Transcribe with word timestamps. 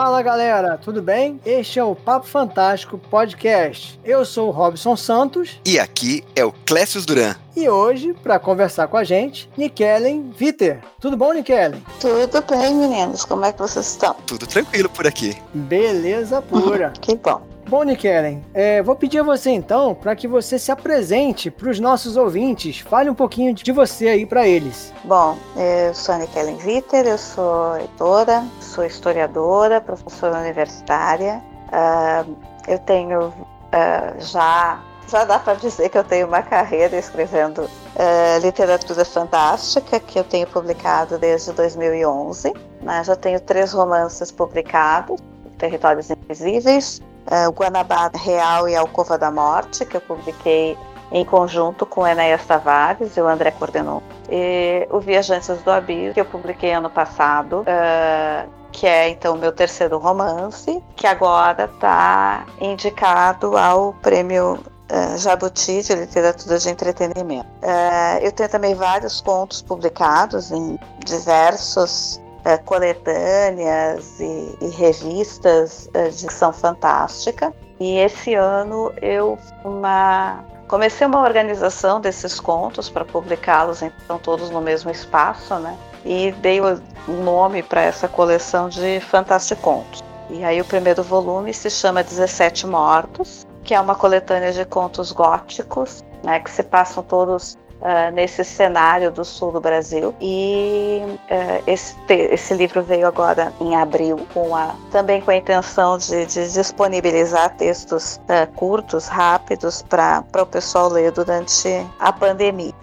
Fala 0.00 0.22
galera, 0.22 0.78
tudo 0.78 1.02
bem? 1.02 1.40
Este 1.44 1.80
é 1.80 1.82
o 1.82 1.92
Papo 1.92 2.24
Fantástico 2.24 2.96
Podcast. 2.96 3.98
Eu 4.04 4.24
sou 4.24 4.46
o 4.46 4.52
Robson 4.52 4.94
Santos. 4.94 5.60
E 5.66 5.76
aqui 5.76 6.22
é 6.36 6.44
o 6.44 6.52
Clécio 6.52 7.04
Duran. 7.04 7.34
E 7.56 7.68
hoje, 7.68 8.14
para 8.22 8.38
conversar 8.38 8.86
com 8.86 8.96
a 8.96 9.02
gente, 9.02 9.50
Nikellen 9.56 10.30
Viter. 10.30 10.84
Tudo 11.00 11.16
bom, 11.16 11.32
Nikellen? 11.32 11.82
Tudo 12.00 12.44
bem, 12.48 12.76
meninos. 12.76 13.24
Como 13.24 13.44
é 13.44 13.52
que 13.52 13.58
vocês 13.58 13.88
estão? 13.88 14.14
Tudo 14.24 14.46
tranquilo 14.46 14.88
por 14.88 15.04
aqui. 15.04 15.36
Beleza 15.52 16.40
pura. 16.42 16.92
que 17.02 17.16
bom. 17.16 17.47
Bom, 17.68 17.82
Nikellen, 17.82 18.42
é, 18.54 18.82
vou 18.82 18.96
pedir 18.96 19.18
a 19.18 19.22
você 19.22 19.50
então 19.50 19.94
para 19.94 20.16
que 20.16 20.26
você 20.26 20.58
se 20.58 20.72
apresente 20.72 21.50
para 21.50 21.68
os 21.68 21.78
nossos 21.78 22.16
ouvintes. 22.16 22.78
Fale 22.78 23.10
um 23.10 23.14
pouquinho 23.14 23.52
de 23.52 23.72
você 23.72 24.08
aí 24.08 24.24
para 24.24 24.48
eles. 24.48 24.90
Bom, 25.04 25.36
eu 25.54 25.92
sou 25.92 26.14
a 26.14 26.18
Nikellen 26.18 26.56
eu 27.04 27.18
sou 27.18 27.76
editora, 27.76 28.42
sou 28.58 28.86
historiadora, 28.86 29.82
professora 29.82 30.38
universitária. 30.38 31.42
Uh, 31.68 32.34
eu 32.66 32.78
tenho 32.78 33.28
uh, 33.28 34.18
já 34.18 34.82
já 35.06 35.24
dá 35.24 35.38
para 35.38 35.54
dizer 35.54 35.88
que 35.90 35.98
eu 35.98 36.04
tenho 36.04 36.26
uma 36.26 36.42
carreira 36.42 36.96
escrevendo 36.96 37.64
uh, 37.64 38.38
literatura 38.40 39.04
fantástica, 39.04 40.00
que 40.00 40.18
eu 40.18 40.24
tenho 40.24 40.46
publicado 40.46 41.18
desde 41.18 41.52
2011. 41.52 42.52
Né? 42.82 43.04
Já 43.04 43.16
tenho 43.16 43.40
três 43.40 43.72
romances 43.72 44.30
publicados, 44.30 45.20
Territórios 45.58 46.08
Invisíveis, 46.10 47.02
uh, 47.26 47.48
o 47.48 47.52
Guanabara 47.52 48.16
Real 48.16 48.68
e 48.68 48.76
Alcova 48.76 49.18
da 49.18 49.30
Morte, 49.30 49.84
que 49.84 49.96
eu 49.96 50.00
publiquei 50.00 50.76
em 51.10 51.24
conjunto 51.24 51.86
com 51.86 52.06
Enéas 52.06 52.44
Tavares 52.44 53.16
e 53.16 53.20
o 53.20 53.26
André 53.26 53.50
coordenou. 53.50 54.02
E 54.30 54.86
o 54.90 55.00
Viajantes 55.00 55.62
do 55.62 55.70
Abismo, 55.70 56.14
que 56.14 56.20
eu 56.20 56.24
publiquei 56.24 56.72
ano 56.72 56.90
passado, 56.90 57.60
uh, 57.60 58.50
que 58.70 58.86
é 58.86 59.08
então 59.08 59.34
o 59.34 59.38
meu 59.38 59.52
terceiro 59.52 59.98
romance, 59.98 60.82
que 60.96 61.06
agora 61.06 61.64
está 61.64 62.46
indicado 62.60 63.56
ao 63.56 63.92
prêmio 63.94 64.58
Uh, 64.90 65.18
Jabuti 65.18 65.82
de 65.82 65.94
Literatura 65.94 66.58
de 66.58 66.70
Entretenimento. 66.70 67.46
Uh, 67.62 68.22
eu 68.22 68.32
tenho 68.32 68.48
também 68.48 68.74
vários 68.74 69.20
contos 69.20 69.60
publicados 69.60 70.50
em 70.50 70.78
diversos 71.04 72.18
é, 72.48 72.56
coletâneas 72.56 74.18
e, 74.18 74.56
e 74.62 74.68
revistas 74.70 75.90
é, 75.92 76.08
de 76.08 76.22
ficção 76.22 76.50
fantástica. 76.50 77.52
E 77.78 77.98
esse 77.98 78.34
ano 78.34 78.90
eu 79.02 79.38
uma 79.62 80.42
comecei 80.66 81.06
uma 81.06 81.20
organização 81.20 82.00
desses 82.00 82.40
contos 82.40 82.88
para 82.88 83.04
publicá-los 83.04 83.82
então 83.82 84.18
todos 84.18 84.48
no 84.50 84.62
mesmo 84.62 84.90
espaço, 84.90 85.54
né? 85.56 85.76
E 86.04 86.32
dei 86.40 86.60
o 86.60 86.80
nome 87.06 87.62
para 87.62 87.82
essa 87.82 88.08
coleção 88.08 88.68
de 88.68 88.98
Fantasticontos. 89.00 90.02
E 90.30 90.42
aí 90.42 90.60
o 90.60 90.64
primeiro 90.64 91.02
volume 91.02 91.52
se 91.52 91.68
chama 91.68 92.02
17 92.02 92.66
Mortos, 92.66 93.46
que 93.62 93.74
é 93.74 93.80
uma 93.80 93.94
coletânea 93.94 94.52
de 94.52 94.64
contos 94.64 95.12
góticos, 95.12 96.02
né, 96.22 96.40
que 96.40 96.50
se 96.50 96.62
passam 96.62 97.02
todos 97.02 97.58
uh, 97.80 98.12
nesse 98.12 98.44
cenário 98.44 99.10
do 99.10 99.24
sul 99.24 99.52
do 99.52 99.60
Brasil. 99.60 100.14
E 100.20 101.02
uh, 101.04 101.62
esse, 101.66 101.96
esse 102.08 102.54
livro 102.54 102.82
veio 102.82 103.06
agora 103.06 103.52
em 103.60 103.76
abril, 103.76 104.26
com 104.32 104.54
a, 104.54 104.74
também 104.90 105.20
com 105.20 105.30
a 105.30 105.36
intenção 105.36 105.98
de, 105.98 106.26
de 106.26 106.52
disponibilizar 106.52 107.54
textos 107.56 108.16
uh, 108.16 108.52
curtos, 108.54 109.06
rápidos, 109.06 109.82
para 109.82 110.24
o 110.40 110.46
pessoal 110.46 110.88
ler 110.88 111.12
durante 111.12 111.68
a 111.98 112.12
pandemia. 112.12 112.74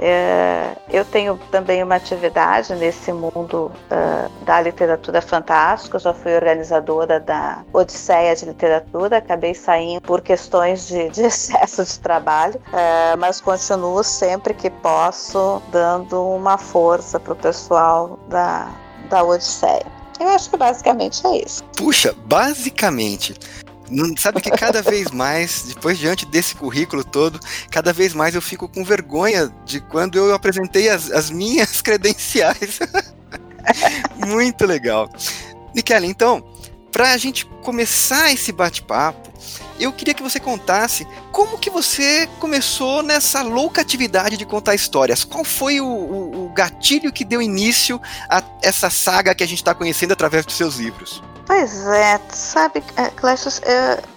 eu 0.91 1.03
tenho 1.05 1.39
também 1.51 1.83
uma 1.83 1.95
atividade 1.95 2.73
nesse 2.75 3.11
mundo 3.11 3.71
da 4.41 4.61
literatura 4.61 5.21
fantástica, 5.21 5.99
já 5.99 6.13
fui 6.13 6.35
organizadora 6.35 7.19
da 7.19 7.63
Odisseia 7.73 8.35
de 8.35 8.45
Literatura, 8.45 9.17
acabei 9.17 9.53
saindo 9.53 10.01
por 10.01 10.22
questões 10.22 10.88
de, 10.88 11.09
de 11.09 11.23
excesso 11.25 11.83
de 11.83 12.00
trabalho, 12.00 12.59
mas 13.17 13.41
continuo 13.41 14.03
sempre 14.03 14.53
que 14.53 14.69
posso, 14.85 15.63
dando 15.72 16.22
uma 16.22 16.59
força 16.59 17.19
pro 17.19 17.35
pessoal 17.35 18.19
da, 18.29 18.72
da 19.09 19.23
Odisseia. 19.23 19.84
Eu 20.19 20.28
acho 20.29 20.47
que 20.47 20.57
basicamente 20.57 21.25
é 21.25 21.44
isso. 21.44 21.63
Puxa, 21.75 22.13
basicamente. 22.28 23.34
Não, 23.90 24.16
sabe 24.16 24.40
que 24.41 24.51
cada 24.51 24.84
vez 24.85 25.09
mais, 25.09 25.63
depois 25.63 25.97
diante 25.97 26.28
desse 26.28 26.53
currículo 26.53 27.03
todo, 27.03 27.40
cada 27.72 27.91
vez 27.91 28.13
mais 28.13 28.35
eu 28.35 28.41
fico 28.44 28.69
com 28.69 28.84
vergonha 28.84 29.51
de 29.66 29.79
quando 29.79 30.19
eu 30.19 30.35
apresentei 30.35 30.88
as, 30.88 31.09
as 31.09 31.31
minhas 31.31 31.81
credenciais. 31.81 32.78
Muito 34.28 34.68
legal. 34.68 35.09
Michele, 35.74 36.06
então, 36.06 36.45
para 36.91 37.12
a 37.12 37.18
gente 37.18 37.47
começar 37.63 38.31
esse 38.31 38.51
bate-papo, 38.51 39.31
eu 39.80 39.91
queria 39.91 40.13
que 40.13 40.24
você 40.24 40.40
contasse 40.40 41.08
como 41.31 41.58
que 41.58 41.69
você 41.69 42.28
começou 42.40 43.03
nessa 43.03 43.41
louca 43.41 43.81
atividade 43.81 44.38
de 44.38 44.46
contar 44.46 44.74
histórias. 44.74 45.24
Qual 45.24 45.44
foi 45.44 45.81
o, 45.81 45.86
o, 45.86 46.46
o 46.46 46.50
gatilho 46.50 47.12
que 47.12 47.25
deu 47.25 47.41
início 47.41 48.02
a 48.30 48.41
essa 48.62 48.90
saga 48.90 49.36
que 49.36 49.44
a 49.44 49.47
gente 49.47 49.59
está 49.59 49.74
conhecendo 49.74 50.13
através 50.13 50.46
dos 50.46 50.56
seus 50.56 50.75
livros? 50.78 51.22
Pois 51.46 51.86
é, 51.88 52.19
sabe, 52.30 52.84
é, 52.97 53.09
Clécio, 53.12 53.52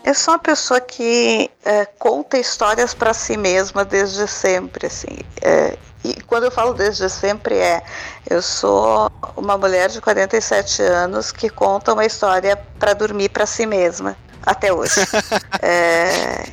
eu, 0.03 0.15
sou 0.15 0.33
uma 0.33 0.39
pessoa 0.39 0.81
que 0.81 1.51
é, 1.63 1.85
conta 1.85 2.39
histórias 2.39 2.95
para 2.95 3.13
si 3.13 3.37
mesma 3.37 3.85
desde 3.85 4.27
sempre, 4.27 4.87
assim. 4.87 5.19
É, 5.43 5.77
e 6.03 6.15
quando 6.23 6.45
eu 6.45 6.51
falo 6.51 6.73
desde 6.73 7.11
sempre 7.11 7.57
é, 7.57 7.83
eu 8.31 8.41
sou 8.41 9.11
uma 9.37 9.59
mulher 9.59 9.91
de 9.91 10.01
47 10.01 10.81
anos 10.81 11.31
que 11.31 11.51
conta 11.51 11.93
uma 11.93 12.07
história 12.07 12.57
para 12.79 12.95
dormir 12.95 13.29
para 13.29 13.45
si 13.45 13.67
mesma 13.67 14.17
até 14.48 14.72
hoje. 14.72 14.94
é... 15.60 16.44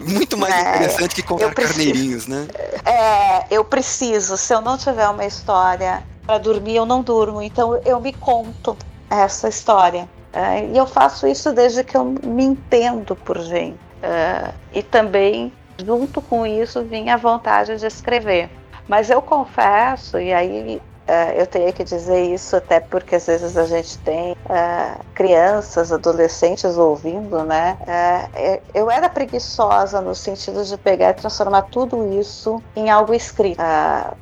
Muito 0.00 0.36
mais 0.36 0.54
é, 0.54 0.60
interessante 0.60 1.14
que 1.14 1.22
contar 1.22 1.54
preciso, 1.54 1.78
carneirinhos, 1.78 2.26
né? 2.26 2.48
É, 2.84 3.46
eu 3.50 3.64
preciso. 3.64 4.36
Se 4.36 4.52
eu 4.52 4.60
não 4.60 4.76
tiver 4.76 5.08
uma 5.08 5.24
história 5.24 6.02
para 6.26 6.38
dormir, 6.38 6.76
eu 6.76 6.86
não 6.86 7.02
durmo. 7.02 7.40
Então 7.40 7.80
eu 7.84 8.00
me 8.00 8.12
conto 8.12 8.76
essa 9.08 9.48
história. 9.48 10.08
É, 10.32 10.66
e 10.66 10.76
eu 10.76 10.86
faço 10.86 11.26
isso 11.26 11.52
desde 11.52 11.84
que 11.84 11.96
eu 11.96 12.04
me 12.04 12.44
entendo 12.44 13.14
por 13.14 13.38
gente. 13.40 13.78
É, 14.02 14.52
e 14.72 14.82
também, 14.82 15.52
junto 15.84 16.20
com 16.20 16.44
isso, 16.44 16.82
vinha 16.82 17.14
a 17.14 17.18
vontade 17.18 17.76
de 17.76 17.86
escrever. 17.86 18.50
Mas 18.88 19.10
eu 19.10 19.22
confesso, 19.22 20.18
e 20.18 20.32
aí 20.32 20.82
Uh, 21.12 21.40
eu 21.40 21.46
tenho 21.46 21.70
que 21.74 21.84
dizer 21.84 22.22
isso 22.22 22.56
até 22.56 22.80
porque 22.80 23.16
às 23.16 23.26
vezes 23.26 23.54
a 23.54 23.66
gente 23.66 23.98
tem 23.98 24.32
uh, 24.32 25.04
crianças, 25.14 25.92
adolescentes 25.92 26.78
ouvindo, 26.78 27.44
né? 27.44 27.76
Uh, 27.82 28.62
eu 28.72 28.90
era 28.90 29.10
preguiçosa 29.10 30.00
no 30.00 30.14
sentido 30.14 30.64
de 30.64 30.74
pegar 30.78 31.10
e 31.10 31.14
transformar 31.14 31.62
tudo 31.62 32.18
isso 32.18 32.62
em 32.74 32.88
algo 32.88 33.12
escrito, 33.12 33.60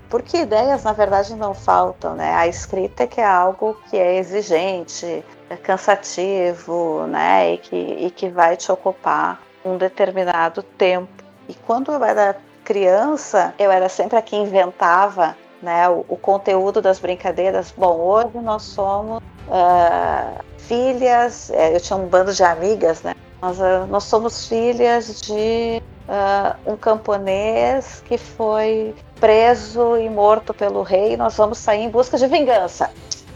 porque 0.09 0.39
ideias 0.39 0.83
na 0.83 0.93
verdade 0.93 1.37
não 1.37 1.55
faltam, 1.55 2.17
né? 2.17 2.35
A 2.35 2.49
escrita 2.49 3.05
é 3.05 3.07
que 3.07 3.21
é 3.21 3.25
algo 3.25 3.81
que 3.89 3.97
é 3.97 4.17
exigente, 4.17 5.25
é 5.49 5.57
cansativo, 5.57 7.07
né? 7.07 7.55
E 7.55 7.59
que, 7.59 7.77
e 7.77 8.11
que 8.11 8.29
vai 8.29 8.57
te 8.57 8.73
ocupar 8.73 9.41
um 9.65 9.77
determinado 9.77 10.61
tempo. 10.61 11.23
E 11.49 11.55
quando 11.55 11.93
eu 11.93 12.03
era 12.03 12.37
criança, 12.65 13.55
eu 13.61 13.71
era 13.71 13.89
sempre 13.89 14.17
a 14.17 14.23
que 14.23 14.35
inventava 14.35 15.37
né, 15.63 15.89
o, 15.89 16.05
o, 16.09 16.17
conteúdo 16.17 16.81
das 16.81 16.99
brincadeiras. 16.99 17.73
Bom, 17.77 17.99
hoje 17.99 18.39
nós 18.39 18.63
somos 18.63 19.19
uh, 19.19 20.45
filhas, 20.59 21.51
é, 21.51 21.75
eu 21.75 21.81
tinha 21.81 21.97
um 21.97 22.07
bando 22.07 22.33
de 22.33 22.43
amigas, 22.43 23.03
né? 23.03 23.15
Nós, 23.41 23.59
uh, 23.59 23.87
nós 23.89 24.05
somos 24.05 24.47
filhas 24.47 25.21
de 25.23 25.83
uh, 26.09 26.73
um 26.73 26.77
camponês 26.77 28.03
que 28.07 28.19
foi 28.19 28.95
preso 29.19 29.97
e 29.97 30.09
morto 30.09 30.53
pelo 30.53 30.83
rei. 30.83 31.17
Nós 31.17 31.37
vamos 31.37 31.59
sair 31.59 31.85
em 31.85 31.91
busca 31.91 32.17
de 32.17 32.27
vingança. 32.27 32.91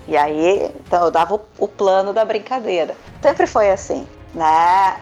E 0.07 0.17
aí, 0.17 0.71
então 0.87 1.05
eu 1.05 1.11
dava 1.11 1.35
o, 1.35 1.41
o 1.59 1.69
plano 1.69 2.13
da 2.13 2.25
brincadeira. 2.25 2.95
Sempre 3.23 3.47
foi 3.47 3.71
assim, 3.71 4.07
né? 4.35 4.97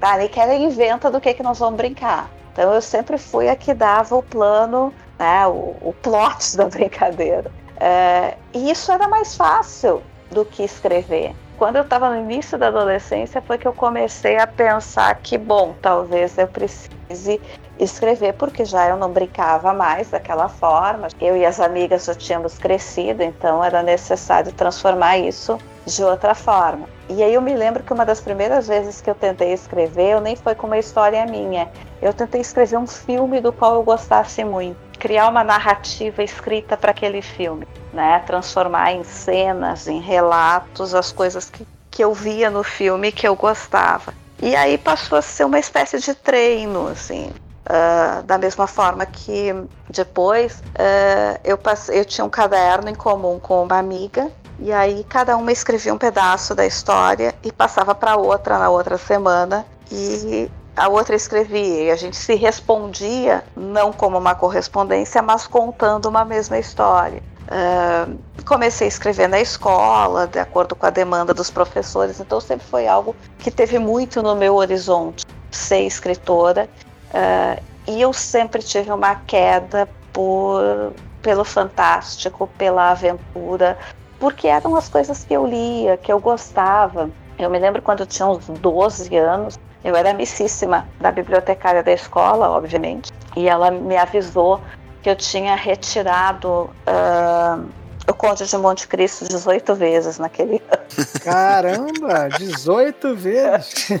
Uh, 0.00 0.28
que 0.28 0.40
ela 0.40 0.54
inventa 0.54 1.10
do 1.10 1.20
que 1.20 1.34
que 1.34 1.42
nós 1.42 1.58
vamos 1.58 1.76
brincar. 1.76 2.30
Então 2.52 2.72
eu 2.72 2.80
sempre 2.80 3.18
fui 3.18 3.48
a 3.48 3.56
que 3.56 3.74
dava 3.74 4.16
o 4.16 4.22
plano 4.22 4.92
né, 5.20 5.46
o, 5.46 5.76
o 5.82 5.94
plot 6.02 6.56
da 6.56 6.64
brincadeira. 6.64 7.52
É, 7.78 8.36
e 8.54 8.70
isso 8.70 8.90
era 8.90 9.06
mais 9.06 9.36
fácil 9.36 10.02
do 10.30 10.44
que 10.46 10.62
escrever. 10.62 11.34
Quando 11.58 11.76
eu 11.76 11.82
estava 11.82 12.08
no 12.08 12.16
início 12.16 12.56
da 12.56 12.68
adolescência 12.68 13.42
foi 13.42 13.58
que 13.58 13.68
eu 13.68 13.74
comecei 13.74 14.38
a 14.38 14.46
pensar 14.46 15.14
que, 15.16 15.36
bom, 15.36 15.74
talvez 15.82 16.38
eu 16.38 16.48
precise 16.48 17.38
escrever, 17.78 18.32
porque 18.34 18.64
já 18.64 18.88
eu 18.88 18.96
não 18.96 19.10
brincava 19.10 19.74
mais 19.74 20.08
daquela 20.08 20.48
forma. 20.48 21.08
Eu 21.20 21.36
e 21.36 21.44
as 21.44 21.60
amigas 21.60 22.06
já 22.06 22.14
tínhamos 22.14 22.56
crescido, 22.56 23.22
então 23.22 23.62
era 23.62 23.82
necessário 23.82 24.52
transformar 24.52 25.18
isso 25.18 25.58
de 25.84 26.02
outra 26.02 26.34
forma. 26.34 26.88
E 27.10 27.22
aí 27.22 27.34
eu 27.34 27.42
me 27.42 27.54
lembro 27.54 27.82
que 27.82 27.92
uma 27.92 28.06
das 28.06 28.20
primeiras 28.20 28.68
vezes 28.68 29.02
que 29.02 29.10
eu 29.10 29.14
tentei 29.14 29.52
escrever, 29.52 30.12
eu 30.12 30.20
nem 30.20 30.36
foi 30.36 30.54
com 30.54 30.66
uma 30.66 30.78
história 30.78 31.26
minha. 31.26 31.68
Eu 32.00 32.14
tentei 32.14 32.40
escrever 32.40 32.78
um 32.78 32.86
filme 32.86 33.40
do 33.40 33.52
qual 33.52 33.74
eu 33.74 33.82
gostasse 33.82 34.42
muito, 34.44 34.78
criar 35.00 35.28
uma 35.28 35.42
narrativa 35.42 36.22
escrita 36.22 36.76
para 36.76 36.90
aquele 36.90 37.22
filme, 37.22 37.66
né? 37.92 38.20
Transformar 38.20 38.92
em 38.92 39.02
cenas, 39.02 39.88
em 39.88 39.98
relatos 39.98 40.94
as 40.94 41.10
coisas 41.10 41.48
que, 41.48 41.66
que 41.90 42.04
eu 42.04 42.12
via 42.12 42.50
no 42.50 42.62
filme 42.62 43.10
que 43.10 43.26
eu 43.26 43.34
gostava. 43.34 44.12
E 44.42 44.54
aí 44.54 44.78
passou 44.78 45.18
a 45.18 45.22
ser 45.22 45.44
uma 45.44 45.58
espécie 45.58 45.98
de 45.98 46.14
treino, 46.14 46.86
assim. 46.86 47.32
Uh, 47.66 48.22
da 48.24 48.36
mesma 48.36 48.66
forma 48.66 49.06
que 49.06 49.54
depois 49.88 50.60
uh, 50.60 51.40
eu, 51.44 51.56
passei, 51.56 52.00
eu 52.00 52.04
tinha 52.04 52.24
um 52.24 52.30
caderno 52.30 52.88
em 52.88 52.94
comum 52.94 53.38
com 53.38 53.62
uma 53.62 53.78
amiga 53.78 54.28
e 54.58 54.72
aí 54.72 55.04
cada 55.08 55.36
uma 55.36 55.52
escrevia 55.52 55.94
um 55.94 55.98
pedaço 55.98 56.52
da 56.54 56.66
história 56.66 57.32
e 57.44 57.52
passava 57.52 57.94
para 57.94 58.16
outra 58.16 58.58
na 58.58 58.68
outra 58.70 58.98
semana 58.98 59.64
e 59.90 60.50
a 60.80 60.88
outra 60.88 61.14
escrevia 61.14 61.84
e 61.84 61.90
a 61.90 61.96
gente 61.96 62.16
se 62.16 62.34
respondia 62.34 63.44
não 63.54 63.92
como 63.92 64.16
uma 64.16 64.34
correspondência, 64.34 65.20
mas 65.20 65.46
contando 65.46 66.06
uma 66.06 66.24
mesma 66.24 66.58
história. 66.58 67.22
Uh, 67.42 68.18
comecei 68.46 68.86
a 68.86 68.88
escrever 68.88 69.28
na 69.28 69.38
escola, 69.38 70.26
de 70.26 70.38
acordo 70.38 70.74
com 70.74 70.86
a 70.86 70.90
demanda 70.90 71.34
dos 71.34 71.50
professores, 71.50 72.18
então 72.18 72.40
sempre 72.40 72.66
foi 72.66 72.88
algo 72.88 73.14
que 73.38 73.50
teve 73.50 73.78
muito 73.78 74.22
no 74.22 74.34
meu 74.34 74.54
horizonte 74.54 75.26
ser 75.50 75.80
escritora. 75.80 76.66
Uh, 77.12 77.62
e 77.86 78.00
eu 78.00 78.14
sempre 78.14 78.62
tive 78.62 78.90
uma 78.90 79.16
queda 79.16 79.86
por, 80.14 80.94
pelo 81.20 81.44
fantástico, 81.44 82.48
pela 82.56 82.92
aventura, 82.92 83.76
porque 84.18 84.48
eram 84.48 84.74
as 84.74 84.88
coisas 84.88 85.24
que 85.24 85.34
eu 85.34 85.46
lia, 85.46 85.98
que 85.98 86.10
eu 86.10 86.18
gostava. 86.18 87.10
Eu 87.38 87.50
me 87.50 87.58
lembro 87.58 87.82
quando 87.82 88.00
eu 88.00 88.06
tinha 88.06 88.26
uns 88.26 88.46
12 88.46 89.14
anos, 89.14 89.58
eu 89.84 89.94
era 89.96 90.10
amicíssima 90.10 90.86
da 91.00 91.10
bibliotecária 91.10 91.82
da 91.82 91.92
escola, 91.92 92.50
obviamente, 92.50 93.12
e 93.36 93.48
ela 93.48 93.70
me 93.70 93.96
avisou 93.96 94.60
que 95.02 95.08
eu 95.08 95.16
tinha 95.16 95.54
retirado 95.54 96.70
uh, 96.86 97.68
o 98.08 98.14
Conde 98.14 98.46
de 98.46 98.56
Monte 98.58 98.86
Cristo 98.86 99.26
18 99.26 99.74
vezes 99.74 100.18
naquele 100.18 100.62
ano. 100.70 101.20
Caramba, 101.22 102.28
18 102.38 103.14
vezes! 103.16 103.88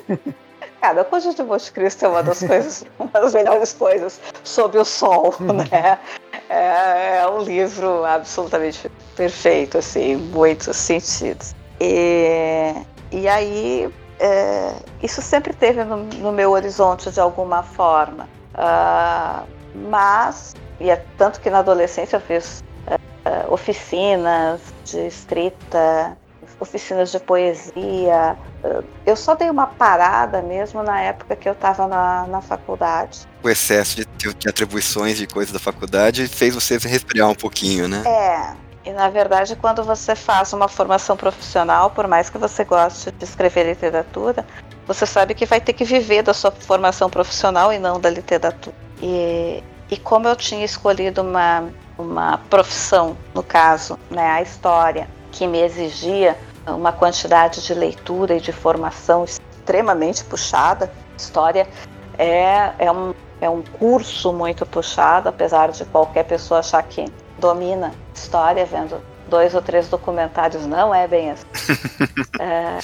Cara, 0.80 1.02
o 1.02 1.04
Conde 1.04 1.34
de 1.34 1.42
Monte 1.42 1.70
Cristo 1.72 2.06
é 2.06 2.08
uma 2.08 2.22
das 2.22 2.40
coisas, 2.40 2.84
uma 2.98 3.10
das 3.12 3.34
melhores 3.34 3.72
coisas 3.72 4.18
sob 4.42 4.78
o 4.78 4.84
sol, 4.84 5.34
né? 5.40 5.98
É, 6.48 7.18
é 7.18 7.28
um 7.28 7.42
livro 7.42 8.04
absolutamente 8.04 8.90
perfeito, 9.14 9.76
assim, 9.76 10.12
em 10.12 10.16
muitos 10.16 10.74
sentidos. 10.76 11.54
E, 11.78 12.74
e 13.12 13.28
aí, 13.28 13.92
é, 14.20 14.74
isso 15.02 15.22
sempre 15.22 15.54
teve 15.54 15.82
no, 15.82 15.96
no, 15.96 16.30
meu 16.30 16.50
horizonte 16.50 17.10
de 17.10 17.18
alguma 17.18 17.62
forma. 17.62 18.28
Uh, 18.54 19.46
mas 19.88 20.54
e 20.78 20.90
é 20.90 21.02
tanto 21.16 21.40
que 21.40 21.48
na 21.48 21.60
adolescência 21.60 22.16
eu 22.16 22.20
fiz 22.20 22.62
uh, 22.86 23.52
oficinas 23.52 24.60
de 24.84 25.06
escrita, 25.06 26.18
oficinas 26.58 27.10
de 27.10 27.18
poesia. 27.18 28.36
Uh, 28.62 28.84
eu 29.06 29.16
só 29.16 29.34
dei 29.34 29.48
uma 29.48 29.66
parada 29.66 30.42
mesmo 30.42 30.82
na 30.82 31.00
época 31.00 31.34
que 31.34 31.48
eu 31.48 31.54
estava 31.54 31.86
na, 31.86 32.26
na 32.26 32.42
faculdade. 32.42 33.26
O 33.42 33.48
excesso 33.48 33.96
de, 33.96 34.34
de 34.34 34.48
atribuições 34.48 35.16
de 35.16 35.26
coisas 35.26 35.52
da 35.52 35.58
faculdade 35.58 36.28
fez 36.28 36.54
você 36.54 36.76
respirar 36.76 37.30
um 37.30 37.34
pouquinho, 37.34 37.88
né? 37.88 38.02
É. 38.06 38.69
E 38.84 38.90
na 38.92 39.08
verdade, 39.10 39.56
quando 39.56 39.84
você 39.84 40.14
faz 40.14 40.52
uma 40.52 40.68
formação 40.68 41.16
profissional, 41.16 41.90
por 41.90 42.06
mais 42.06 42.30
que 42.30 42.38
você 42.38 42.64
goste 42.64 43.10
de 43.10 43.24
escrever 43.24 43.66
literatura, 43.66 44.46
você 44.86 45.04
sabe 45.04 45.34
que 45.34 45.44
vai 45.44 45.60
ter 45.60 45.72
que 45.72 45.84
viver 45.84 46.22
da 46.22 46.32
sua 46.32 46.50
formação 46.50 47.10
profissional 47.10 47.72
e 47.72 47.78
não 47.78 48.00
da 48.00 48.08
literatura. 48.08 48.74
E 49.02 49.62
e 49.90 49.96
como 49.96 50.28
eu 50.28 50.36
tinha 50.36 50.64
escolhido 50.64 51.20
uma, 51.20 51.68
uma 51.98 52.38
profissão, 52.48 53.16
no 53.34 53.42
caso, 53.42 53.98
né, 54.08 54.24
a 54.24 54.40
história, 54.40 55.08
que 55.32 55.48
me 55.48 55.60
exigia 55.60 56.38
uma 56.64 56.92
quantidade 56.92 57.60
de 57.66 57.74
leitura 57.74 58.36
e 58.36 58.40
de 58.40 58.52
formação 58.52 59.24
extremamente 59.24 60.22
puxada, 60.22 60.92
história 61.18 61.66
é, 62.16 62.72
é, 62.78 62.92
um, 62.92 63.12
é 63.40 63.50
um 63.50 63.62
curso 63.62 64.32
muito 64.32 64.64
puxado, 64.64 65.28
apesar 65.28 65.72
de 65.72 65.84
qualquer 65.86 66.22
pessoa 66.22 66.60
achar 66.60 66.82
que 66.84 67.04
domina 67.40 67.92
história 68.14 68.64
vendo 68.64 69.00
dois 69.30 69.54
ou 69.54 69.62
três 69.62 69.88
documentários, 69.88 70.66
não 70.66 70.94
é 70.94 71.06
bem 71.06 71.30
assim. 71.30 71.46
é, 72.38 72.78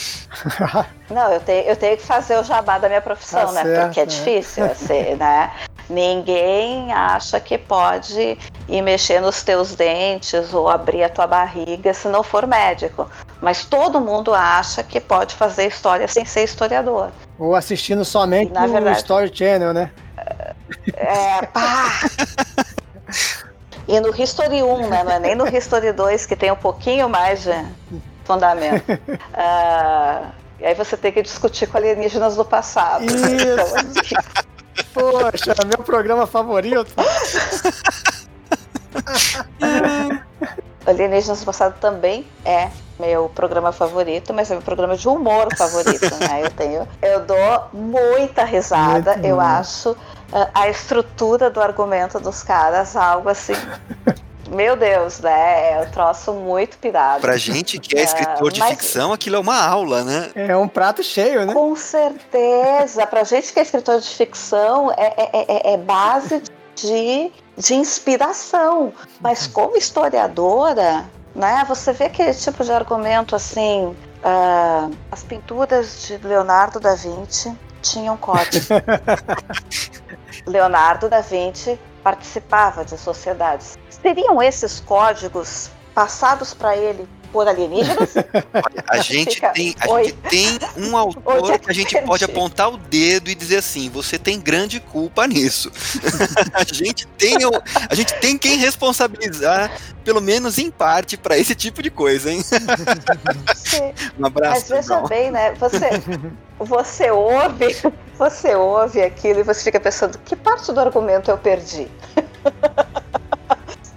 não, 1.13 1.33
eu 1.33 1.41
tenho, 1.41 1.65
eu 1.65 1.77
tenho 1.77 1.97
que 1.97 2.05
fazer 2.05 2.39
o 2.39 2.45
jabá 2.45 2.79
da 2.79 2.89
minha 2.89 3.01
profissão, 3.01 3.47
tá 3.47 3.53
né? 3.53 3.63
Certo, 3.65 3.85
porque 3.85 4.01
é 4.01 4.07
difícil, 4.07 4.65
assim, 4.65 5.15
né? 5.19 5.53
Ninguém 5.91 6.93
acha 6.93 7.39
que 7.39 7.57
pode 7.59 8.39
ir 8.69 8.83
mexer 8.83 9.21
nos 9.21 9.43
teus 9.43 9.75
dentes 9.75 10.53
ou 10.53 10.69
abrir 10.69 11.05
a 11.05 11.09
tua 11.09 11.27
barriga 11.27 11.95
se 11.95 12.09
não 12.09 12.25
for 12.25 12.47
médico. 12.47 13.09
Mas 13.41 13.65
todo 13.65 14.01
mundo 14.01 14.35
acha 14.35 14.83
que 14.83 15.01
pode 15.01 15.35
fazer 15.35 15.67
história 15.67 16.09
sem 16.09 16.25
ser 16.25 16.43
historiador. 16.43 17.11
Ou 17.39 17.55
assistindo 17.55 18.05
somente 18.05 18.53
no 18.53 18.69
verdade, 18.69 18.99
Story 18.99 19.31
Channel, 19.33 19.73
né? 19.73 19.91
É, 20.97 21.47
pá! 21.47 22.01
E 23.89 24.01
no 24.01 24.15
History 24.15 24.63
1, 24.63 24.89
né? 24.89 25.05
Não 25.05 25.13
é 25.13 25.21
nem 25.21 25.35
no 25.35 25.47
History 25.47 25.93
2, 25.93 26.27
que 26.27 26.35
tem 26.35 26.51
um 26.51 26.57
pouquinho 26.57 27.09
mais 27.09 27.43
de 27.43 27.65
fundamento. 28.25 28.93
Uh, 28.93 30.27
e 30.59 30.67
aí 30.67 30.75
você 30.75 30.97
tem 30.97 31.13
que 31.13 31.23
discutir 31.23 31.67
com 31.69 31.77
alienígenas 31.77 32.37
do 32.37 32.45
passado. 32.45 33.05
Isso. 33.05 33.27
Então, 33.27 33.65
assim, 33.77 34.47
Poxa, 34.93 35.55
meu 35.67 35.85
programa 35.85 36.27
favorito. 36.27 36.95
Alienígenas 40.87 41.41
do 41.41 41.47
Passado 41.47 41.79
também 41.81 42.27
é 42.45 42.71
meu 42.99 43.29
programa 43.29 43.73
favorito, 43.73 44.33
mas 44.33 44.51
é 44.51 44.55
meu 44.55 44.63
programa 44.63 44.97
de 44.97 45.07
humor 45.09 45.49
favorito, 45.57 46.15
né? 46.21 46.43
Eu 46.43 46.51
tenho, 46.51 46.89
eu 47.03 47.21
dou 47.21 47.69
muita 47.73 48.45
risada, 48.45 49.13
Muito 49.13 49.27
eu 49.27 49.37
bom. 49.37 49.43
acho 49.43 49.97
a 50.55 50.69
estrutura 50.69 51.49
do 51.51 51.61
argumento 51.61 52.19
dos 52.19 52.43
caras 52.43 52.97
algo 52.97 53.29
assim 53.29 53.55
meu 54.51 54.77
Deus, 54.77 55.21
né? 55.21 55.73
É 55.73 55.83
um 55.87 55.91
troço 55.91 56.33
muito 56.33 56.79
pirado. 56.79 57.21
Pra 57.21 57.37
gente 57.37 57.79
que 57.79 57.97
é, 57.97 58.01
é 58.01 58.05
escritor 58.05 58.53
de 58.53 58.61
mas... 58.61 58.71
ficção, 58.71 59.13
aquilo 59.13 59.37
é 59.37 59.39
uma 59.39 59.61
aula, 59.61 60.05
né? 60.05 60.31
É 60.35 60.57
um 60.57 60.69
prato 60.69 61.03
cheio, 61.03 61.45
né? 61.45 61.53
Com 61.53 61.75
certeza. 61.77 63.07
Pra 63.07 63.25
gente 63.25 63.53
que 63.53 63.59
é 63.59 63.63
escritor 63.63 64.01
de 64.01 64.09
ficção, 64.09 64.91
é, 64.93 65.15
é, 65.17 65.31
é, 65.33 65.73
é 65.75 65.77
base 65.77 66.43
de, 66.75 67.33
de 67.57 67.75
inspiração. 67.75 68.93
Mas 69.21 69.47
como 69.47 69.77
historiadora, 69.77 71.05
né? 71.35 71.65
Você 71.69 71.93
vê 71.93 72.05
aquele 72.05 72.35
tipo 72.35 72.65
de 72.65 72.73
argumento 72.73 73.35
assim. 73.35 73.95
Uh, 74.25 74.97
as 75.13 75.23
pinturas 75.23 76.07
de 76.07 76.19
Leonardo 76.19 76.81
da 76.81 76.95
Vinci 76.95 77.57
tinham 77.81 78.17
código. 78.17 78.67
Leonardo 80.47 81.09
da 81.09 81.21
Vinci 81.21 81.79
participava 82.03 82.85
de 82.85 82.97
sociedades. 82.97 83.77
Seriam 83.91 84.41
esses 84.41 84.79
códigos 84.81 85.71
passados 85.95 86.55
para 86.55 86.77
ele 86.77 87.09
por 87.27 87.47
alienígenas? 87.47 88.15
Olha, 88.17 88.85
a 88.89 88.99
gente, 88.99 89.35
Fica, 89.35 89.51
tem, 89.51 89.75
a 89.79 90.03
gente 90.03 90.13
tem 90.29 90.59
um 90.77 90.97
autor 90.97 91.59
que 91.59 91.71
a 91.71 91.75
gente 91.75 92.01
pode 92.03 92.25
apontar 92.25 92.73
o 92.73 92.77
dedo 92.77 93.31
e 93.31 93.35
dizer 93.35 93.59
assim: 93.59 93.89
você 93.91 94.19
tem 94.19 94.41
grande 94.41 94.81
culpa 94.81 95.27
nisso. 95.27 95.71
a, 96.53 96.65
gente 96.65 97.07
tem, 97.19 97.37
a 97.89 97.95
gente 97.95 98.15
tem 98.21 98.39
quem 98.39 98.57
responsabilizar, 98.57 99.71
pelo 100.05 100.21
menos 100.21 100.59
em 100.59 100.71
parte, 100.71 101.17
para 101.17 101.37
esse 101.37 101.55
tipo 101.55 101.83
de 101.83 101.91
coisa, 101.91 102.31
hein? 102.31 102.43
Sim. 103.55 103.93
um 104.19 104.27
abraço. 104.27 104.73
Mas 104.73 104.87
veja 104.87 105.01
bem, 105.03 105.31
né? 105.31 105.53
Você, 105.55 105.87
você 106.59 107.11
ouve, 107.11 107.77
você 108.19 108.55
ouve 108.55 109.03
aquilo 109.03 109.41
e 109.41 109.43
você 109.43 109.65
fica 109.65 109.81
pensando: 109.81 110.19
que 110.25 110.37
parte 110.37 110.73
do 110.73 110.81
argumento 110.81 111.31
eu 111.31 111.39
perdi? 111.39 111.89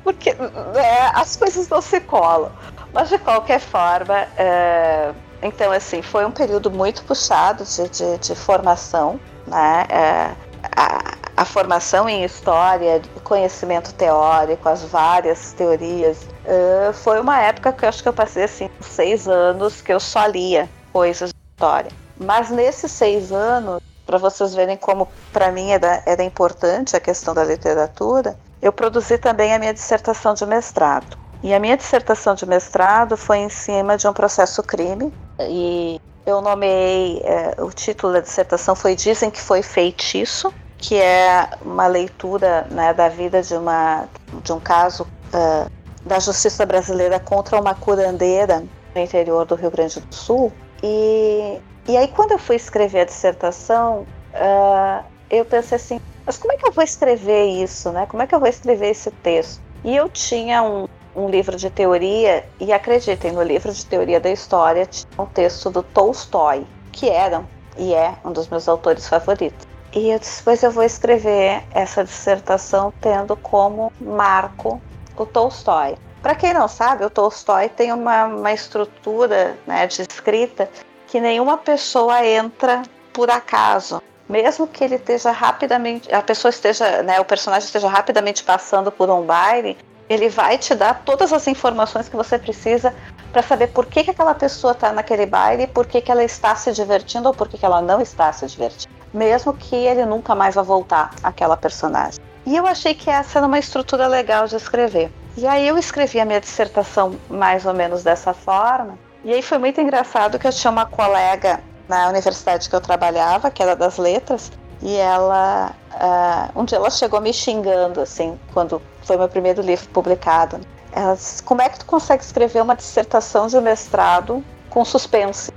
porque 0.09 0.33
né, 0.33 1.12
as 1.13 1.36
coisas 1.36 1.69
não 1.69 1.81
se 1.81 2.00
colam. 2.01 2.51
Mas 2.93 3.10
de 3.10 3.17
qualquer 3.19 3.60
forma, 3.60 4.27
é, 4.38 5.13
então 5.41 5.72
assim, 5.72 6.01
foi 6.01 6.25
um 6.25 6.31
período 6.31 6.72
muito 6.72 7.03
puxado 7.03 7.63
de, 7.63 7.88
de, 7.89 8.17
de 8.17 8.36
formação, 8.36 9.19
né? 9.46 9.86
É, 9.89 10.36
a, 10.75 11.13
a, 11.38 11.46
formação 11.46 12.10
em 12.10 12.24
história, 12.24 13.01
conhecimento 13.24 13.93
teórico, 13.93 14.67
as 14.67 14.84
várias 14.84 15.53
teorias, 15.53 16.27
é, 16.46 16.91
foi 16.91 17.19
uma 17.19 17.39
época 17.39 17.72
que 17.72 17.86
eu 17.86 17.89
acho 17.89 18.03
que 18.03 18.10
eu 18.10 18.13
passei 18.13 18.43
assim 18.43 18.69
seis 18.81 19.27
anos 19.27 19.81
que 19.81 19.93
eu 19.93 20.00
só 20.00 20.25
lia 20.25 20.69
coisas 20.91 21.29
de 21.29 21.36
história. 21.55 21.91
Mas 22.17 22.50
nesses 22.50 22.91
seis 22.91 23.31
anos, 23.31 23.81
para 24.05 24.17
vocês 24.17 24.53
verem 24.53 24.75
como 24.75 25.08
para 25.31 25.51
mim 25.51 25.69
era, 25.72 26.01
era 26.05 26.24
importante 26.24 26.96
a 26.96 27.00
questão 27.00 27.34
da 27.34 27.43
literatura, 27.43 28.38
eu 28.62 28.74
produzi 28.74 29.17
também 29.17 29.53
a 29.53 29.60
minha 29.60 29.74
dissertação 29.74 30.34
de 30.34 30.46
mestrado. 30.46 31.17
E 31.41 31.53
a 31.53 31.60
minha 31.60 31.77
dissertação 31.77 32.36
de 32.36 32.46
mestrado 32.46 33.15
foi 33.15 33.38
em 33.38 33.50
cima 33.50 33.98
de 33.98 34.08
um 34.08 34.13
processo 34.13 34.62
crime 34.62 35.13
e 35.39 36.00
eu 36.25 36.41
nomeei 36.41 37.22
é, 37.24 37.55
o 37.62 37.72
título 37.72 38.13
da 38.13 38.19
dissertação 38.19 38.75
foi 38.75 38.96
dizem 38.96 39.31
que 39.31 39.39
foi 39.39 39.62
feitiço, 39.62 40.53
que 40.77 40.96
é 40.96 41.50
uma 41.62 41.88
leitura 41.88 42.67
né, 42.69 42.93
da 42.93 43.10
vida 43.10 43.41
de 43.41 43.55
uma 43.55 44.08
de 44.43 44.51
um 44.51 44.60
caso 44.60 45.03
uh, 45.34 45.69
da 46.05 46.19
justiça 46.19 46.65
brasileira 46.65 47.19
contra 47.19 47.60
uma 47.60 47.74
curandeira 47.74 48.63
no 48.93 49.01
interior 49.01 49.46
do 49.46 49.55
Rio 49.55 49.72
Grande 49.72 50.00
do 50.00 50.15
Sul 50.15 50.51
E, 50.84 51.60
e 51.88 51.98
aí, 51.98 52.08
quando 52.08 52.31
eu 52.31 52.39
fui 52.39 52.55
escrever 52.55 53.01
a 53.01 53.05
dissertação, 53.05 54.05
uh, 54.34 55.03
eu 55.29 55.43
pensei 55.46 55.75
assim: 55.75 56.00
mas 56.25 56.38
como 56.38 56.53
é 56.53 56.58
que 56.58 56.67
eu 56.67 56.72
vou 56.72 56.84
escrever 56.84 57.46
isso, 57.46 57.91
né? 57.91 58.05
Como 58.05 58.24
é 58.24 58.27
que 58.27 58.36
eu 58.36 58.39
vou 58.39 58.48
escrever 58.48 58.89
esse 58.89 59.12
texto? 59.12 59.62
E 59.84 59.96
eu 59.96 60.10
tinha 60.10 60.62
um, 60.62 60.88
um 61.16 61.30
livro 61.30 61.56
de 61.56 61.70
teoria, 61.70 62.46
e 62.60 62.72
acreditem, 62.72 63.32
no 63.32 63.44
livro 63.44 63.72
de 63.72 63.86
teoria 63.86 64.20
da 64.20 64.30
história 64.30 64.86
tinha 64.86 65.08
um 65.18 65.25
texto 65.25 65.70
do 65.70 65.84
Tolstói, 65.84 66.66
que 66.92 67.10
era 67.10 67.44
e 67.78 67.94
é 67.94 68.13
um 68.25 68.32
dos 68.32 68.48
meus 68.48 68.68
autores 68.68 69.08
favoritos. 69.08 69.68
E 69.94 70.10
eu 70.10 70.20
depois 70.20 70.62
eu 70.62 70.72
vou 70.72 70.84
escrever 70.84 71.63
essa 71.72 72.04
dissertação 72.04 72.94
tendo 73.01 73.36
como 73.36 73.92
marco 74.00 74.80
o 75.18 75.25
Tolstói. 75.25 75.98
Para 76.22 76.36
quem 76.36 76.54
não 76.54 76.68
sabe, 76.68 77.06
o 77.06 77.10
Tolstói 77.10 77.70
tem 77.70 77.92
uma, 77.92 78.25
uma 78.25 78.54
estrutura 78.54 79.58
né, 79.66 79.88
de 79.88 80.01
escrita 80.01 80.70
que 81.08 81.20
nenhuma 81.20 81.58
pessoa 81.58 82.24
entra 82.25 82.84
por 83.12 83.32
acaso. 83.32 84.01
Mesmo 84.28 84.68
que 84.68 84.84
ele 84.84 84.96
esteja 84.96 85.32
rapidamente, 85.32 86.13
a 86.13 86.22
pessoa 86.22 86.50
esteja, 86.50 87.01
né, 87.01 87.20
o 87.20 87.25
personagem 87.25 87.66
esteja 87.66 87.88
rapidamente 87.88 88.44
passando 88.44 88.92
por 88.92 89.10
um 89.10 89.24
baile, 89.24 89.75
ele 90.10 90.28
vai 90.28 90.58
te 90.58 90.74
dar 90.74 91.04
todas 91.06 91.32
as 91.32 91.48
informações 91.48 92.10
que 92.10 92.16
você 92.16 92.39
precisa 92.39 92.94
para 93.32 93.44
saber 93.44 93.68
por 93.68 93.86
que, 93.86 94.04
que 94.04 94.10
aquela 94.10 94.34
pessoa 94.34 94.74
está 94.74 94.92
naquele 94.92 95.28
baile, 95.28 95.68
por 95.68 95.86
que, 95.86 96.01
que 96.01 96.12
ela 96.12 96.24
está 96.24 96.56
se 96.56 96.72
divertindo 96.72 97.28
ou 97.28 97.34
por 97.34 97.48
que, 97.48 97.60
que 97.60 97.66
ela 97.66 97.80
não 97.80 98.01
está 98.01 98.34
se 98.34 98.48
divertindo. 98.48 98.92
Mesmo 99.13 99.54
que 99.54 99.75
ele 99.75 100.04
nunca 100.06 100.34
mais 100.34 100.56
vá 100.56 100.63
voltar 100.63 101.12
àquela 101.22 101.56
personagem. 101.56 102.20
E 102.46 102.56
eu 102.56 102.66
achei 102.66 102.96
que 102.96 103.10
essa 103.10 103.38
era 103.38 103.46
uma 103.46 103.60
estrutura 103.60 104.08
legal 104.08 104.48
de 104.48 104.56
escrever. 104.56 105.12
E 105.38 105.46
aí 105.46 105.68
eu 105.68 105.78
escrevi 105.78 106.20
a 106.20 106.25
minha 106.25 106.42
dissertação 106.42 107.16
mais 107.30 107.66
ou 107.66 107.74
menos 107.74 108.04
dessa 108.04 108.34
forma. 108.34 108.98
E 109.24 109.32
aí 109.32 109.42
foi 109.42 109.60
muito 109.60 109.80
engraçado 109.80 110.39
que 110.39 110.48
eu 110.48 110.51
tinha 110.51 110.72
uma 110.72 110.86
colega 110.86 111.62
na 111.88 112.08
universidade 112.08 112.70
que 112.70 112.75
eu 112.75 112.82
trabalhava, 112.82 113.51
que 113.51 113.62
era 113.62 113.75
das 113.75 113.98
letras, 113.98 114.51
e 114.81 114.95
ela 114.95 115.74
uh, 115.93 116.59
um 116.59 116.65
dia 116.65 116.77
ela 116.77 116.89
chegou 116.89 117.19
me 117.19 117.33
xingando 117.33 118.01
assim, 118.01 118.39
quando 118.53 118.81
foi 119.03 119.17
meu 119.17 119.27
primeiro 119.27 119.62
livro 119.62 119.88
publicado. 119.89 120.59
Ela 120.91 121.13
disse, 121.13 121.43
como 121.43 121.62
é 121.62 121.69
que 121.69 121.79
tu 121.79 121.86
consegue 121.86 122.24
escrever 122.24 122.62
uma 122.62 122.75
dissertação 122.75 123.48
de 123.48 123.59
mestrado 123.59 124.43
com 124.69 124.83
suspense? 124.83 125.51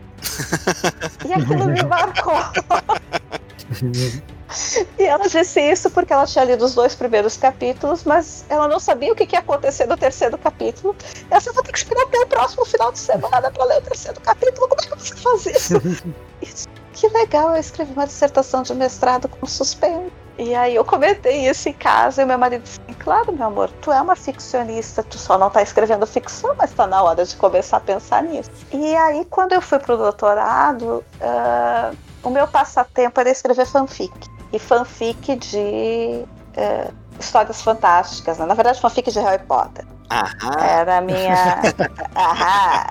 e 1.27 1.33
aquilo 1.33 1.67
me 1.67 1.83
marcou. 1.83 2.35
E 4.99 5.05
ela 5.05 5.27
disse 5.29 5.61
isso 5.61 5.91
porque 5.91 6.13
ela 6.13 6.27
tinha 6.27 6.45
lido 6.45 6.65
os 6.65 6.75
dois 6.75 6.95
primeiros 6.95 7.39
capítulos, 7.39 8.05
mas 8.05 8.45
ela 8.49 8.69
não 8.69 8.79
sabia 8.79 9.13
o 9.13 9.17
que 9.17 9.27
ia 9.33 9.39
acontecer 9.39 9.87
no 9.87 9.97
terceiro 9.97 10.37
capítulo. 10.37 10.95
Ela 11.31 11.39
disse: 11.39 11.53
vou 11.53 11.63
ter 11.63 11.73
que 11.73 11.79
esperar 11.79 12.03
até 12.03 12.19
o 12.19 12.27
próximo 12.27 12.65
final 12.67 12.93
de 12.93 12.99
semana 12.99 13.51
para 13.51 13.65
ler 13.65 13.79
o 13.79 13.83
terceiro 13.83 14.21
capítulo. 14.21 14.69
Como 14.69 14.81
é 14.81 14.85
que 14.85 14.91
você 14.91 15.17
faz 15.17 15.47
isso? 15.47 15.75
que 17.03 17.09
legal, 17.09 17.51
eu 17.51 17.57
escrevi 17.57 17.93
uma 17.93 18.07
dissertação 18.07 18.63
de 18.63 18.73
mestrado 18.77 19.29
com 19.29 19.45
suspense. 19.45 20.13
E 20.39 20.55
aí 20.55 20.77
eu 20.77 20.85
comentei 20.85 21.49
isso 21.49 21.69
em 21.69 21.73
casa 21.73 22.23
e 22.23 22.25
meu 22.25 22.39
marido 22.39 22.63
disse: 22.63 22.79
Claro, 23.01 23.33
meu 23.33 23.49
amor, 23.49 23.69
tu 23.83 23.91
é 23.91 24.01
uma 24.01 24.15
ficcionista, 24.15 25.03
tu 25.03 25.19
só 25.19 25.37
não 25.37 25.49
está 25.49 25.63
escrevendo 25.63 26.07
ficção, 26.07 26.55
mas 26.57 26.71
está 26.71 26.87
na 26.87 27.03
hora 27.03 27.25
de 27.25 27.35
começar 27.35 27.79
a 27.79 27.81
pensar 27.81 28.23
nisso. 28.23 28.51
E 28.73 28.95
aí, 28.95 29.25
quando 29.25 29.53
eu 29.53 29.61
fui 29.61 29.81
pro 29.81 29.97
doutorado, 29.97 31.05
uh, 31.21 31.97
o 32.23 32.31
meu 32.31 32.47
passatempo 32.47 33.21
era 33.21 33.31
escrever 33.31 33.67
fanfic. 33.67 34.13
E 34.53 34.59
fanfic 34.61 35.37
de 35.37 36.25
uh, 36.25 36.95
histórias 37.19 37.61
fantásticas, 37.63 38.39
né? 38.39 38.47
na 38.47 38.55
verdade, 38.55 38.81
fanfic 38.81 39.11
de 39.11 39.19
Harry 39.19 39.43
Potter. 39.43 39.85
Aham. 40.09 40.61
Era 40.61 40.99
a 40.99 41.01
minha. 41.01 41.61
Aham. 42.15 42.87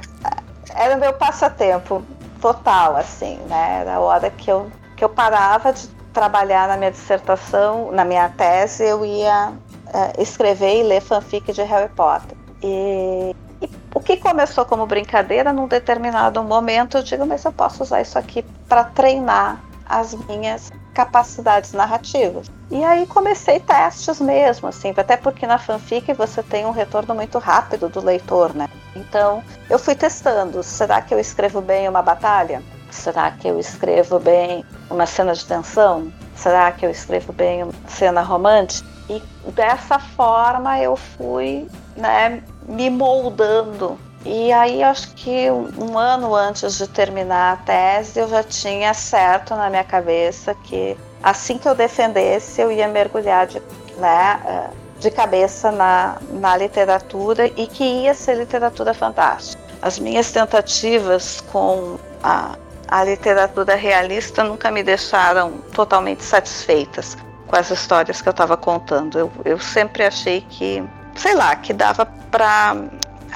Era 0.76 0.96
o 0.96 1.00
meu 1.00 1.14
passatempo 1.14 2.04
total, 2.42 2.98
assim, 2.98 3.38
né? 3.48 3.82
Era 3.82 3.96
a 3.96 4.00
hora 4.00 4.30
que 4.30 4.52
eu, 4.52 4.70
que 4.98 5.04
eu 5.04 5.10
parava 5.10 5.72
de 5.72 5.88
trabalhar 6.12 6.68
na 6.68 6.76
minha 6.76 6.92
dissertação, 6.92 7.92
na 7.92 8.04
minha 8.04 8.28
tese, 8.30 8.84
eu 8.84 9.06
ia 9.06 9.50
uh, 9.52 10.22
escrever 10.22 10.80
e 10.80 10.84
ler 10.84 11.02
fanfic 11.02 11.54
de 11.54 11.62
Harry 11.62 11.90
Potter. 11.90 12.36
E, 12.62 13.34
e, 13.62 13.70
o 13.94 14.00
que 14.00 14.18
começou 14.18 14.66
como 14.66 14.86
brincadeira, 14.86 15.54
num 15.54 15.68
determinado 15.68 16.44
momento, 16.44 16.98
eu 16.98 17.04
digo, 17.04 17.26
mas 17.26 17.46
eu 17.46 17.54
posso 17.54 17.84
usar 17.84 18.02
isso 18.02 18.18
aqui 18.18 18.44
para 18.68 18.84
treinar 18.84 19.62
as 19.86 20.14
minhas 20.14 20.72
capacidades 20.94 21.74
narrativas. 21.74 22.52
E 22.70 22.84
aí 22.84 23.06
comecei 23.06 23.60
testes 23.60 24.20
mesmo, 24.20 24.68
assim, 24.68 24.94
até 24.96 25.18
porque 25.18 25.46
na 25.48 25.58
fanfic 25.58 26.14
você 26.14 26.42
tem 26.44 26.66
um 26.66 26.72
retorno 26.72 27.16
muito 27.16 27.38
rápido 27.40 27.90
do 27.90 28.04
leitor, 28.04 28.54
né? 28.54 28.68
Então 28.96 29.44
eu 29.70 29.80
fui 29.80 29.96
testando. 29.96 30.64
Será 30.64 31.02
que 31.02 31.14
eu 31.14 31.20
escrevo 31.20 31.62
bem 31.62 31.88
uma 31.88 32.02
batalha? 32.02 32.62
Será 32.90 33.32
que 33.32 33.48
eu 33.48 33.60
escrevo 33.60 34.20
bem 34.20 34.66
uma 34.90 35.06
cena 35.06 35.34
de 35.34 35.46
tensão? 35.46 36.12
Será 36.36 36.72
que 36.72 36.86
eu 36.86 36.90
escrevo 36.90 37.32
bem 37.32 37.64
uma 37.64 37.74
cena 37.88 38.22
romântica? 38.22 38.88
E 39.10 39.22
dessa 39.52 40.00
forma 40.00 40.80
eu 40.80 40.96
fui 40.96 41.68
né, 41.96 42.44
me 42.68 42.90
moldando. 42.90 43.98
E 44.26 44.52
aí 44.52 44.84
acho 44.84 45.14
que 45.16 45.50
um 45.52 45.98
ano 45.98 46.36
antes 46.36 46.78
de 46.78 46.88
terminar 46.88 47.54
a 47.54 47.58
tese 47.58 48.20
eu 48.20 48.30
já 48.30 48.44
tinha 48.44 48.94
certo 48.94 49.56
na 49.56 49.70
minha 49.70 49.84
cabeça 49.84 50.54
que 50.54 50.96
assim 51.24 51.58
que 51.58 51.68
eu 51.68 51.74
defendesse 51.74 52.62
eu 52.62 52.72
ia 52.72 52.88
mergulhar 52.88 53.48
de, 53.48 53.60
né, 53.98 54.40
eh, 54.46 54.70
de 55.00 55.10
cabeça 55.10 55.72
na, 55.72 56.18
na 56.34 56.56
literatura 56.56 57.48
e 57.48 57.66
que 57.66 57.84
ia 57.84 58.14
ser 58.14 58.38
literatura 58.38 58.94
fantástica. 58.94 59.62
As 59.82 59.98
minhas 59.98 60.32
tentativas 60.32 61.42
com 61.42 61.98
a 62.22 62.56
a 62.92 63.06
literatura 63.06 63.74
realista 63.74 64.44
nunca 64.44 64.70
me 64.70 64.84
deixaram 64.84 65.54
totalmente 65.74 66.26
satisfeitas 66.26 67.18
com 67.48 67.56
as 67.56 67.72
histórias 67.72 68.22
que 68.22 68.28
eu 68.28 68.32
estava 68.32 68.58
contando. 68.58 69.18
Eu, 69.18 69.32
eu 69.46 69.58
sempre 69.58 70.04
achei 70.04 70.42
que, 70.42 70.84
sei 71.16 71.34
lá, 71.34 71.56
que 71.56 71.72
dava 71.72 72.06
para 72.06 72.76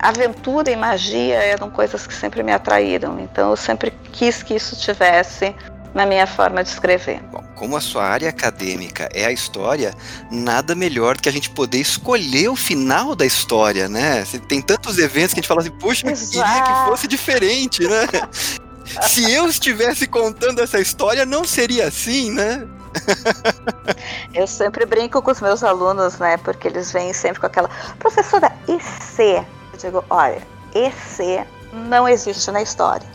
aventura 0.09 0.71
e 0.71 0.75
magia 0.75 1.35
eram 1.35 1.69
coisas 1.69 2.05
que 2.05 2.13
sempre 2.13 2.43
me 2.43 2.51
atraíram. 2.51 3.19
Então 3.19 3.51
eu 3.51 3.57
sempre 3.57 3.91
quis 4.12 4.43
que 4.43 4.55
isso 4.55 4.75
tivesse 4.75 5.55
na 5.93 6.05
minha 6.05 6.27
forma 6.27 6.62
de 6.62 6.69
escrever. 6.69 7.21
Bom, 7.31 7.41
como 7.55 7.77
a 7.77 7.81
sua 7.81 8.03
área 8.03 8.29
acadêmica 8.29 9.09
é 9.13 9.25
a 9.25 9.31
história, 9.31 9.93
nada 10.29 10.75
melhor 10.75 11.15
do 11.15 11.24
que 11.24 11.29
a 11.29 11.31
gente 11.31 11.50
poder 11.50 11.79
escolher 11.79 12.50
o 12.50 12.55
final 12.55 13.15
da 13.15 13.25
história, 13.25 13.88
né? 13.88 14.25
Tem 14.50 14.62
tantos 14.62 14.97
eventos 14.97 15.33
que 15.33 15.39
a 15.39 15.41
gente 15.41 15.47
fala 15.47 15.62
assim, 15.62 15.71
puxa, 15.71 16.05
eu 16.05 16.13
queria 16.13 16.63
que 16.63 16.89
fosse 16.89 17.07
diferente, 17.07 17.88
né? 17.88 18.07
Se 19.01 19.31
eu 19.31 19.47
estivesse 19.47 20.05
contando 20.05 20.62
essa 20.62 20.79
história, 20.79 21.25
não 21.25 21.43
seria 21.43 21.88
assim, 21.88 22.31
né? 22.31 22.67
Eu 24.33 24.47
sempre 24.47 24.85
brinco 24.85 25.21
com 25.21 25.31
os 25.31 25.41
meus 25.41 25.63
alunos, 25.63 26.17
né? 26.19 26.38
Porque 26.38 26.67
eles 26.67 26.91
vêm 26.91 27.12
sempre 27.12 27.39
com 27.39 27.47
aquela 27.47 27.69
professora, 28.00 28.51
e 28.67 28.79
se? 28.79 29.43
Eu 29.75 29.91
digo, 29.91 30.05
olha, 30.10 30.41
esse 30.74 31.44
não 31.74 32.08
existe 32.08 32.50
na 32.50 32.62
história. 32.62 33.05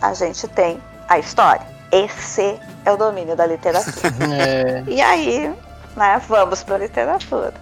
A 0.00 0.14
gente 0.14 0.46
tem 0.48 0.80
a 1.08 1.18
história. 1.18 1.66
Esse 1.90 2.58
é 2.84 2.92
o 2.92 2.96
domínio 2.96 3.34
da 3.34 3.44
literatura. 3.44 3.96
É. 4.30 4.84
E 4.86 5.00
aí, 5.00 5.52
né, 5.96 6.22
vamos 6.28 6.62
para 6.62 6.76
a 6.76 6.78
literatura. 6.78 7.52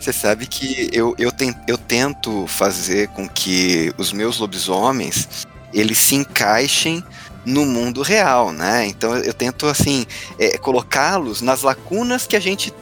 Você 0.00 0.12
sabe 0.12 0.46
que 0.46 0.88
eu, 0.92 1.14
eu, 1.18 1.30
ten, 1.30 1.54
eu 1.66 1.76
tento 1.76 2.46
fazer 2.46 3.08
com 3.08 3.28
que 3.28 3.92
os 3.98 4.12
meus 4.12 4.38
lobisomens 4.38 5.46
eles 5.72 5.98
se 5.98 6.14
encaixem 6.14 7.04
no 7.44 7.66
mundo 7.66 8.00
real, 8.00 8.50
né? 8.50 8.86
Então 8.86 9.14
eu 9.18 9.34
tento 9.34 9.66
assim 9.66 10.06
é, 10.38 10.56
colocá-los 10.56 11.42
nas 11.42 11.60
lacunas 11.62 12.26
que 12.26 12.36
a 12.36 12.40
gente 12.40 12.72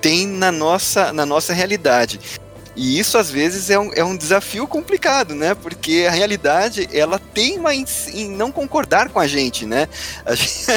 tem 0.00 0.24
na 0.24 0.52
nossa, 0.52 1.12
na 1.12 1.26
nossa 1.26 1.52
realidade. 1.52 2.20
E 2.76 2.98
isso 2.98 3.16
às 3.16 3.30
vezes 3.30 3.70
é 3.70 3.78
um, 3.78 3.90
é 3.94 4.04
um 4.04 4.14
desafio 4.14 4.66
complicado, 4.66 5.34
né? 5.34 5.54
Porque 5.54 6.06
a 6.06 6.12
realidade 6.12 6.86
ela 6.92 7.18
teima 7.18 7.74
em, 7.74 7.86
em 8.12 8.28
não 8.28 8.52
concordar 8.52 9.08
com 9.08 9.18
a 9.18 9.26
gente, 9.26 9.64
né? 9.64 9.88
A 10.26 10.34
gente, 10.34 10.70
é, 10.70 10.76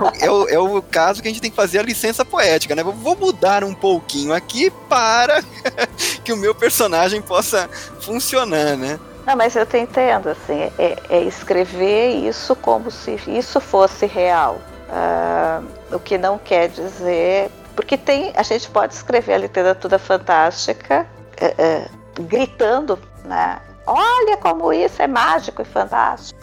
o, 0.00 0.08
é, 0.20 0.30
o, 0.30 0.48
é, 0.48 0.58
o, 0.58 0.80
caso 0.80 1.20
que 1.20 1.26
a 1.26 1.30
gente 1.30 1.40
tem 1.40 1.50
que 1.50 1.56
fazer 1.56 1.80
a 1.80 1.82
licença 1.82 2.24
poética, 2.24 2.76
né? 2.76 2.84
Vou 2.84 3.16
mudar 3.16 3.64
um 3.64 3.74
pouquinho 3.74 4.32
aqui 4.32 4.70
para 4.88 5.42
que 6.22 6.32
o 6.32 6.36
meu 6.36 6.54
personagem 6.54 7.20
possa 7.20 7.68
funcionar, 8.00 8.76
né? 8.76 9.00
Não, 9.26 9.36
mas 9.36 9.54
eu 9.56 9.66
te 9.66 9.78
entendo, 9.78 10.28
assim, 10.28 10.70
é, 10.78 10.96
é 11.08 11.22
escrever 11.24 12.14
isso 12.26 12.54
como 12.54 12.90
se 12.90 13.18
isso 13.26 13.60
fosse 13.60 14.06
real. 14.06 14.60
Uh, 14.88 15.94
o 15.94 16.00
que 16.00 16.18
não 16.18 16.38
quer 16.38 16.68
dizer. 16.68 17.50
Porque 17.80 17.96
tem. 17.96 18.32
A 18.36 18.42
gente 18.42 18.68
pode 18.68 18.92
escrever 18.92 19.34
a 19.34 19.38
literatura 19.38 19.98
fantástica 19.98 21.06
uh, 21.40 22.20
uh, 22.20 22.22
gritando, 22.24 22.98
né? 23.24 23.58
Olha 23.86 24.36
como 24.36 24.72
isso 24.72 25.00
é 25.00 25.06
mágico 25.06 25.62
e 25.62 25.64
fantástico. 25.64 26.38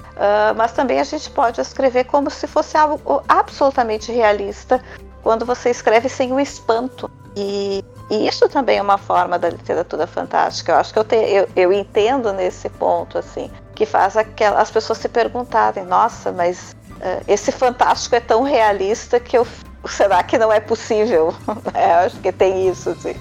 mas 0.58 0.74
também 0.74 1.00
a 1.00 1.04
gente 1.04 1.30
pode 1.30 1.62
escrever 1.62 2.06
como 2.06 2.30
se 2.30 2.46
fosse 2.48 2.76
algo 2.76 3.24
absolutamente 3.30 4.12
realista, 4.12 4.84
quando 5.24 5.46
você 5.46 5.70
escreve 5.70 6.10
sem 6.10 6.34
o 6.34 6.40
espanto. 6.40 7.10
E 7.38 7.86
e 8.10 8.28
isso 8.28 8.48
também 8.48 8.78
é 8.78 8.82
uma 8.82 8.98
forma 8.98 9.38
da 9.38 9.50
literatura 9.50 10.08
fantástica. 10.08 10.72
Eu 10.72 10.78
acho 10.78 10.94
que 10.94 11.00
eu, 11.00 11.04
te, 11.04 11.16
eu, 11.16 11.48
eu 11.56 11.74
entendo 11.74 12.32
nesse 12.32 12.70
ponto, 12.70 13.18
assim. 13.18 13.52
que 13.76 13.86
faz 13.86 14.16
as 14.18 14.72
pessoas 14.72 15.00
se 15.00 15.10
perguntarem: 15.10 15.84
nossa, 15.84 16.32
mas 16.32 16.76
uh, 16.92 17.24
esse 17.28 17.52
fantástico 17.52 18.16
é 18.16 18.20
tão 18.20 18.44
realista 18.44 19.20
que 19.20 19.38
eu, 19.38 19.46
será 19.86 20.24
que 20.24 20.38
não 20.38 20.52
é 20.52 20.60
possível? 20.60 21.34
é, 21.74 21.94
acho 21.94 22.20
que 22.20 22.32
tem 22.32 22.70
isso, 22.70 22.90
assim. 22.90 23.16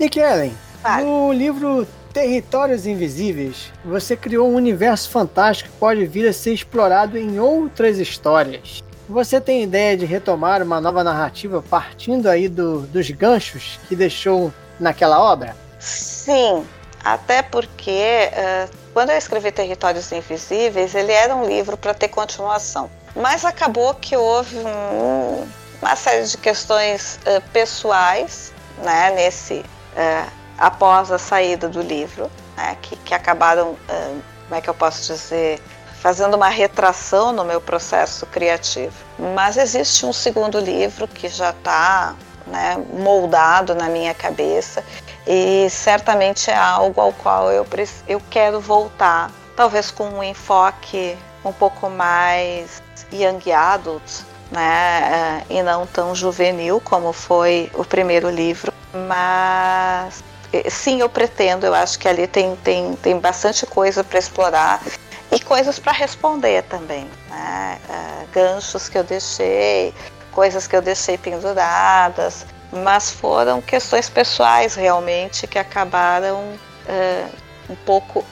Nick 0.00 0.18
Ellen, 0.18 0.56
no 1.02 1.30
livro 1.30 1.86
Territórios 2.12 2.86
Invisíveis, 2.86 3.72
você 3.84 4.16
criou 4.16 4.48
um 4.48 4.54
universo 4.54 5.08
fantástico 5.10 5.70
que 5.70 5.76
pode 5.76 6.04
vir 6.06 6.28
a 6.28 6.32
ser 6.32 6.52
explorado 6.52 7.16
em 7.16 7.38
outras 7.38 7.98
histórias. 7.98 8.82
Você 9.08 9.40
tem 9.40 9.62
ideia 9.62 9.96
de 9.96 10.06
retomar 10.06 10.62
uma 10.62 10.80
nova 10.80 11.04
narrativa 11.04 11.62
partindo 11.62 12.28
aí 12.28 12.48
do, 12.48 12.80
dos 12.80 13.10
ganchos 13.10 13.78
que 13.88 13.94
deixou 13.94 14.52
naquela 14.78 15.20
obra? 15.20 15.56
Sim, 15.78 16.66
até 17.04 17.42
porque 17.42 18.28
uh, 18.32 18.70
quando 18.92 19.10
eu 19.10 19.18
escrevi 19.18 19.52
Territórios 19.52 20.10
Invisíveis, 20.10 20.94
ele 20.94 21.12
era 21.12 21.34
um 21.34 21.46
livro 21.46 21.76
para 21.76 21.94
ter 21.94 22.08
continuação. 22.08 22.90
Mas 23.14 23.44
acabou 23.44 23.94
que 23.94 24.16
houve 24.16 24.56
um, 24.58 25.46
uma 25.80 25.96
série 25.96 26.26
de 26.26 26.36
questões 26.36 27.20
uh, 27.26 27.40
pessoais 27.52 28.52
né, 28.82 29.12
nesse 29.12 29.64
é, 29.96 30.24
após 30.60 31.10
a 31.10 31.18
saída 31.18 31.68
do 31.68 31.80
livro, 31.80 32.30
né, 32.54 32.76
que, 32.82 32.94
que 32.96 33.14
acabaram, 33.14 33.76
é, 33.88 34.14
como 34.44 34.54
é 34.54 34.60
que 34.60 34.68
eu 34.68 34.74
posso 34.74 35.10
dizer, 35.10 35.58
fazendo 36.00 36.34
uma 36.34 36.48
retração 36.48 37.32
no 37.32 37.44
meu 37.44 37.60
processo 37.60 38.26
criativo. 38.26 38.94
Mas 39.34 39.56
existe 39.56 40.04
um 40.04 40.12
segundo 40.12 40.60
livro 40.60 41.08
que 41.08 41.28
já 41.28 41.50
está 41.50 42.14
né, 42.46 42.76
moldado 42.92 43.74
na 43.74 43.88
minha 43.88 44.12
cabeça 44.12 44.84
e 45.26 45.68
certamente 45.70 46.50
é 46.50 46.56
algo 46.56 47.00
ao 47.00 47.12
qual 47.12 47.50
eu, 47.50 47.66
eu 48.06 48.20
quero 48.30 48.60
voltar, 48.60 49.30
talvez 49.56 49.90
com 49.90 50.08
um 50.08 50.22
enfoque 50.22 51.16
um 51.44 51.52
pouco 51.52 51.88
mais 51.88 52.82
young 53.12 53.50
adult, 53.52 54.22
né, 54.50 55.44
é, 55.48 55.54
e 55.54 55.62
não 55.62 55.86
tão 55.86 56.14
juvenil 56.14 56.80
como 56.80 57.12
foi 57.12 57.70
o 57.74 57.84
primeiro 57.84 58.28
livro, 58.28 58.72
mas 59.08 60.22
sim, 60.68 61.00
eu 61.00 61.08
pretendo. 61.08 61.66
Eu 61.66 61.74
acho 61.74 61.98
que 61.98 62.08
ali 62.08 62.26
tem, 62.26 62.56
tem, 62.56 62.94
tem 62.96 63.18
bastante 63.18 63.66
coisa 63.66 64.02
para 64.02 64.18
explorar 64.18 64.82
e 65.30 65.40
coisas 65.40 65.78
para 65.78 65.92
responder 65.92 66.62
também. 66.64 67.08
Né? 67.28 67.78
Uh, 67.88 68.26
ganchos 68.32 68.88
que 68.88 68.98
eu 68.98 69.04
deixei, 69.04 69.94
coisas 70.32 70.66
que 70.66 70.74
eu 70.74 70.82
deixei 70.82 71.16
penduradas, 71.16 72.46
mas 72.72 73.10
foram 73.10 73.60
questões 73.60 74.08
pessoais 74.08 74.74
realmente 74.74 75.46
que 75.46 75.58
acabaram 75.58 76.40
uh, 76.40 77.30
um 77.68 77.76
pouco. 77.76 78.24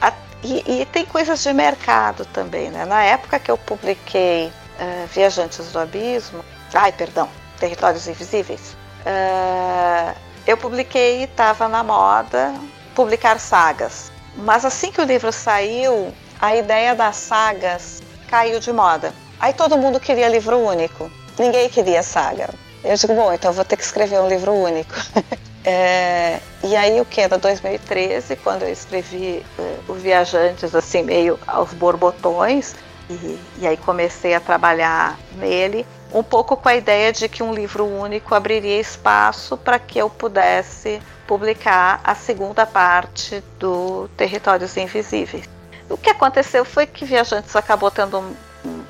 A, 0.00 0.12
e, 0.42 0.80
e, 0.80 0.86
tem 0.86 1.04
coisas 1.04 1.42
de 1.42 1.52
mercado 1.52 2.24
também. 2.26 2.70
Né? 2.70 2.84
Na 2.84 3.02
época 3.02 3.38
que 3.38 3.50
eu 3.50 3.58
publiquei 3.58 4.46
uh, 4.46 5.06
Viajantes 5.08 5.72
do 5.72 5.78
Abismo, 5.78 6.44
ai, 6.72 6.92
perdão, 6.92 7.28
Territórios 7.58 8.06
Invisíveis, 8.06 8.76
Uh, 9.06 10.25
eu 10.46 10.56
publiquei, 10.56 11.24
estava 11.24 11.68
na 11.68 11.82
moda 11.82 12.54
publicar 12.94 13.38
sagas. 13.38 14.12
Mas 14.36 14.64
assim 14.64 14.92
que 14.92 15.00
o 15.00 15.04
livro 15.04 15.32
saiu, 15.32 16.12
a 16.40 16.54
ideia 16.56 16.94
das 16.94 17.16
sagas 17.16 18.02
caiu 18.28 18.60
de 18.60 18.72
moda. 18.72 19.12
Aí 19.40 19.52
todo 19.52 19.76
mundo 19.76 19.98
queria 19.98 20.28
livro 20.28 20.56
único. 20.58 21.10
Ninguém 21.38 21.68
queria 21.68 22.02
saga. 22.02 22.48
Eu 22.84 22.96
digo, 22.96 23.14
bom, 23.14 23.32
então 23.32 23.52
vou 23.52 23.64
ter 23.64 23.76
que 23.76 23.82
escrever 23.82 24.20
um 24.20 24.28
livro 24.28 24.52
único. 24.52 24.94
é, 25.64 26.40
e 26.62 26.76
aí 26.76 27.00
o 27.00 27.04
que? 27.04 27.20
Era 27.20 27.36
2013, 27.36 28.36
quando 28.36 28.62
eu 28.62 28.72
escrevi 28.72 29.44
uh, 29.58 29.92
o 29.92 29.94
Viajantes, 29.94 30.74
assim, 30.74 31.02
meio 31.02 31.38
aos 31.46 31.72
borbotões. 31.74 32.74
E, 33.10 33.38
e 33.58 33.66
aí 33.66 33.76
comecei 33.76 34.34
a 34.34 34.40
trabalhar 34.40 35.18
nele 35.34 35.86
um 36.12 36.22
pouco 36.22 36.56
com 36.56 36.68
a 36.68 36.76
ideia 36.76 37.12
de 37.12 37.28
que 37.28 37.42
um 37.42 37.52
livro 37.52 37.84
único 37.84 38.34
abriria 38.34 38.80
espaço 38.80 39.56
para 39.56 39.78
que 39.78 39.98
eu 39.98 40.08
pudesse 40.08 41.00
publicar 41.26 42.00
a 42.04 42.14
segunda 42.14 42.64
parte 42.64 43.42
do 43.58 44.08
Territórios 44.16 44.76
Invisíveis. 44.76 45.48
O 45.88 45.96
que 45.96 46.10
aconteceu 46.10 46.64
foi 46.64 46.86
que 46.86 47.04
Viajantes 47.04 47.54
acabou 47.54 47.90
tendo 47.90 48.22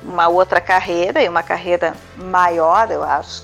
uma 0.03 0.27
outra 0.27 0.59
carreira, 0.59 1.21
e 1.21 1.29
uma 1.29 1.43
carreira 1.43 1.93
maior, 2.15 2.89
eu 2.89 3.03
acho, 3.03 3.43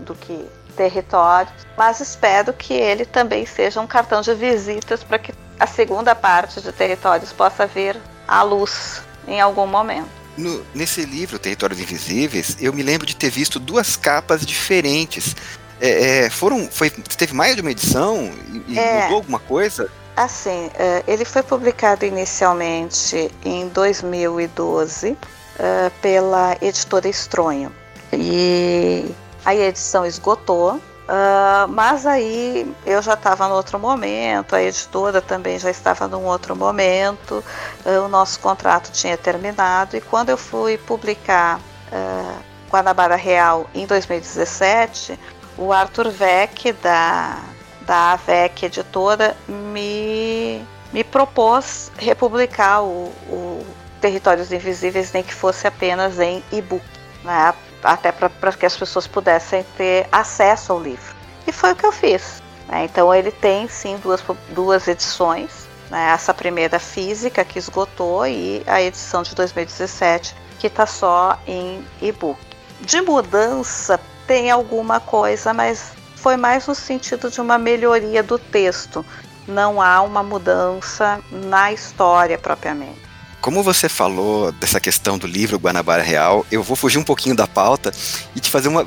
do 0.00 0.14
que 0.14 0.48
Territórios, 0.76 1.52
mas 1.76 2.00
espero 2.00 2.52
que 2.52 2.72
ele 2.72 3.04
também 3.04 3.44
seja 3.44 3.80
um 3.80 3.86
cartão 3.86 4.20
de 4.22 4.34
visitas 4.34 5.04
para 5.04 5.18
que 5.18 5.34
a 5.58 5.66
segunda 5.66 6.14
parte 6.14 6.60
de 6.60 6.72
Territórios 6.72 7.32
possa 7.32 7.66
vir 7.66 8.00
à 8.26 8.42
luz 8.42 9.02
em 9.28 9.40
algum 9.40 9.66
momento. 9.66 10.19
No, 10.36 10.64
nesse 10.74 11.04
livro, 11.04 11.38
Territórios 11.38 11.80
Invisíveis, 11.80 12.56
eu 12.60 12.72
me 12.72 12.82
lembro 12.82 13.06
de 13.06 13.16
ter 13.16 13.30
visto 13.30 13.58
duas 13.58 13.96
capas 13.96 14.44
diferentes. 14.44 15.34
É, 15.80 16.24
é, 16.24 16.30
foram, 16.30 16.68
foi, 16.70 16.90
teve 16.90 17.34
mais 17.34 17.56
de 17.56 17.62
uma 17.62 17.70
edição 17.70 18.30
e, 18.68 18.78
é, 18.78 19.02
mudou 19.02 19.16
alguma 19.16 19.38
coisa? 19.38 19.90
Assim, 20.16 20.70
é, 20.74 21.02
ele 21.06 21.24
foi 21.24 21.42
publicado 21.42 22.04
inicialmente 22.04 23.30
em 23.44 23.68
2012 23.68 25.16
é, 25.58 25.90
pela 26.02 26.56
editora 26.60 27.08
Estronho. 27.08 27.72
E 28.12 29.06
a 29.44 29.54
edição 29.54 30.04
esgotou, 30.04 30.80
Uh, 31.10 31.66
mas 31.66 32.06
aí 32.06 32.72
eu 32.86 33.02
já 33.02 33.14
estava 33.14 33.48
no 33.48 33.54
outro 33.56 33.80
momento, 33.80 34.54
a 34.54 34.62
editora 34.62 35.20
também 35.20 35.58
já 35.58 35.68
estava 35.68 36.06
num 36.06 36.24
outro 36.24 36.54
momento, 36.54 37.42
uh, 37.84 38.04
o 38.04 38.08
nosso 38.08 38.38
contrato 38.38 38.92
tinha 38.92 39.16
terminado 39.16 39.96
e 39.96 40.00
quando 40.00 40.28
eu 40.28 40.36
fui 40.36 40.78
publicar 40.78 41.58
uh, 41.58 42.38
Guanabara 42.70 43.16
Real 43.16 43.68
em 43.74 43.86
2017, 43.86 45.18
o 45.58 45.72
Arthur 45.72 46.10
Vec 46.10 46.72
da, 46.74 47.40
da 47.80 48.12
AVEC 48.12 48.66
Editora 48.66 49.36
me, 49.48 50.64
me 50.92 51.02
propôs 51.02 51.90
republicar 51.98 52.84
o, 52.84 53.12
o 53.28 53.66
Territórios 54.00 54.52
Invisíveis, 54.52 55.10
nem 55.10 55.24
que 55.24 55.34
fosse 55.34 55.66
apenas 55.66 56.20
em 56.20 56.40
e-book. 56.52 56.84
Né? 57.24 57.52
Até 57.82 58.12
para 58.12 58.52
que 58.52 58.66
as 58.66 58.76
pessoas 58.76 59.06
pudessem 59.06 59.64
ter 59.76 60.08
acesso 60.10 60.72
ao 60.72 60.80
livro. 60.80 61.14
E 61.46 61.52
foi 61.52 61.72
o 61.72 61.76
que 61.76 61.86
eu 61.86 61.92
fiz. 61.92 62.42
Né? 62.68 62.84
Então 62.84 63.14
ele 63.14 63.30
tem 63.30 63.68
sim 63.68 63.96
duas, 63.98 64.22
duas 64.50 64.86
edições, 64.86 65.68
né? 65.90 66.10
essa 66.12 66.32
primeira 66.32 66.78
física 66.78 67.44
que 67.44 67.58
esgotou 67.58 68.26
e 68.26 68.62
a 68.66 68.80
edição 68.80 69.22
de 69.22 69.34
2017 69.34 70.34
que 70.58 70.66
está 70.66 70.86
só 70.86 71.38
em 71.46 71.84
e-book. 72.02 72.38
De 72.82 73.00
mudança 73.00 73.98
tem 74.26 74.50
alguma 74.50 75.00
coisa, 75.00 75.52
mas 75.54 75.92
foi 76.16 76.36
mais 76.36 76.66
no 76.66 76.74
sentido 76.74 77.30
de 77.30 77.40
uma 77.40 77.58
melhoria 77.58 78.22
do 78.22 78.38
texto. 78.38 79.04
Não 79.48 79.80
há 79.80 80.02
uma 80.02 80.22
mudança 80.22 81.18
na 81.30 81.72
história 81.72 82.38
propriamente. 82.38 83.09
Como 83.40 83.62
você 83.62 83.88
falou 83.88 84.52
dessa 84.52 84.78
questão 84.78 85.16
do 85.16 85.26
livro 85.26 85.58
Guanabara 85.58 86.02
Real, 86.02 86.44
eu 86.52 86.62
vou 86.62 86.76
fugir 86.76 86.98
um 86.98 87.02
pouquinho 87.02 87.34
da 87.34 87.46
pauta 87.46 87.90
e 88.36 88.40
te 88.40 88.50
fazer 88.50 88.68
uma. 88.68 88.86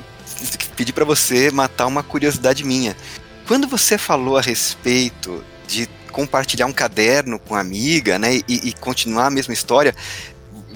pedir 0.75 0.93
para 0.93 1.05
você 1.05 1.49
matar 1.49 1.87
uma 1.87 2.03
curiosidade 2.03 2.63
minha. 2.63 2.95
Quando 3.47 3.67
você 3.67 3.97
falou 3.97 4.37
a 4.37 4.41
respeito 4.41 5.43
de 5.67 5.89
compartilhar 6.11 6.67
um 6.67 6.73
caderno 6.73 7.39
com 7.39 7.55
a 7.55 7.59
amiga, 7.59 8.19
né, 8.19 8.35
e, 8.35 8.43
e 8.47 8.73
continuar 8.73 9.25
a 9.25 9.31
mesma 9.31 9.53
história, 9.53 9.95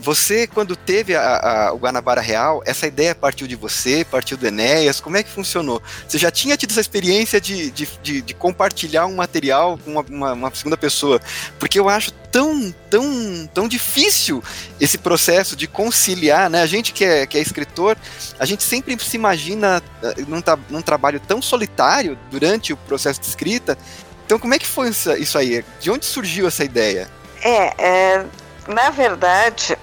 você, 0.08 0.48
quando 0.48 0.74
teve 0.74 1.17
a, 1.17 1.67
a, 1.67 1.74
o 1.74 1.78
Guanabara 1.78 2.22
Real, 2.22 2.63
essa 2.65 2.88
ideia 2.88 3.13
partiu 3.13 3.46
de 3.46 3.58
você, 3.58 4.06
partiu 4.10 4.38
do 4.38 4.48
Enéas? 4.48 5.02
Como 5.02 5.17
é 5.17 5.22
que 5.22 5.30
funcionou? 5.30 5.84
Você 6.08 6.17
já 6.17 6.32
tinha 6.32 6.56
tido 6.56 6.72
essa 6.72 6.80
experiência 6.80 7.41
de, 7.41 7.70
de, 7.72 7.86
de, 8.02 8.22
de 8.22 8.34
compartilhar 8.34 9.06
um 9.06 9.15
material 9.15 9.78
com 9.78 9.91
uma, 9.91 10.02
uma, 10.10 10.32
uma, 10.32 10.56
segunda 10.56 10.78
pessoa? 10.78 11.20
Porque 11.60 11.78
eu 11.78 11.89
acho 11.89 12.13
tão, 12.32 12.74
tão, 12.89 13.50
tão 13.54 13.67
difícil 13.67 14.41
esse 14.80 14.98
processo 14.98 15.58
de 15.58 15.67
conciliar, 15.67 16.50
né? 16.50 16.62
A 16.62 16.67
gente 16.67 16.93
que 16.93 17.04
é, 17.04 17.28
que 17.28 17.38
é 17.38 17.41
escritor, 17.41 17.98
a 18.39 18.46
gente 18.46 18.63
sempre 18.63 18.98
se 19.04 19.17
imagina 19.17 19.84
eh, 20.02 20.15
num, 20.26 20.41
num 20.70 20.82
trabalho 20.82 21.20
tão 21.20 21.41
solitário 21.41 22.17
durante 22.32 22.72
o 22.72 22.78
processo 22.78 23.20
de 23.20 23.28
escrita. 23.28 23.78
Então, 24.26 24.39
como 24.39 24.54
é 24.54 24.60
que 24.60 24.67
foi 24.67 24.88
isso 24.88 25.38
aí? 25.38 25.65
De 25.82 25.91
onde 25.91 26.06
surgiu 26.06 26.48
essa 26.48 26.63
ideia? 26.63 27.10
É, 27.43 27.74
é 27.78 28.26
na 28.67 28.89
verdade, 28.89 29.77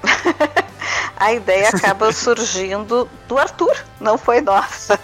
a 1.17 1.33
ideia 1.33 1.69
acaba 1.71 2.13
surgindo 2.13 3.09
do 3.27 3.39
Arthur, 3.39 3.77
não 4.01 4.19
foi 4.19 4.41
nossa. 4.41 4.99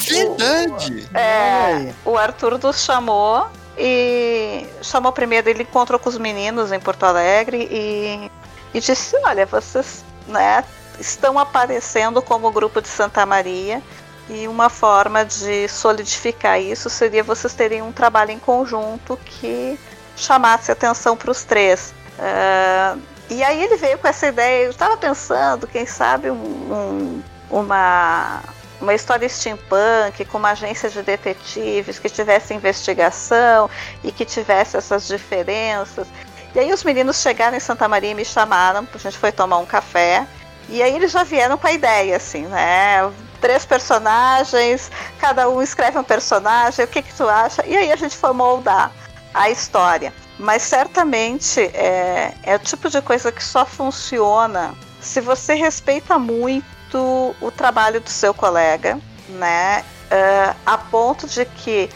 Verdade! 0.00 1.08
O, 1.12 1.16
é, 1.16 1.94
o 2.04 2.16
Arthur 2.16 2.58
nos 2.58 2.82
chamou 2.82 3.46
e 3.78 4.66
chamou 4.82 5.12
primeiro, 5.12 5.48
ele 5.48 5.62
encontrou 5.62 5.98
com 5.98 6.08
os 6.08 6.16
meninos 6.16 6.72
em 6.72 6.80
Porto 6.80 7.04
Alegre 7.04 7.68
e, 7.70 8.30
e 8.72 8.80
disse, 8.80 9.16
olha, 9.24 9.44
vocês 9.44 10.04
né, 10.26 10.64
estão 10.98 11.38
aparecendo 11.38 12.22
como 12.22 12.50
grupo 12.50 12.80
de 12.80 12.88
Santa 12.88 13.26
Maria 13.26 13.82
e 14.28 14.48
uma 14.48 14.68
forma 14.68 15.24
de 15.24 15.68
solidificar 15.68 16.60
isso 16.60 16.90
seria 16.90 17.22
vocês 17.22 17.54
terem 17.54 17.82
um 17.82 17.92
trabalho 17.92 18.32
em 18.32 18.38
conjunto 18.38 19.16
que 19.24 19.78
chamasse 20.16 20.72
atenção 20.72 21.16
para 21.16 21.30
os 21.30 21.44
três. 21.44 21.94
Uh, 22.18 23.00
e 23.28 23.42
aí 23.42 23.62
ele 23.62 23.76
veio 23.76 23.98
com 23.98 24.06
essa 24.06 24.28
ideia, 24.28 24.64
eu 24.64 24.70
estava 24.70 24.96
pensando, 24.96 25.66
quem 25.66 25.84
sabe, 25.84 26.30
um, 26.30 26.34
um, 26.36 27.22
uma, 27.50 28.40
uma 28.80 28.94
história 28.94 29.28
steampunk 29.28 30.24
com 30.26 30.38
uma 30.38 30.50
agência 30.50 30.88
de 30.88 31.02
detetives 31.02 31.98
que 31.98 32.08
tivesse 32.08 32.54
investigação 32.54 33.68
e 34.04 34.12
que 34.12 34.24
tivesse 34.24 34.76
essas 34.76 35.08
diferenças. 35.08 36.06
E 36.54 36.60
aí 36.60 36.72
os 36.72 36.84
meninos 36.84 37.20
chegaram 37.20 37.56
em 37.56 37.60
Santa 37.60 37.88
Maria 37.88 38.12
e 38.12 38.14
me 38.14 38.24
chamaram, 38.24 38.86
a 38.92 38.98
gente 38.98 39.18
foi 39.18 39.32
tomar 39.32 39.58
um 39.58 39.66
café. 39.66 40.26
E 40.68 40.82
aí 40.82 40.94
eles 40.94 41.12
já 41.12 41.22
vieram 41.22 41.58
com 41.58 41.66
a 41.66 41.72
ideia, 41.72 42.16
assim, 42.16 42.46
né? 42.46 43.10
Três 43.40 43.64
personagens, 43.64 44.90
cada 45.18 45.48
um 45.48 45.60
escreve 45.60 45.98
um 45.98 46.04
personagem, 46.04 46.84
o 46.84 46.88
que 46.88 47.02
que 47.02 47.14
tu 47.14 47.28
acha? 47.28 47.64
E 47.66 47.76
aí 47.76 47.92
a 47.92 47.96
gente 47.96 48.16
foi 48.16 48.32
moldar 48.32 48.90
a 49.34 49.50
história. 49.50 50.12
Mas 50.38 50.62
certamente 50.62 51.60
é, 51.60 52.34
é 52.42 52.56
o 52.56 52.58
tipo 52.58 52.90
de 52.90 53.00
coisa 53.00 53.32
que 53.32 53.42
só 53.42 53.64
funciona 53.64 54.74
se 55.00 55.20
você 55.20 55.54
respeita 55.54 56.18
muito 56.18 57.34
o 57.40 57.50
trabalho 57.50 58.00
do 58.00 58.10
seu 58.10 58.34
colega, 58.34 58.98
né? 59.28 59.84
Uh, 60.06 60.56
a 60.64 60.78
ponto 60.78 61.26
de 61.26 61.44
que 61.44 61.90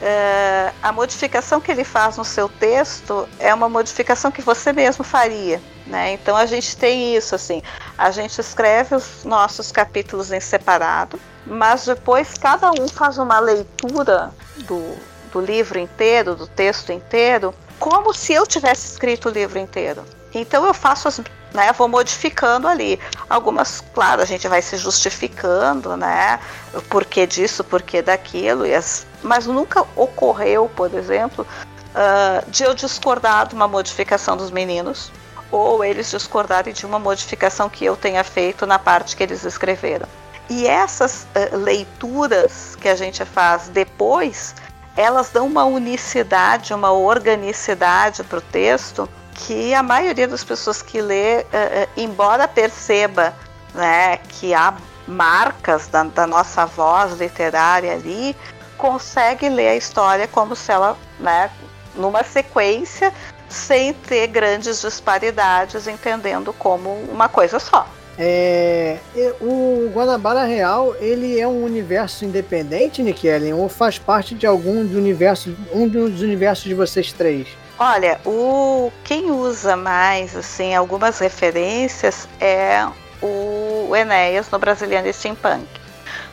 uh, 0.00 0.74
a 0.82 0.92
modificação 0.92 1.60
que 1.60 1.70
ele 1.70 1.84
faz 1.84 2.16
no 2.16 2.24
seu 2.24 2.48
texto 2.48 3.28
é 3.38 3.52
uma 3.52 3.68
modificação 3.68 4.30
que 4.30 4.42
você 4.42 4.72
mesmo 4.72 5.04
faria. 5.04 5.60
Né? 5.86 6.12
Então 6.12 6.36
a 6.36 6.46
gente 6.46 6.76
tem 6.76 7.16
isso 7.16 7.34
assim, 7.34 7.62
a 7.96 8.10
gente 8.10 8.40
escreve 8.40 8.96
os 8.96 9.24
nossos 9.24 9.70
capítulos 9.70 10.32
em 10.32 10.40
separado, 10.40 11.20
mas 11.46 11.84
depois 11.86 12.34
cada 12.34 12.72
um 12.72 12.88
faz 12.88 13.18
uma 13.18 13.38
leitura 13.38 14.32
do, 14.66 14.96
do 15.32 15.40
livro 15.40 15.78
inteiro, 15.78 16.34
do 16.34 16.46
texto 16.48 16.90
inteiro, 16.92 17.54
como 17.78 18.12
se 18.14 18.32
eu 18.32 18.46
tivesse 18.46 18.86
escrito 18.86 19.28
o 19.28 19.32
livro 19.32 19.58
inteiro. 19.58 20.04
Então 20.34 20.66
eu 20.66 20.74
faço 20.74 21.08
as, 21.08 21.20
né, 21.54 21.72
vou 21.72 21.88
modificando 21.88 22.68
ali. 22.68 23.00
Algumas, 23.28 23.82
claro, 23.94 24.20
a 24.20 24.24
gente 24.24 24.46
vai 24.46 24.60
se 24.60 24.76
justificando, 24.76 25.96
né? 25.96 26.38
O 26.74 26.82
porquê 26.82 27.26
disso, 27.26 27.62
o 27.62 27.64
porquê 27.64 28.02
daquilo, 28.02 28.66
e 28.66 28.74
as, 28.74 29.06
mas 29.22 29.46
nunca 29.46 29.84
ocorreu, 29.96 30.70
por 30.76 30.92
exemplo, 30.94 31.46
uh, 31.46 32.50
de 32.50 32.62
eu 32.64 32.74
discordar 32.74 33.48
de 33.48 33.54
uma 33.54 33.66
modificação 33.66 34.36
dos 34.36 34.50
meninos, 34.50 35.10
ou 35.50 35.82
eles 35.84 36.10
discordarem 36.10 36.74
de 36.74 36.84
uma 36.84 36.98
modificação 36.98 37.68
que 37.68 37.84
eu 37.84 37.96
tenha 37.96 38.22
feito 38.22 38.66
na 38.66 38.78
parte 38.78 39.16
que 39.16 39.22
eles 39.22 39.44
escreveram. 39.44 40.06
E 40.50 40.66
essas 40.66 41.26
uh, 41.34 41.56
leituras 41.56 42.76
que 42.76 42.88
a 42.88 42.94
gente 42.94 43.24
faz 43.24 43.68
depois 43.68 44.54
elas 44.96 45.30
dão 45.30 45.46
uma 45.46 45.64
unicidade, 45.64 46.72
uma 46.72 46.90
organicidade 46.90 48.24
para 48.24 48.38
o 48.38 48.42
texto 48.42 49.08
que 49.34 49.74
a 49.74 49.82
maioria 49.82 50.26
das 50.26 50.42
pessoas 50.42 50.80
que 50.80 51.00
lê, 51.00 51.40
uh, 51.40 51.42
uh, 51.42 51.88
embora 51.96 52.48
perceba 52.48 53.34
né, 53.74 54.16
que 54.16 54.54
há 54.54 54.74
marcas 55.06 55.86
da, 55.88 56.02
da, 56.04 56.26
nossa 56.26 56.64
voz 56.64 57.18
literária 57.18 57.92
ali, 57.92 58.34
consegue 58.78 59.48
ler 59.48 59.68
a 59.68 59.76
história 59.76 60.26
como 60.26 60.56
se 60.56 60.72
ela, 60.72 60.96
né, 61.20 61.50
numa 61.94 62.24
sequência, 62.24 63.12
sem 63.48 63.92
ter 63.92 64.26
grandes 64.28 64.80
disparidades, 64.80 65.86
entendendo 65.86 66.52
como 66.54 66.90
uma 67.10 67.28
coisa 67.28 67.58
só. 67.58 67.86
É, 68.18 68.98
o 69.40 69.90
Guanabara 69.92 70.44
Real 70.44 70.94
ele 71.00 71.38
é 71.38 71.46
um 71.46 71.64
universo 71.64 72.24
independente, 72.24 73.02
Nick 73.02 73.26
Ellen, 73.26 73.52
ou 73.52 73.68
faz 73.68 73.98
parte 73.98 74.34
de 74.34 74.46
algum 74.46 74.86
do 74.86 74.96
universo, 74.96 75.54
um 75.72 75.86
dos 75.86 76.22
universos 76.22 76.64
de 76.64 76.74
vocês 76.74 77.12
três? 77.12 77.46
Olha, 77.78 78.18
o 78.24 78.90
quem 79.04 79.30
usa 79.30 79.76
mais 79.76 80.34
assim 80.34 80.74
algumas 80.74 81.18
referências 81.18 82.26
é 82.40 82.86
o 83.22 83.94
Enéas 83.94 84.50
no 84.50 84.58
Brasiliano 84.58 85.12
Steampunk. 85.12 85.66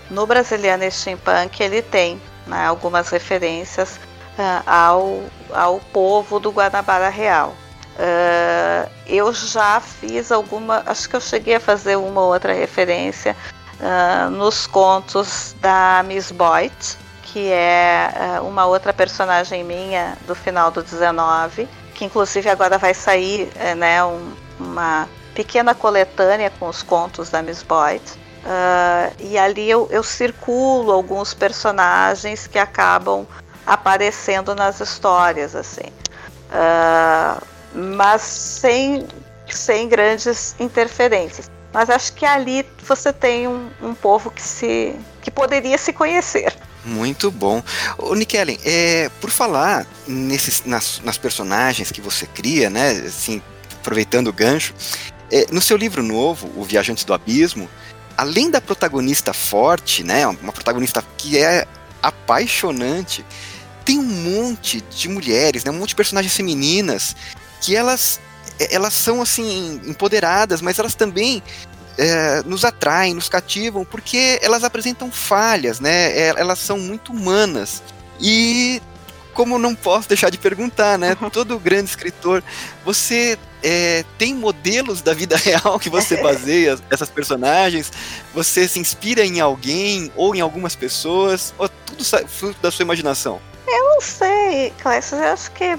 No 0.09 0.25
Brasiliano 0.25 0.89
Steampunk 0.89 1.61
ele 1.61 1.81
tem 1.81 2.21
né, 2.47 2.65
algumas 2.65 3.09
referências 3.09 3.99
uh, 4.37 4.63
ao, 4.65 5.23
ao 5.51 5.79
povo 5.91 6.39
do 6.39 6.49
Guanabara 6.49 7.09
Real. 7.09 7.53
Uh, 7.93 8.89
eu 9.05 9.31
já 9.33 9.79
fiz 9.79 10.31
alguma, 10.31 10.81
acho 10.85 11.07
que 11.07 11.15
eu 11.15 11.21
cheguei 11.21 11.55
a 11.55 11.59
fazer 11.59 11.95
uma 11.95 12.21
ou 12.21 12.33
outra 12.33 12.51
referência 12.51 13.35
uh, 13.79 14.29
nos 14.31 14.65
contos 14.65 15.55
da 15.61 16.03
Miss 16.03 16.31
Boyd, 16.31 16.73
que 17.21 17.51
é 17.51 18.39
uh, 18.39 18.47
uma 18.47 18.65
outra 18.65 18.91
personagem 18.91 19.63
minha 19.63 20.17
do 20.25 20.33
final 20.33 20.71
do 20.71 20.81
19, 20.81 21.67
que 21.93 22.05
inclusive 22.05 22.49
agora 22.49 22.79
vai 22.79 22.95
sair 22.95 23.51
né, 23.77 24.03
um, 24.03 24.33
uma 24.59 25.07
pequena 25.35 25.75
coletânea 25.75 26.51
com 26.59 26.67
os 26.67 26.81
contos 26.81 27.29
da 27.29 27.43
Miss 27.43 27.61
Boyd. 27.61 28.01
e 29.19 29.37
ali 29.37 29.69
eu, 29.69 29.87
eu 29.91 30.01
circulo 30.01 30.91
alguns 30.91 31.33
personagens 31.33 32.47
que 32.47 32.57
acabam 32.57 33.27
aparecendo 33.65 34.55
nas 34.55 34.79
histórias, 34.79 35.55
assim. 35.55 35.91
Uh, 36.51 37.52
mas 37.73 38.21
sem, 38.21 39.07
sem 39.49 39.87
grandes 39.87 40.55
interferências. 40.59 41.49
Mas 41.73 41.89
acho 41.89 42.13
que 42.13 42.25
ali 42.25 42.65
você 42.85 43.11
tem 43.11 43.47
um, 43.47 43.69
um 43.81 43.95
povo 43.95 44.29
que 44.29 44.41
se 44.41 44.95
que 45.21 45.31
poderia 45.31 45.77
se 45.77 45.93
conhecer. 45.93 46.53
Muito 46.85 47.31
bom. 47.31 47.63
O 47.97 48.13
Nikellen, 48.13 48.59
é, 48.65 49.09
por 49.21 49.29
falar 49.29 49.87
nesses, 50.05 50.63
nas, 50.65 51.01
nas, 51.03 51.17
personagens 51.17 51.91
que 51.91 52.01
você 52.01 52.25
cria, 52.27 52.69
né, 52.69 52.91
assim, 52.91 53.41
aproveitando 53.79 54.27
o 54.27 54.33
gancho, 54.33 54.73
é, 55.31 55.45
no 55.49 55.61
seu 55.61 55.77
livro 55.77 56.03
novo, 56.03 56.51
O 56.57 56.63
Viajante 56.63 57.05
do 57.05 57.13
Abismo, 57.13 57.69
além 58.17 58.51
da 58.51 58.59
protagonista 58.59 59.33
forte, 59.33 60.03
né, 60.03 60.27
uma 60.27 60.51
protagonista 60.51 61.03
que 61.17 61.37
é 61.37 61.65
apaixonante, 62.01 63.25
tem 63.85 63.97
um 63.97 64.03
monte 64.03 64.81
de 64.81 65.07
mulheres, 65.07 65.63
né, 65.63 65.71
um 65.71 65.75
monte 65.75 65.89
de 65.89 65.95
personagens 65.95 66.35
femininas 66.35 67.15
que 67.63 67.75
elas 67.75 68.19
elas 68.69 68.93
são 68.93 69.21
assim 69.21 69.81
empoderadas, 69.85 70.61
mas 70.61 70.77
elas 70.77 70.93
também 70.93 71.41
é, 71.97 72.43
nos 72.43 72.63
atraem, 72.63 73.13
nos 73.13 73.29
cativam, 73.29 73.83
porque 73.83 74.39
elas 74.41 74.63
apresentam 74.63 75.11
falhas, 75.11 75.79
né? 75.79 76.11
É, 76.11 76.33
elas 76.37 76.59
são 76.59 76.77
muito 76.77 77.11
humanas. 77.11 77.81
E 78.19 78.81
como 79.33 79.57
não 79.57 79.73
posso 79.73 80.07
deixar 80.07 80.29
de 80.29 80.37
perguntar, 80.37 80.97
né? 80.97 81.17
Todo 81.31 81.57
grande 81.57 81.89
escritor, 81.89 82.43
você 82.85 83.39
é, 83.63 84.03
tem 84.17 84.35
modelos 84.35 85.01
da 85.01 85.13
vida 85.13 85.35
real 85.39 85.79
que 85.79 85.89
você 85.89 86.21
baseia 86.21 86.77
essas 86.91 87.09
personagens? 87.09 87.91
Você 88.33 88.67
se 88.67 88.79
inspira 88.79 89.25
em 89.25 89.39
alguém 89.39 90.11
ou 90.15 90.35
em 90.35 90.41
algumas 90.41 90.75
pessoas? 90.75 91.53
Ou 91.57 91.67
tudo 91.67 92.03
fruto 92.27 92.61
da 92.61 92.69
sua 92.69 92.83
imaginação? 92.83 93.41
Eu 93.67 93.83
não 93.95 94.01
sei, 94.01 94.71
Clécio. 94.81 95.17
Eu 95.17 95.33
acho 95.33 95.51
que 95.51 95.77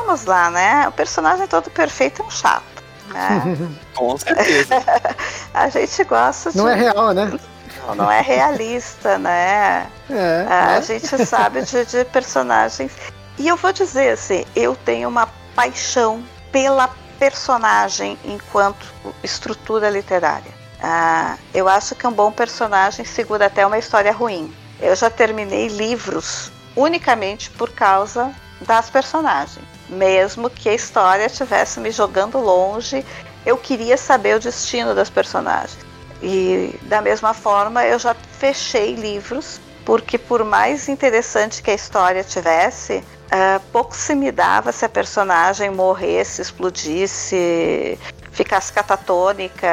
vamos 0.00 0.24
lá, 0.24 0.50
né? 0.50 0.88
O 0.88 0.92
personagem 0.92 1.46
todo 1.46 1.70
perfeito 1.70 2.22
é 2.22 2.24
um 2.24 2.30
chato. 2.30 2.82
Né? 3.08 3.56
Com 3.94 4.16
certeza. 4.16 4.82
a 5.54 5.68
gente 5.68 6.04
gosta 6.04 6.50
de. 6.50 6.58
Não 6.58 6.68
é 6.68 6.74
real, 6.74 7.12
né? 7.12 7.38
Não, 7.86 7.94
não 7.94 8.10
é 8.10 8.20
realista, 8.20 9.18
né? 9.18 9.86
É, 10.10 10.46
a 10.48 10.76
é. 10.76 10.82
gente 10.82 11.24
sabe 11.24 11.62
de, 11.62 11.84
de 11.84 12.04
personagens. 12.06 12.92
E 13.38 13.46
eu 13.46 13.56
vou 13.56 13.72
dizer 13.72 14.10
assim, 14.10 14.44
eu 14.56 14.74
tenho 14.74 15.08
uma 15.08 15.28
paixão 15.54 16.22
pela 16.50 16.88
personagem 17.18 18.18
enquanto 18.24 18.86
estrutura 19.22 19.90
literária. 19.90 20.52
Ah, 20.82 21.36
eu 21.52 21.68
acho 21.68 21.94
que 21.94 22.06
um 22.06 22.12
bom 22.12 22.32
personagem 22.32 23.04
segura 23.04 23.46
até 23.46 23.66
uma 23.66 23.78
história 23.78 24.12
ruim. 24.12 24.52
Eu 24.80 24.94
já 24.96 25.08
terminei 25.08 25.68
livros 25.68 26.50
unicamente 26.76 27.48
por 27.50 27.70
causa 27.70 28.32
das 28.60 28.90
personagens 28.90 29.73
mesmo 29.94 30.50
que 30.50 30.68
a 30.68 30.74
história 30.74 31.26
estivesse 31.26 31.80
me 31.80 31.90
jogando 31.90 32.38
longe, 32.38 33.04
eu 33.46 33.56
queria 33.56 33.96
saber 33.96 34.36
o 34.36 34.40
destino 34.40 34.94
das 34.94 35.10
personagens. 35.10 35.78
E 36.22 36.78
da 36.82 37.00
mesma 37.02 37.34
forma, 37.34 37.84
eu 37.84 37.98
já 37.98 38.14
fechei 38.38 38.94
livros, 38.94 39.60
porque 39.84 40.16
por 40.16 40.44
mais 40.44 40.88
interessante 40.88 41.62
que 41.62 41.70
a 41.70 41.74
história 41.74 42.24
tivesse, 42.24 43.04
uh, 43.26 43.60
pouco 43.72 43.94
se 43.94 44.14
me 44.14 44.32
dava 44.32 44.72
se 44.72 44.84
a 44.84 44.88
personagem 44.88 45.70
morresse, 45.70 46.40
explodisse, 46.40 47.98
ficasse 48.32 48.72
catatônica. 48.72 49.68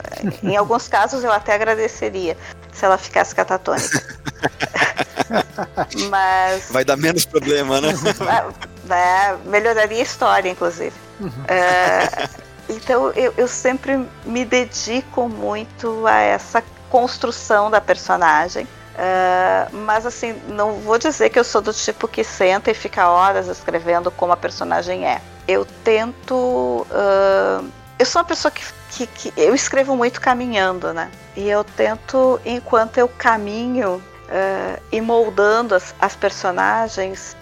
em 0.42 0.56
alguns 0.56 0.88
casos 0.88 1.24
eu 1.24 1.32
até 1.32 1.54
agradeceria 1.54 2.36
se 2.72 2.84
ela 2.84 2.98
ficasse 2.98 3.34
catatônica. 3.34 4.02
Mas. 6.10 6.70
Vai 6.70 6.84
dar 6.84 6.96
menos 6.96 7.24
problema, 7.24 7.80
né? 7.80 7.94
É, 8.90 9.36
melhoraria 9.48 9.98
a 9.98 10.02
história, 10.02 10.48
inclusive. 10.48 10.94
Uhum. 11.20 11.30
É, 11.48 12.28
então 12.68 13.10
eu, 13.12 13.32
eu 13.36 13.48
sempre 13.48 14.06
me 14.24 14.44
dedico 14.44 15.28
muito 15.28 16.06
a 16.06 16.18
essa 16.18 16.62
construção 16.90 17.70
da 17.70 17.80
personagem. 17.80 18.66
Uh, 18.94 19.76
mas 19.78 20.06
assim, 20.06 20.40
não 20.48 20.74
vou 20.74 20.96
dizer 20.98 21.28
que 21.28 21.36
eu 21.36 21.42
sou 21.42 21.60
do 21.60 21.72
tipo 21.72 22.06
que 22.06 22.22
senta 22.22 22.70
e 22.70 22.74
fica 22.74 23.08
horas 23.08 23.48
escrevendo 23.48 24.08
como 24.10 24.32
a 24.32 24.36
personagem 24.36 25.04
é. 25.04 25.20
Eu 25.48 25.66
tento. 25.82 26.86
Uh, 26.90 27.68
eu 27.98 28.06
sou 28.06 28.22
uma 28.22 28.28
pessoa 28.28 28.52
que, 28.52 28.64
que, 28.90 29.06
que, 29.06 29.32
eu 29.36 29.54
escrevo 29.54 29.96
muito 29.96 30.20
caminhando, 30.20 30.92
né? 30.92 31.10
E 31.36 31.48
eu 31.48 31.64
tento, 31.64 32.40
enquanto 32.44 32.98
eu 32.98 33.08
caminho 33.08 33.96
uh, 33.96 34.82
e 34.92 35.00
moldando 35.00 35.74
as, 35.74 35.94
as 36.00 36.14
personagens, 36.14 37.36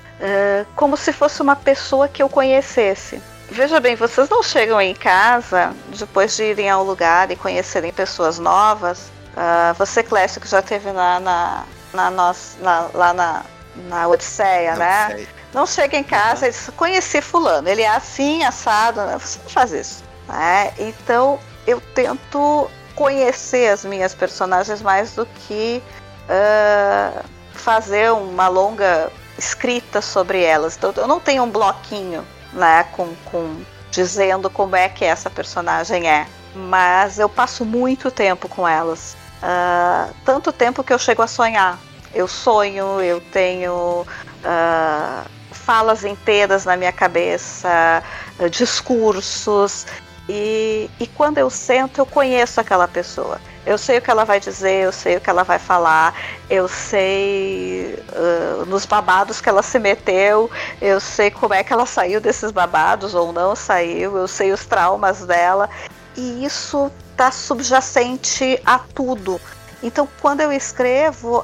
como 0.76 0.96
se 0.96 1.12
fosse 1.12 1.42
uma 1.42 1.56
pessoa 1.56 2.08
que 2.08 2.22
eu 2.22 2.28
conhecesse. 2.28 3.20
Veja 3.50 3.80
bem, 3.80 3.96
vocês 3.96 4.28
não 4.28 4.42
chegam 4.42 4.80
em 4.80 4.94
casa 4.94 5.74
depois 5.98 6.36
de 6.36 6.44
irem 6.44 6.70
ao 6.70 6.84
lugar 6.84 7.30
e 7.30 7.36
conhecerem 7.36 7.92
pessoas 7.92 8.38
novas 8.38 9.10
Uh, 9.32 9.72
você, 9.74 10.02
Clécio, 10.02 10.40
que 10.40 10.48
já 10.48 10.60
esteve 10.60 10.92
lá 10.92 11.18
na, 11.18 11.64
na, 11.92 12.10
nossa, 12.10 12.58
na, 12.60 12.88
lá 12.92 13.12
na, 13.14 13.42
na 13.88 14.08
Odisseia, 14.08 14.76
né? 14.76 15.08
Sei. 15.10 15.28
Não 15.54 15.66
chega 15.66 15.96
em 15.96 16.04
casa 16.04 16.42
uhum. 16.42 16.48
e 16.48 16.50
diz, 16.50 16.70
conheci 16.76 17.20
fulano, 17.20 17.68
ele 17.68 17.82
é 17.82 17.88
assim, 17.88 18.42
assado, 18.44 19.00
né? 19.02 19.18
você 19.18 19.38
não 19.42 19.50
faz 19.50 19.72
isso. 19.72 20.04
Né? 20.28 20.72
Então, 20.78 21.38
eu 21.66 21.80
tento 21.94 22.70
conhecer 22.94 23.70
as 23.70 23.84
minhas 23.84 24.14
personagens 24.14 24.82
mais 24.82 25.14
do 25.14 25.24
que 25.26 25.82
uh, 26.28 27.24
fazer 27.54 28.12
uma 28.12 28.48
longa 28.48 29.10
escrita 29.38 30.00
sobre 30.00 30.42
elas. 30.42 30.76
Então, 30.76 30.92
eu 30.96 31.06
não 31.06 31.20
tenho 31.20 31.42
um 31.42 31.50
bloquinho 31.50 32.24
né, 32.52 32.84
com, 32.92 33.14
com 33.26 33.62
dizendo 33.90 34.48
como 34.48 34.74
é 34.74 34.88
que 34.88 35.04
essa 35.04 35.28
personagem 35.28 36.08
é, 36.08 36.26
mas 36.54 37.18
eu 37.18 37.28
passo 37.28 37.64
muito 37.64 38.10
tempo 38.10 38.48
com 38.48 38.66
elas. 38.66 39.16
Uh, 39.42 40.14
tanto 40.24 40.52
tempo 40.52 40.84
que 40.84 40.92
eu 40.92 40.98
chego 40.98 41.22
a 41.22 41.26
sonhar. 41.26 41.78
Eu 42.14 42.28
sonho, 42.28 43.00
eu 43.00 43.20
tenho 43.20 44.02
uh, 44.02 45.30
falas 45.50 46.04
inteiras 46.04 46.64
na 46.64 46.76
minha 46.76 46.92
cabeça, 46.92 48.02
uh, 48.38 48.50
discursos, 48.50 49.86
e, 50.28 50.88
e 51.00 51.06
quando 51.06 51.38
eu 51.38 51.50
sento, 51.50 51.98
eu 51.98 52.06
conheço 52.06 52.60
aquela 52.60 52.86
pessoa. 52.86 53.40
Eu 53.64 53.78
sei 53.78 53.98
o 53.98 54.02
que 54.02 54.10
ela 54.10 54.24
vai 54.24 54.40
dizer, 54.40 54.84
eu 54.84 54.92
sei 54.92 55.16
o 55.16 55.20
que 55.20 55.30
ela 55.30 55.44
vai 55.44 55.58
falar, 55.58 56.14
eu 56.50 56.66
sei 56.66 57.96
uh, 58.12 58.66
nos 58.66 58.84
babados 58.84 59.40
que 59.40 59.48
ela 59.48 59.62
se 59.62 59.78
meteu, 59.78 60.50
eu 60.80 60.98
sei 60.98 61.30
como 61.30 61.54
é 61.54 61.62
que 61.62 61.72
ela 61.72 61.86
saiu 61.86 62.20
desses 62.20 62.50
babados 62.50 63.14
ou 63.14 63.32
não 63.32 63.54
saiu, 63.54 64.16
eu 64.16 64.26
sei 64.26 64.52
os 64.52 64.66
traumas 64.66 65.24
dela. 65.24 65.70
E 66.16 66.44
isso 66.44 66.90
está 67.12 67.30
subjacente 67.30 68.60
a 68.66 68.78
tudo. 68.78 69.40
Então, 69.82 70.08
quando 70.20 70.40
eu 70.40 70.52
escrevo, 70.52 71.42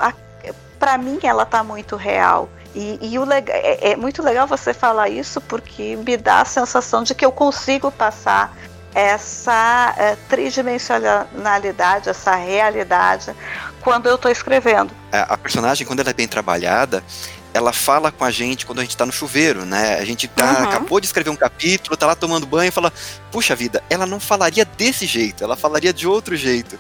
para 0.79 0.99
mim 0.99 1.19
ela 1.23 1.45
está 1.45 1.63
muito 1.63 1.97
real. 1.97 2.49
E, 2.75 2.99
e 3.01 3.19
o 3.19 3.27
é, 3.33 3.93
é, 3.93 3.97
muito 3.97 4.23
legal 4.23 4.47
você 4.47 4.75
falar 4.75 5.09
isso 5.09 5.41
porque 5.41 5.97
me 5.97 6.17
dá 6.17 6.43
a 6.43 6.45
sensação 6.45 7.03
de 7.03 7.15
que 7.15 7.25
eu 7.25 7.33
consigo 7.33 7.91
passar 7.91 8.55
essa 8.95 9.95
é, 9.97 10.17
tridimensionalidade, 10.29 12.09
essa 12.09 12.35
realidade 12.35 13.35
quando 13.81 14.07
eu 14.07 14.17
estou 14.17 14.31
escrevendo. 14.31 14.93
A 15.13 15.37
personagem, 15.37 15.87
quando 15.87 16.01
ela 16.01 16.11
é 16.11 16.15
bem 16.15 16.29
trabalhada, 16.29 17.03
ela 17.55 17.73
fala 17.73 18.13
com 18.13 18.25
a 18.25 18.31
gente 18.31 18.67
quando 18.67 18.81
a 18.81 18.83
gente 18.83 18.97
tá 18.97 19.07
no 19.07 19.13
chuveiro, 19.13 19.65
né? 19.65 19.99
A 19.99 20.05
gente 20.05 20.29
tá, 20.29 20.59
uhum. 20.59 20.69
acabou 20.69 21.01
de 21.01 21.07
escrever 21.07 21.31
um 21.31 21.37
capítulo, 21.37 21.97
tá 21.97 22.07
lá 22.07 22.15
tomando 22.15 22.47
banho 22.47 22.69
e 22.69 22.73
fala, 22.73 22.93
puxa 23.31 23.57
vida, 23.57 23.83
ela 23.89 24.07
não 24.07 24.21
falaria 24.21 24.65
desse 24.65 25.07
jeito, 25.07 25.43
ela 25.43 25.57
falaria 25.57 25.93
de 25.93 26.07
outro 26.07 26.37
jeito. 26.37 26.79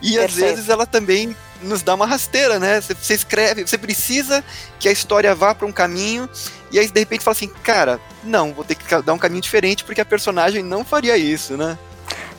E 0.00 0.12
Perfeito. 0.12 0.24
às 0.24 0.34
vezes 0.34 0.68
ela 0.68 0.86
também 0.86 1.34
nos 1.62 1.82
dá 1.82 1.94
uma 1.94 2.06
rasteira, 2.06 2.58
né? 2.58 2.80
Você 2.80 3.14
escreve, 3.14 3.66
você 3.66 3.78
precisa 3.78 4.44
que 4.78 4.88
a 4.88 4.92
história 4.92 5.34
vá 5.34 5.54
para 5.54 5.66
um 5.66 5.72
caminho, 5.72 6.28
e 6.70 6.78
aí 6.78 6.88
de 6.88 7.00
repente 7.00 7.24
fala 7.24 7.32
assim, 7.32 7.48
cara, 7.62 8.00
não, 8.22 8.52
vou 8.52 8.64
ter 8.64 8.74
que 8.74 9.02
dar 9.02 9.12
um 9.12 9.18
caminho 9.18 9.42
diferente 9.42 9.84
porque 9.84 10.00
a 10.00 10.04
personagem 10.04 10.62
não 10.62 10.84
faria 10.84 11.16
isso, 11.16 11.56
né? 11.56 11.78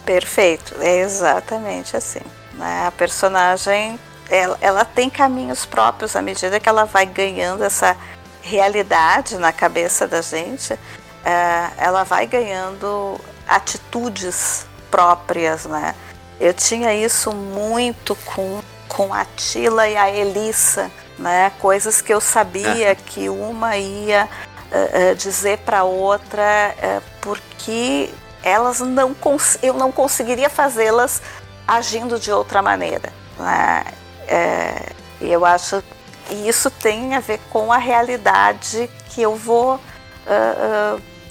Perfeito, 0.05 0.75
é 0.79 0.99
exatamente 0.99 1.95
assim. 1.95 2.21
Né? 2.53 2.85
A 2.87 2.91
personagem 2.91 3.99
ela, 4.29 4.57
ela 4.61 4.85
tem 4.85 5.09
caminhos 5.09 5.65
próprios 5.65 6.15
à 6.15 6.21
medida 6.21 6.59
que 6.59 6.69
ela 6.69 6.85
vai 6.85 7.05
ganhando 7.05 7.63
essa 7.63 7.97
realidade 8.41 9.37
na 9.37 9.51
cabeça 9.51 10.07
da 10.07 10.21
gente, 10.21 10.73
é, 11.23 11.69
ela 11.77 12.03
vai 12.03 12.25
ganhando 12.25 13.19
atitudes 13.47 14.65
próprias, 14.89 15.65
né? 15.65 15.93
Eu 16.39 16.53
tinha 16.53 16.93
isso 16.93 17.31
muito 17.31 18.15
com, 18.25 18.61
com 18.87 19.13
a 19.13 19.25
Tila 19.25 19.87
e 19.87 19.95
a 19.95 20.09
Elissa, 20.09 20.89
né? 21.21 21.51
Coisas 21.60 22.01
que 22.01 22.13
eu 22.13 22.19
sabia 22.19 22.95
que 22.95 23.29
uma 23.29 23.77
ia 23.77 24.27
uh, 24.71 25.12
uh, 25.12 25.15
dizer 25.15 25.60
para 25.60 25.84
outra, 25.84 26.75
uh, 26.77 27.03
porque 27.21 28.10
elas 28.43 28.79
não 28.79 29.15
eu 29.62 29.73
não 29.75 29.91
conseguiria 29.91 30.49
fazê-las 30.49 31.21
agindo 31.67 32.19
de 32.19 32.31
outra 32.31 32.62
maneira. 32.62 33.13
Né? 33.38 33.86
É, 34.27 34.89
e 35.21 35.31
eu 35.31 35.45
acho 35.45 35.84
que 36.27 36.34
isso 36.34 36.71
tem 36.71 37.15
a 37.15 37.19
ver 37.19 37.39
com 37.51 37.71
a 37.71 37.77
realidade 37.77 38.89
que 39.10 39.21
eu 39.21 39.36
vou 39.36 39.79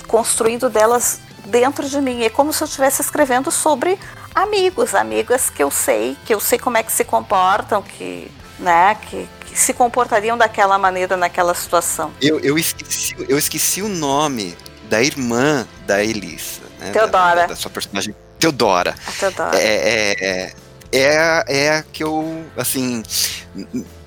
construindo 0.07 0.69
delas 0.69 1.21
dentro 1.47 1.89
de 1.89 2.01
mim. 2.01 2.23
É 2.23 2.29
como 2.29 2.53
se 2.53 2.63
eu 2.63 2.67
estivesse 2.67 3.01
escrevendo 3.01 3.51
sobre 3.51 3.99
amigos, 4.35 4.95
amigas 4.95 5.51
que 5.51 5.63
eu 5.63 5.71
sei, 5.71 6.17
que 6.25 6.35
eu 6.35 6.41
sei 6.41 6.59
como 6.59 6.77
é 6.77 6.83
que 6.83 6.93
se 6.93 7.05
comportam, 7.05 7.83
que, 7.83 8.31
né, 8.59 8.95
que 8.95 9.29
se 9.61 9.75
comportariam 9.75 10.37
daquela 10.37 10.79
maneira 10.79 11.17
naquela 11.17 11.55
situação. 11.55 12.13
Eu, 12.21 12.41
eu, 12.41 12.59
esqueci, 12.59 13.15
eu 13.29 13.39
esqueci 13.39 13.83
o 13.83 13.89
nome 13.89 14.57
da 14.89 15.03
irmã 15.03 15.67
da 15.87 16.03
Elisa. 16.03 16.61
Né, 16.79 16.91
Teodora. 16.91 17.43
Da, 17.43 17.47
da, 17.47 17.57
sua 17.57 17.71
personagem. 17.71 18.15
Teodora. 18.39 18.95
A 19.07 19.13
Teodora. 19.13 19.59
É, 19.59 19.63
é, 19.63 20.17
é, 20.21 20.53
é, 20.93 21.45
é 21.49 21.71
a 21.77 21.83
que 21.83 22.03
eu, 22.03 22.45
assim, 22.57 23.03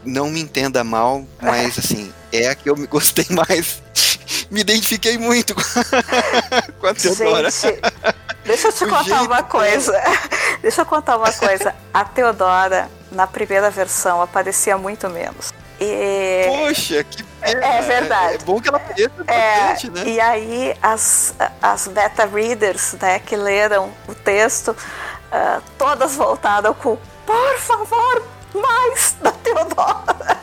não 0.03 0.29
me 0.29 0.41
entenda 0.41 0.83
mal, 0.83 1.25
mas 1.41 1.77
assim, 1.79 2.11
é 2.31 2.49
a 2.49 2.55
que 2.55 2.69
eu 2.69 2.75
me 2.75 2.87
gostei 2.87 3.25
mais. 3.29 3.81
Me 4.49 4.61
identifiquei 4.61 5.17
muito 5.17 5.55
com 5.55 6.87
a 6.87 6.93
Teodora. 6.93 7.49
Gente, 7.49 7.81
deixa 8.45 8.67
eu 8.67 8.71
te 8.71 8.83
o 8.85 8.89
contar 8.89 9.21
uma 9.23 9.41
coisa. 9.41 9.99
Deixa 10.61 10.81
eu 10.81 10.85
contar 10.85 11.17
uma 11.17 11.31
coisa. 11.31 11.75
A 11.93 12.05
Teodora, 12.05 12.89
na 13.13 13.27
primeira 13.27 13.69
versão, 13.69 14.21
aparecia 14.21 14.77
muito 14.77 15.09
menos. 15.09 15.53
E... 15.79 16.45
Poxa, 16.47 17.03
que 17.03 17.23
pena. 17.23 17.65
É 17.65 17.81
verdade. 17.81 18.35
É 18.35 18.37
bom 18.39 18.59
que 18.61 18.69
ela 18.69 18.77
apareça 18.77 19.11
é, 19.27 19.59
bastante, 19.59 19.91
né? 19.91 20.03
E 20.05 20.19
aí, 20.19 20.77
as, 20.81 21.35
as 21.61 21.87
beta 21.87 22.25
readers, 22.25 22.93
né, 22.93 23.19
que 23.19 23.35
leram 23.35 23.91
o 24.07 24.15
texto, 24.15 24.69
uh, 24.69 25.61
todas 25.77 26.15
voltadas 26.15 26.75
com 26.77 26.97
por 27.25 27.57
favor, 27.57 28.23
mais 28.53 29.15
da 29.21 29.31
Teodora. 29.31 30.37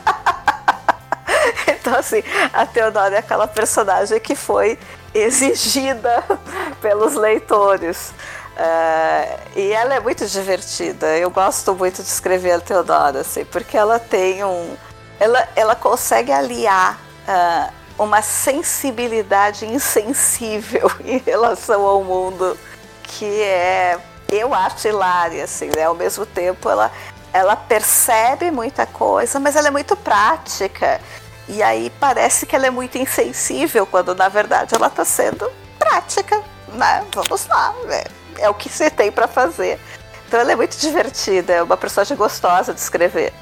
então, 1.67 1.95
assim, 1.95 2.23
a 2.51 2.65
Teodora 2.65 3.15
é 3.15 3.19
aquela 3.19 3.47
personagem 3.47 4.19
que 4.19 4.35
foi 4.35 4.77
exigida 5.13 6.23
pelos 6.81 7.13
leitores. 7.15 8.13
Uh, 8.61 9.39
e 9.55 9.71
ela 9.71 9.95
é 9.95 9.99
muito 9.99 10.23
divertida. 10.27 11.17
Eu 11.17 11.31
gosto 11.31 11.73
muito 11.73 12.03
de 12.03 12.07
escrever 12.07 12.51
a 12.51 12.59
Teodora, 12.59 13.21
assim, 13.21 13.43
porque 13.43 13.75
ela 13.75 13.97
tem 13.97 14.43
um. 14.43 14.75
Ela, 15.19 15.47
ela 15.55 15.75
consegue 15.75 16.31
aliar 16.31 16.99
uh, 17.27 17.73
uma 18.03 18.21
sensibilidade 18.21 19.65
insensível 19.65 20.91
em 21.03 21.17
relação 21.17 21.83
ao 21.85 22.03
mundo 22.03 22.55
que 23.03 23.41
é 23.41 23.99
eu 24.31 24.53
acho 24.53 24.87
hilária, 24.87 25.43
assim, 25.43 25.69
né? 25.75 25.85
Ao 25.85 25.95
mesmo 25.95 26.25
tempo, 26.25 26.69
ela, 26.69 26.91
ela 27.33 27.55
percebe 27.55 28.51
muita 28.51 28.85
coisa, 28.85 29.39
mas 29.39 29.55
ela 29.55 29.69
é 29.69 29.71
muito 29.71 29.95
prática. 29.97 31.01
E 31.49 31.61
aí 31.63 31.91
parece 31.99 32.45
que 32.45 32.55
ela 32.55 32.67
é 32.67 32.69
muito 32.69 32.97
insensível, 32.97 33.85
quando 33.87 34.13
na 34.15 34.29
verdade 34.29 34.75
ela 34.75 34.87
está 34.87 35.03
sendo 35.03 35.51
prática, 35.79 36.41
né? 36.69 37.03
Vamos 37.13 37.47
lá, 37.47 37.73
né? 37.85 38.20
É 38.41 38.49
o 38.49 38.53
que 38.53 38.69
você 38.69 38.89
tem 38.89 39.11
para 39.11 39.27
fazer. 39.27 39.79
Então 40.27 40.39
ela 40.39 40.51
é 40.51 40.55
muito 40.55 40.77
divertida, 40.77 41.53
é 41.53 41.63
uma 41.63 41.77
personagem 41.77 42.15
gostosa 42.15 42.73
de 42.73 42.79
escrever. 42.79 43.33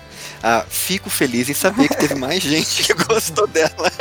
Ah, 0.42 0.66
fico 0.68 1.10
feliz 1.10 1.50
em 1.50 1.54
saber 1.54 1.88
que 1.90 1.98
teve 1.98 2.16
mais 2.16 2.42
gente 2.44 2.84
que 2.84 2.94
gostou 2.94 3.46
dela. 3.48 3.92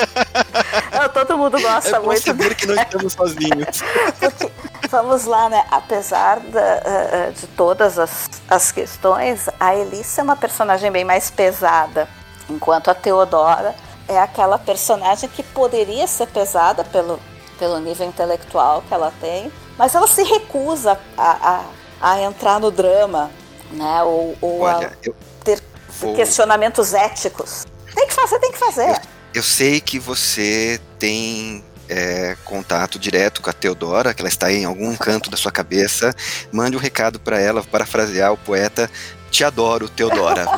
Não, 0.93 1.09
todo 1.09 1.37
mundo 1.37 1.61
gosta 1.61 1.97
é 1.97 1.99
bom 1.99 2.07
muito. 2.07 2.23
saber 2.23 2.55
que 2.55 2.67
não 2.67 2.81
estamos 2.81 3.13
sozinhos. 3.13 3.83
Porque, 4.19 4.51
vamos 4.89 5.25
lá, 5.25 5.49
né? 5.49 5.65
Apesar 5.71 6.41
da, 6.41 6.61
eh, 6.61 6.83
eh, 7.13 7.33
de 7.33 7.47
todas 7.49 7.99
as, 7.99 8.31
as 8.49 8.71
questões, 8.71 9.49
a 9.59 9.75
Elissa 9.75 10.21
é 10.21 10.25
uma 10.25 10.37
personagem 10.37 10.91
bem 10.91 11.05
mais 11.05 11.31
pesada. 11.31 12.09
enquanto 12.49 12.89
a 12.89 12.95
Teodora 12.95 13.75
é 14.09 14.19
aquela 14.19 14.59
personagem 14.59 15.29
que 15.29 15.43
poderia 15.43 16.07
ser 16.07 16.29
pesada 16.29 16.83
pelo, 16.85 17.21
pelo 17.59 17.79
nível 17.79 18.07
intelectual 18.07 18.83
que 18.89 18.95
ela 18.95 19.13
tem, 19.21 19.53
mas 19.79 19.95
ela 19.95 20.09
se 20.09 20.23
recusa 20.25 20.99
a, 21.17 21.63
a, 22.01 22.13
a 22.13 22.21
entrar 22.21 22.59
no 22.59 22.71
drama, 22.71 23.31
né? 23.71 24.03
Ou, 24.03 24.37
ou 24.41 24.61
Olha, 24.63 24.89
a 24.89 25.45
ter 25.45 25.63
vou... 26.01 26.15
questionamentos 26.15 26.93
éticos. 26.93 27.65
Tem 27.95 28.09
que 28.09 28.13
fazer, 28.13 28.39
tem 28.41 28.53
que 28.53 28.59
fazer. 28.59 28.91
Eu, 28.91 28.97
eu 29.35 29.43
sei 29.43 29.81
que 29.81 29.99
você 29.99 30.81
tem 30.99 31.65
é, 31.89 32.37
contato 32.45 32.99
direto 32.99 33.41
com 33.41 33.51
a 33.51 33.53
Teodora, 33.53 34.13
que 34.13 34.21
ela 34.21 34.29
está 34.29 34.53
em 34.53 34.65
algum 34.65 34.97
canto 34.97 35.31
da 35.31 35.37
sua 35.37 35.53
cabeça, 35.53 36.13
mande 36.53 36.77
um 36.77 36.81
recado 36.81 37.21
para 37.21 37.41
ela, 37.41 37.63
parafrasear 37.63 38.33
o 38.33 38.37
poeta. 38.37 38.91
Te 39.31 39.45
adoro, 39.45 39.91
Teodora. 39.91 40.47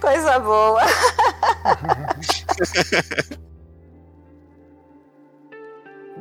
Coisa 0.00 0.38
boa. 0.38 0.80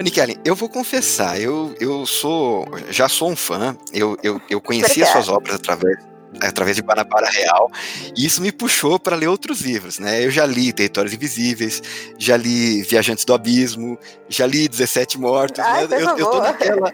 Nikellen, 0.01 0.37
eu 0.43 0.55
vou 0.55 0.69
confessar, 0.69 1.39
eu, 1.39 1.75
eu 1.79 2.05
sou, 2.05 2.67
já 2.89 3.07
sou 3.07 3.29
um 3.29 3.35
fã, 3.35 3.75
eu, 3.93 4.17
eu, 4.23 4.41
eu 4.49 4.61
conheci 4.61 5.03
as 5.03 5.09
suas 5.09 5.29
obras 5.29 5.55
através 5.55 5.97
através 6.39 6.77
de 6.77 6.81
Guanabara 6.81 7.29
Real, 7.29 7.69
e 8.15 8.25
isso 8.25 8.41
me 8.41 8.51
puxou 8.51 8.97
para 8.97 9.15
ler 9.15 9.27
outros 9.27 9.61
livros, 9.61 9.99
né? 9.99 10.23
Eu 10.23 10.31
já 10.31 10.45
li 10.45 10.71
Territórios 10.71 11.13
Invisíveis, 11.13 11.81
já 12.17 12.37
li 12.37 12.83
Viajantes 12.83 13.25
do 13.25 13.33
Abismo, 13.33 13.97
já 14.29 14.45
li 14.45 14.67
17 14.67 15.19
Mortos, 15.19 15.59
Ai, 15.59 15.87
né? 15.87 15.97
Eu, 16.01 16.17
eu 16.17 16.29
tô 16.29 16.41
naquela. 16.41 16.93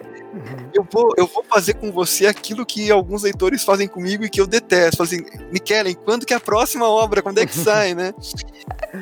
Eu 0.73 0.87
vou, 0.91 1.13
eu 1.17 1.27
vou 1.27 1.43
fazer 1.43 1.75
com 1.75 1.91
você 1.91 2.27
aquilo 2.27 2.65
que 2.65 2.91
alguns 2.91 3.23
leitores 3.23 3.63
fazem 3.63 3.87
comigo 3.87 4.25
e 4.25 4.29
que 4.29 4.41
eu 4.41 4.47
detesto. 4.47 5.01
Assim, 5.01 5.23
Michele, 5.51 5.95
quando 5.95 6.25
que 6.25 6.33
é 6.33 6.37
a 6.37 6.39
próxima 6.39 6.87
obra? 6.87 7.21
Quando 7.21 7.39
é 7.39 7.45
que 7.45 7.55
sai, 7.57 7.93
né? 7.93 8.13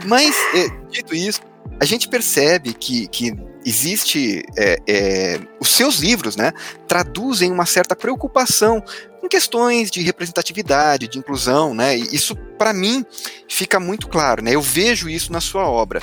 Mas, 0.06 0.36
é, 0.54 0.68
dito 0.90 1.16
isso, 1.16 1.42
a 1.80 1.86
gente 1.86 2.08
percebe 2.08 2.74
que, 2.74 3.08
que 3.08 3.34
existe 3.66 4.46
é, 4.56 4.80
é, 4.88 5.40
os 5.60 5.70
seus 5.70 5.96
livros, 5.96 6.36
né, 6.36 6.54
traduzem 6.88 7.52
uma 7.52 7.66
certa 7.66 7.96
preocupação 7.96 8.84
com 9.20 9.28
questões 9.28 9.90
de 9.90 10.02
representatividade, 10.02 11.08
de 11.08 11.18
inclusão, 11.18 11.74
né? 11.74 11.98
E 11.98 12.16
isso 12.16 12.36
para 12.58 12.72
mim 12.72 13.04
fica 13.50 13.80
muito 13.80 14.08
claro, 14.08 14.44
né? 14.44 14.52
Eu 14.52 14.62
vejo 14.62 15.10
isso 15.10 15.32
na 15.32 15.42
sua 15.42 15.68
obra. 15.68 16.00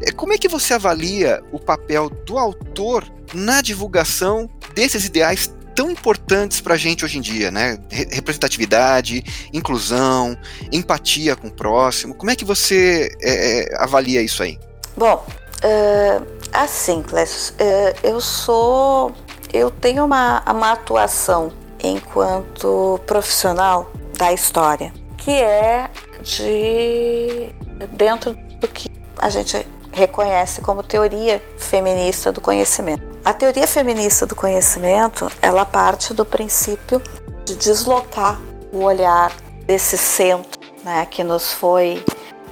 É, 0.00 0.12
como 0.12 0.32
é 0.32 0.38
que 0.38 0.48
você 0.48 0.72
avalia 0.74 1.42
o 1.50 1.58
papel 1.58 2.08
do 2.08 2.38
autor 2.38 3.04
na 3.34 3.60
divulgação 3.60 4.48
desses 4.72 5.04
ideais 5.04 5.52
tão 5.74 5.90
importantes 5.90 6.60
para 6.60 6.74
a 6.74 6.76
gente 6.76 7.04
hoje 7.04 7.18
em 7.18 7.20
dia, 7.20 7.50
né? 7.50 7.76
Representatividade, 7.90 9.24
inclusão, 9.52 10.38
empatia 10.70 11.34
com 11.34 11.48
o 11.48 11.52
próximo. 11.52 12.14
Como 12.14 12.30
é 12.30 12.36
que 12.36 12.44
você 12.44 13.10
é, 13.20 13.72
é 13.72 13.82
avalia 13.82 14.22
isso 14.22 14.44
aí? 14.44 14.58
Bom, 14.96 15.26
uh, 15.64 16.26
assim, 16.52 17.02
Clécio, 17.02 17.54
uh, 17.54 17.98
eu 18.02 18.20
sou. 18.20 19.12
Eu 19.52 19.70
tenho 19.70 20.04
uma, 20.04 20.42
uma 20.46 20.72
atuação 20.72 21.52
enquanto 21.82 23.00
profissional 23.06 23.90
da 24.16 24.32
história, 24.32 24.92
que 25.16 25.30
é 25.30 25.90
de 26.22 27.54
dentro 27.92 28.34
do 28.60 28.66
que 28.68 28.90
a 29.18 29.28
gente 29.28 29.66
reconhece 29.92 30.60
como 30.60 30.82
teoria 30.82 31.42
feminista 31.56 32.32
do 32.32 32.40
conhecimento. 32.40 33.02
A 33.24 33.32
teoria 33.32 33.66
feminista 33.66 34.26
do 34.26 34.34
conhecimento, 34.34 35.30
ela 35.40 35.64
parte 35.64 36.12
do 36.12 36.24
princípio 36.24 37.00
de 37.44 37.54
deslocar 37.54 38.40
o 38.72 38.82
olhar 38.82 39.32
desse 39.66 39.96
centro, 39.96 40.60
né, 40.82 41.06
que 41.06 41.22
nos 41.22 41.52
foi 41.52 42.04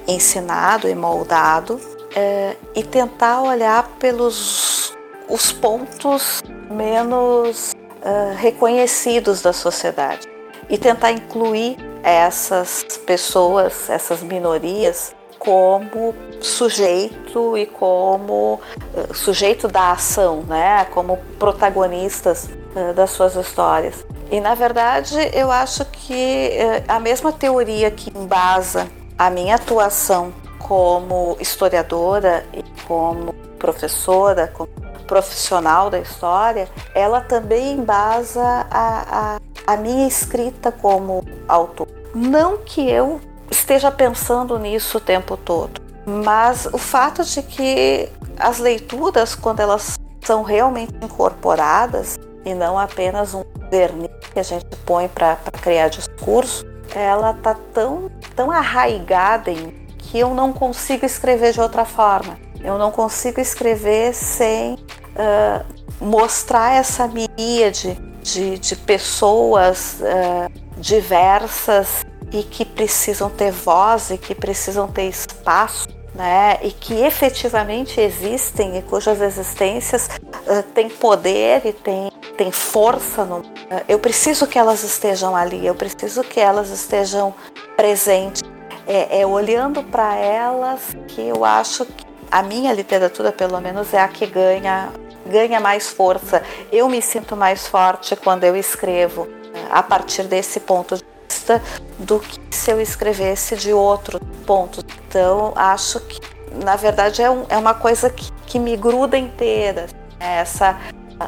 ensinado 0.07 0.87
e 0.87 0.95
moldado, 0.95 1.79
é, 2.15 2.55
e 2.75 2.83
tentar 2.83 3.41
olhar 3.41 3.87
pelos 3.99 4.83
os 5.29 5.51
pontos 5.51 6.41
menos 6.69 7.71
uh, 7.71 8.35
reconhecidos 8.35 9.41
da 9.41 9.53
sociedade 9.53 10.27
e 10.69 10.77
tentar 10.77 11.11
incluir 11.11 11.77
essas 12.03 12.83
pessoas, 13.05 13.89
essas 13.89 14.21
minorias, 14.21 15.15
como 15.39 16.13
sujeito 16.39 17.57
e 17.57 17.65
como 17.65 18.59
uh, 18.93 19.13
sujeito 19.13 19.67
da 19.67 19.91
ação, 19.91 20.43
né? 20.43 20.85
como 20.91 21.17
protagonistas 21.39 22.49
uh, 22.75 22.93
das 22.93 23.11
suas 23.11 23.35
histórias. 23.35 24.05
E 24.31 24.39
na 24.39 24.55
verdade 24.55 25.15
eu 25.33 25.51
acho 25.51 25.85
que 25.85 26.51
a 26.87 26.99
mesma 26.99 27.31
teoria 27.31 27.91
que 27.91 28.09
embasa 28.17 28.87
a 29.17 29.29
minha 29.29 29.55
atuação 29.55 30.33
como 30.63 31.37
historiadora 31.39 32.45
e 32.53 32.63
como 32.87 33.33
professora, 33.59 34.47
como 34.47 34.69
profissional 35.05 35.89
da 35.89 35.99
história, 35.99 36.67
ela 36.95 37.21
também 37.21 37.73
embasa 37.73 38.65
a, 38.71 39.37
a, 39.67 39.73
a 39.73 39.77
minha 39.77 40.07
escrita 40.07 40.71
como 40.71 41.23
autor. 41.47 41.87
Não 42.15 42.57
que 42.57 42.89
eu 42.89 43.19
esteja 43.51 43.91
pensando 43.91 44.57
nisso 44.57 44.97
o 44.97 45.01
tempo 45.01 45.37
todo, 45.37 45.81
mas 46.05 46.65
o 46.67 46.77
fato 46.77 47.23
de 47.23 47.41
que 47.43 48.09
as 48.39 48.59
leituras, 48.59 49.35
quando 49.35 49.59
elas 49.59 49.99
são 50.23 50.43
realmente 50.43 50.93
incorporadas 51.01 52.17
e 52.45 52.53
não 52.53 52.79
apenas 52.79 53.33
um 53.33 53.43
verniz 53.69 54.09
que 54.33 54.39
a 54.39 54.43
gente 54.43 54.65
põe 54.85 55.07
para 55.07 55.35
criar 55.61 55.89
discurso, 55.89 56.65
ela 56.95 57.33
tá 57.33 57.55
tão, 57.73 58.09
tão 58.35 58.51
arraigada 58.51 59.51
em 59.51 59.82
que 60.13 60.19
eu 60.19 60.35
não 60.35 60.53
consigo 60.53 61.07
escrever 61.07 61.53
de 61.53 61.59
outra 61.59 61.85
forma. 61.85 62.37
Eu 62.63 62.77
não 62.77 62.91
consigo 62.91 63.41
escrever 63.41 64.13
sem 64.13 64.75
uh, 64.75 65.65
mostrar 65.99 66.75
essa 66.75 67.07
miríade 67.07 67.99
de, 68.21 68.59
de 68.59 68.75
pessoas 68.75 69.97
uh, 70.01 70.51
diversas 70.77 72.05
e 72.31 72.43
que 72.43 72.63
precisam 72.63 73.27
ter 73.27 73.51
voz 73.51 74.11
e 74.11 74.19
que 74.19 74.35
precisam 74.35 74.87
ter 74.87 75.09
espaço, 75.09 75.87
né? 76.13 76.59
E 76.61 76.71
que 76.71 76.93
efetivamente 76.93 77.99
existem 77.99 78.77
e 78.77 78.83
cujas 78.83 79.19
existências 79.19 80.07
uh, 80.45 80.61
têm 80.75 80.89
poder 80.89 81.65
e 81.65 81.73
têm, 81.73 82.11
têm 82.37 82.51
força. 82.51 83.25
No, 83.25 83.41
eu 83.87 83.97
preciso 83.97 84.45
que 84.45 84.59
elas 84.59 84.83
estejam 84.83 85.35
ali, 85.35 85.65
eu 85.65 85.73
preciso 85.73 86.23
que 86.23 86.39
elas 86.39 86.69
estejam 86.69 87.33
presentes. 87.75 88.52
É, 88.85 89.21
é 89.21 89.25
olhando 89.25 89.83
para 89.83 90.15
elas 90.15 90.95
que 91.07 91.21
eu 91.21 91.45
acho 91.45 91.85
que 91.85 92.05
a 92.31 92.41
minha 92.41 92.73
literatura, 92.73 93.31
pelo 93.31 93.61
menos, 93.61 93.93
é 93.93 93.99
a 93.99 94.07
que 94.07 94.25
ganha, 94.25 94.91
ganha 95.25 95.59
mais 95.59 95.89
força. 95.89 96.41
Eu 96.71 96.89
me 96.89 97.01
sinto 97.01 97.35
mais 97.35 97.67
forte 97.67 98.15
quando 98.15 98.43
eu 98.43 98.55
escrevo 98.55 99.27
a 99.69 99.83
partir 99.83 100.23
desse 100.23 100.59
ponto 100.59 100.95
de 100.97 101.03
vista 101.29 101.61
do 101.99 102.19
que 102.19 102.39
se 102.49 102.71
eu 102.71 102.81
escrevesse 102.81 103.55
de 103.55 103.71
outro 103.71 104.19
ponto. 104.45 104.83
Então, 105.07 105.53
acho 105.55 105.99
que, 105.99 106.19
na 106.63 106.75
verdade, 106.75 107.21
é, 107.21 107.29
um, 107.29 107.45
é 107.49 107.57
uma 107.57 107.73
coisa 107.75 108.09
que, 108.09 108.31
que 108.47 108.57
me 108.57 108.75
gruda 108.75 109.17
inteira. 109.17 109.87
Né? 110.19 110.39
Essa 110.39 110.77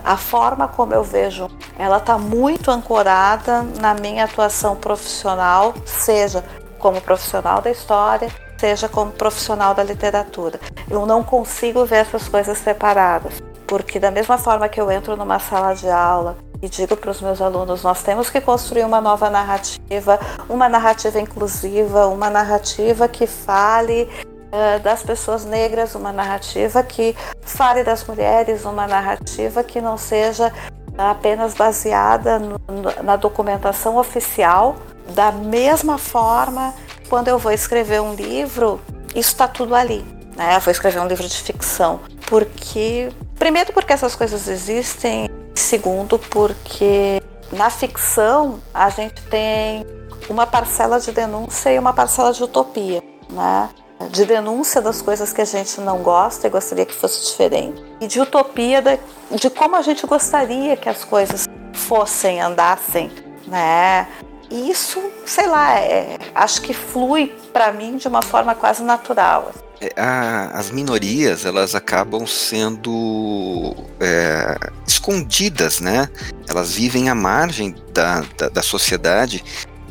a 0.04 0.18
forma 0.18 0.68
como 0.68 0.94
eu 0.94 1.04
vejo, 1.04 1.48
ela 1.78 1.98
está 1.98 2.18
muito 2.18 2.72
ancorada 2.72 3.62
na 3.80 3.94
minha 3.94 4.26
atuação 4.26 4.76
profissional, 4.76 5.74
seja 5.86 6.44
como 6.80 7.02
profissional 7.02 7.62
da 7.62 7.72
história, 7.72 8.30
seja 8.58 8.88
como 8.88 9.12
profissional 9.12 9.74
da 9.74 9.84
literatura. 9.84 10.60
Eu 10.90 11.06
não 11.06 11.24
consigo 11.24 11.86
ver 11.86 11.98
essas 11.98 12.28
coisas 12.28 12.58
separadas, 12.58 13.42
porque 13.68 13.99
da 13.99 14.12
mesma 14.12 14.38
forma 14.38 14.70
que 14.70 14.80
eu 14.80 14.91
entro 14.91 15.16
numa 15.16 15.39
sala 15.39 15.74
de 15.74 15.89
aula 15.89 16.38
e 16.62 16.70
digo 16.70 16.95
para 16.95 17.12
os 17.12 17.22
meus 17.22 17.41
alunos, 17.41 17.84
nós 17.84 18.02
temos 18.02 18.30
que 18.30 18.39
construir 18.41 18.86
uma 18.86 19.02
nova 19.02 19.30
narrativa, 19.30 20.20
uma 20.49 20.70
narrativa 20.70 21.20
inclusiva, 21.20 22.08
uma 22.08 22.30
narrativa 22.30 23.08
que 23.08 23.28
fale 23.28 24.10
uh, 24.24 24.80
das 24.82 25.04
pessoas 25.04 25.45
negras, 25.45 25.95
uma 25.95 26.12
narrativa 26.12 26.82
que 26.82 27.16
fale 27.41 27.84
das 27.84 28.04
mulheres, 28.06 28.66
uma 28.66 28.88
narrativa 28.88 29.64
que 29.64 29.82
não 29.82 29.97
seja 29.97 30.52
apenas 30.97 31.54
baseada 31.54 32.39
no, 32.39 32.58
na 33.04 33.16
documentação 33.16 33.97
oficial, 33.97 34.78
da 35.14 35.32
mesma 35.32 35.97
forma 35.97 36.74
quando 37.10 37.28
eu 37.28 37.38
vou 37.38 37.51
escrever 37.51 38.01
um 38.01 38.14
livro, 38.14 38.82
isso 39.10 39.30
está 39.30 39.47
tudo 39.47 39.76
ali. 39.76 40.03
Né? 40.36 40.56
Eu 40.56 40.60
vou 40.60 40.72
escrever 40.72 40.99
um 40.99 41.08
livro 41.08 41.28
de 41.28 41.41
ficção. 41.41 42.01
Porque, 42.28 43.10
primeiro, 43.36 43.72
porque 43.72 43.93
essas 43.93 44.16
coisas 44.16 44.47
existem, 44.47 45.30
segundo, 45.53 46.20
porque 46.20 47.22
na 47.51 47.70
ficção 47.70 48.60
a 48.74 48.89
gente 48.89 49.22
tem 49.24 49.86
uma 50.30 50.47
parcela 50.47 50.99
de 50.99 51.12
denúncia 51.12 51.72
e 51.72 51.80
uma 51.80 51.93
parcela 51.93 52.34
de 52.34 52.43
utopia, 52.43 53.01
né? 53.30 53.70
De 54.12 54.26
denúncia 54.26 54.82
das 54.82 55.01
coisas 55.01 55.32
que 55.32 55.41
a 55.41 55.45
gente 55.45 55.80
não 55.80 55.99
gosta 55.99 56.47
e 56.47 56.49
gostaria 56.49 56.86
que 56.86 56.93
fosse 56.93 57.26
diferente. 57.28 57.82
E 58.01 58.08
de 58.08 58.20
utopia 58.20 58.82
de, 58.82 58.99
de 59.38 59.49
como 59.49 59.76
a 59.76 59.82
gente 59.82 60.06
gostaria 60.06 60.76
que 60.76 60.89
as 60.89 61.06
coisas 61.06 61.47
fossem, 61.74 62.41
andassem, 62.41 63.10
né? 63.47 64.08
E 64.50 64.70
isso, 64.70 65.02
sei 65.26 65.48
lá, 65.48 65.80
é, 65.80 66.18
acho 66.34 66.62
que 66.62 66.74
flui 66.74 67.34
para 67.52 67.72
mim 67.72 67.98
de 67.98 68.08
uma 68.08 68.22
forma 68.22 68.54
quase 68.56 68.84
natural. 68.84 69.52
É, 69.82 69.91
a, 70.00 70.52
as 70.54 70.72
minorias 70.72 71.46
elas 71.46 71.76
acabam 71.76 72.26
sendo 72.26 73.76
é, 74.00 74.58
escondidas, 74.88 75.80
né? 75.80 76.10
Elas 76.48 76.74
vivem 76.76 77.10
à 77.10 77.16
margem 77.16 77.76
da, 77.93 78.24
da, 78.38 78.50
da 78.50 78.62
sociedade 78.62 79.43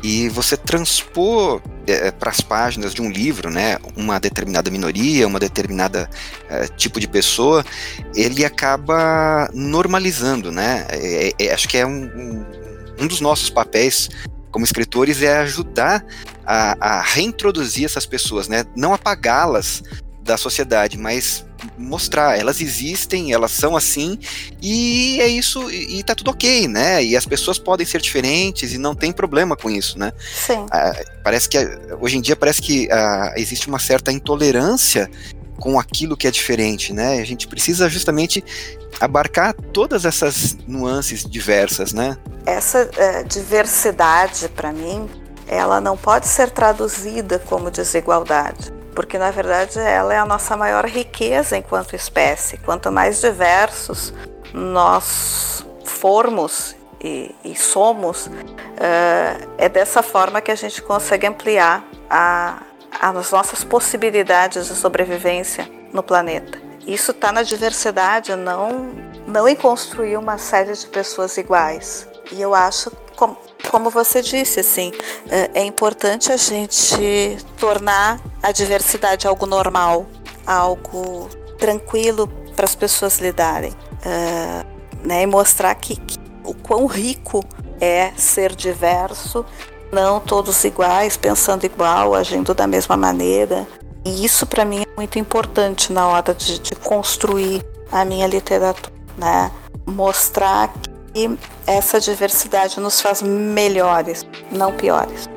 e 0.03 0.29
você 0.29 0.55
transpor 0.55 1.61
é, 1.87 2.11
para 2.11 2.29
as 2.29 2.39
páginas 2.39 2.93
de 2.93 3.01
um 3.01 3.09
livro, 3.09 3.49
né, 3.49 3.77
uma 3.95 4.19
determinada 4.19 4.69
minoria, 4.69 5.25
uma 5.27 5.39
determinada 5.39 6.07
é, 6.47 6.67
tipo 6.67 6.99
de 6.99 7.07
pessoa, 7.07 7.65
ele 8.13 8.45
acaba 8.45 9.49
normalizando, 9.51 10.51
né? 10.51 10.85
É, 10.89 11.29
é, 11.29 11.45
é 11.47 11.53
acho 11.53 11.67
que 11.67 11.77
é 11.77 11.85
um, 11.87 12.03
um, 12.05 12.45
um 13.01 13.07
dos 13.07 13.19
nossos 13.19 13.49
papéis 13.49 14.09
como 14.55 14.63
escritores 14.63 15.21
é 15.21 15.39
ajudar 15.39 16.05
a, 16.45 16.77
a 16.79 17.01
reintroduzir 17.01 17.83
essas 17.83 18.05
pessoas, 18.05 18.47
né? 18.47 18.63
Não 18.73 18.93
apagá-las 18.93 19.83
da 20.21 20.37
sociedade, 20.37 20.97
mas 20.97 21.45
mostrar, 21.77 22.39
elas 22.39 22.61
existem, 22.61 23.33
elas 23.33 23.51
são 23.51 23.75
assim, 23.75 24.17
e 24.61 25.19
é 25.19 25.27
isso, 25.27 25.69
e, 25.69 25.99
e 25.99 26.03
tá 26.03 26.15
tudo 26.15 26.31
ok, 26.31 26.69
né? 26.69 27.03
E 27.03 27.17
as 27.17 27.25
pessoas 27.25 27.59
podem 27.59 27.85
ser 27.85 27.99
diferentes 27.99 28.71
e 28.71 28.77
não 28.77 28.95
tem 28.95 29.11
problema 29.11 29.57
com 29.57 29.69
isso, 29.69 29.99
né? 29.99 30.13
Sim. 30.33 30.65
Ah, 30.71 31.03
parece 31.21 31.49
que 31.49 31.57
hoje 31.99 32.17
em 32.17 32.21
dia 32.21 32.37
parece 32.37 32.61
que 32.61 32.89
ah, 32.89 33.33
existe 33.35 33.67
uma 33.67 33.77
certa 33.77 34.09
intolerância 34.09 35.11
com 35.59 35.79
aquilo 35.79 36.17
que 36.17 36.27
é 36.27 36.31
diferente, 36.31 36.93
né? 36.93 37.19
A 37.19 37.25
gente 37.25 37.47
precisa 37.47 37.89
justamente 37.89 38.43
abarcar 38.99 39.53
todas 39.53 40.05
essas 40.05 40.57
nuances 40.67 41.23
diversas, 41.23 41.93
né? 41.93 42.17
Essa 42.45 42.89
é, 42.97 43.23
diversidade, 43.23 44.49
para 44.49 44.71
mim, 44.71 45.09
ela 45.47 45.81
não 45.81 45.97
pode 45.97 46.27
ser 46.27 46.49
traduzida 46.49 47.39
como 47.39 47.69
desigualdade, 47.69 48.71
porque 48.93 49.17
na 49.17 49.31
verdade 49.31 49.79
ela 49.79 50.13
é 50.13 50.17
a 50.17 50.25
nossa 50.25 50.55
maior 50.55 50.85
riqueza 50.85 51.57
enquanto 51.57 51.95
espécie. 51.95 52.57
Quanto 52.57 52.91
mais 52.91 53.21
diversos 53.21 54.13
nós 54.53 55.65
formos 55.83 56.75
e, 57.03 57.33
e 57.43 57.55
somos, 57.55 58.29
é, 58.77 59.65
é 59.65 59.69
dessa 59.69 60.01
forma 60.01 60.41
que 60.41 60.51
a 60.51 60.55
gente 60.55 60.81
consegue 60.81 61.27
ampliar 61.27 61.85
a, 62.09 62.61
as 62.99 63.31
nossas 63.31 63.63
possibilidades 63.63 64.67
de 64.67 64.75
sobrevivência 64.75 65.69
no 65.93 66.03
planeta. 66.03 66.59
Isso 66.85 67.11
está 67.11 67.31
na 67.31 67.41
diversidade, 67.41 68.35
não, 68.35 68.91
não 69.27 69.47
em 69.47 69.55
construir 69.55 70.17
uma 70.17 70.37
série 70.37 70.73
de 70.73 70.85
pessoas 70.87 71.37
iguais. 71.37 72.07
E 72.31 72.41
eu 72.41 72.53
acho, 72.53 72.91
como, 73.15 73.37
como 73.69 73.89
você 73.89 74.21
disse, 74.21 74.59
assim, 74.59 74.91
é, 75.29 75.61
é 75.61 75.63
importante 75.63 76.31
a 76.31 76.37
gente 76.37 77.37
tornar 77.57 78.19
a 78.41 78.51
diversidade 78.51 79.27
algo 79.27 79.45
normal, 79.45 80.05
algo 80.45 81.27
tranquilo 81.57 82.27
para 82.55 82.65
as 82.65 82.75
pessoas 82.75 83.17
lidarem, 83.19 83.71
uh, 83.71 85.07
né, 85.07 85.23
e 85.23 85.27
mostrar 85.27 85.73
que, 85.75 85.95
que 85.95 86.19
o 86.43 86.53
quão 86.53 86.85
rico 86.85 87.43
é 87.81 88.11
ser 88.15 88.55
diverso 88.55 89.45
não 89.95 90.19
todos 90.19 90.61
iguais, 90.65 91.15
pensando 91.15 91.65
igual, 91.65 92.13
agindo 92.13 92.53
da 92.53 92.67
mesma 92.67 92.97
maneira. 92.97 93.65
E 94.03 94.25
isso 94.25 94.45
para 94.45 94.65
mim 94.65 94.83
é 94.83 94.95
muito 94.97 95.17
importante 95.17 95.93
na 95.93 96.05
hora 96.05 96.33
de, 96.33 96.59
de 96.59 96.75
construir 96.75 97.65
a 97.89 98.03
minha 98.03 98.27
literatura, 98.27 98.93
né? 99.17 99.49
Mostrar 99.87 100.73
que 101.13 101.39
essa 101.65 101.99
diversidade 101.99 102.77
nos 102.79 102.99
faz 102.99 103.21
melhores, 103.21 104.27
não 104.51 104.73
piores. 104.73 105.29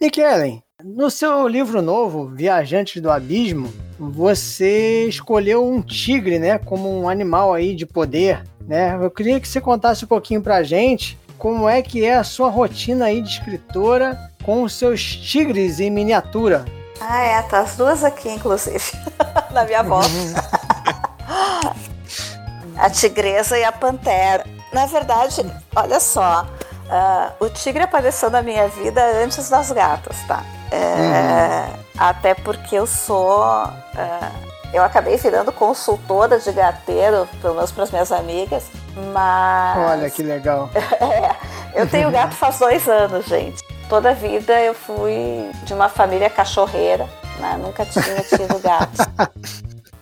E 0.00 0.10
Kellen, 0.10 0.62
no 0.84 1.10
seu 1.10 1.46
livro 1.46 1.82
novo, 1.82 2.28
Viajantes 2.28 3.00
do 3.02 3.10
Abismo, 3.10 3.72
você 3.98 5.06
escolheu 5.06 5.66
um 5.66 5.82
tigre, 5.82 6.38
né, 6.38 6.58
como 6.58 6.88
um 6.88 7.08
animal 7.08 7.52
aí 7.52 7.74
de 7.74 7.84
poder, 7.84 8.42
né? 8.66 8.98
Eu 9.00 9.10
queria 9.10 9.40
que 9.40 9.48
você 9.48 9.60
contasse 9.60 10.04
um 10.04 10.08
pouquinho 10.08 10.42
pra 10.42 10.62
gente 10.62 11.18
como 11.38 11.68
é 11.68 11.82
que 11.82 12.04
é 12.04 12.16
a 12.16 12.24
sua 12.24 12.48
rotina 12.50 13.06
aí 13.06 13.20
de 13.20 13.30
escritora 13.30 14.30
com 14.42 14.62
os 14.62 14.74
seus 14.74 15.02
tigres 15.02 15.80
em 15.80 15.90
miniatura. 15.90 16.64
Ah, 17.00 17.22
é, 17.22 17.42
tá 17.42 17.60
as 17.60 17.76
duas 17.76 18.04
aqui, 18.04 18.28
inclusive, 18.28 18.92
na 19.52 19.64
minha 19.64 19.82
voz. 19.82 20.06
a 22.76 22.90
tigresa 22.90 23.58
e 23.58 23.64
a 23.64 23.72
pantera. 23.72 24.44
Na 24.72 24.86
verdade, 24.86 25.44
olha 25.74 25.98
só, 25.98 26.46
uh, 26.90 27.44
o 27.44 27.48
tigre 27.48 27.84
apareceu 27.84 28.30
na 28.30 28.42
minha 28.42 28.68
vida 28.68 29.02
antes 29.22 29.48
das 29.48 29.70
gatas, 29.70 30.16
tá? 30.26 30.42
É, 30.70 31.66
uhum. 31.66 31.80
Até 31.98 32.34
porque 32.34 32.76
eu 32.76 32.86
sou. 32.86 33.44
É, 33.96 34.50
eu 34.72 34.84
acabei 34.84 35.16
virando 35.16 35.50
consultora 35.50 36.38
de 36.38 36.52
gateiro, 36.52 37.28
pelo 37.40 37.54
menos 37.54 37.72
para 37.72 37.84
as 37.84 37.90
minhas 37.90 38.12
amigas, 38.12 38.70
mas. 39.12 39.78
Olha 39.78 40.10
que 40.10 40.22
legal. 40.22 40.70
é, 40.74 41.80
eu 41.80 41.88
tenho 41.88 42.10
gato 42.10 42.34
faz 42.34 42.58
dois 42.58 42.88
anos, 42.88 43.26
gente. 43.26 43.62
Toda 43.88 44.10
a 44.10 44.14
vida 44.14 44.60
eu 44.60 44.74
fui 44.74 45.50
de 45.64 45.74
uma 45.74 45.88
família 45.88 46.30
cachorreira, 46.30 47.08
né? 47.38 47.58
nunca 47.60 47.84
tinha 47.84 48.22
tido 48.22 48.56
gatos. 48.60 49.00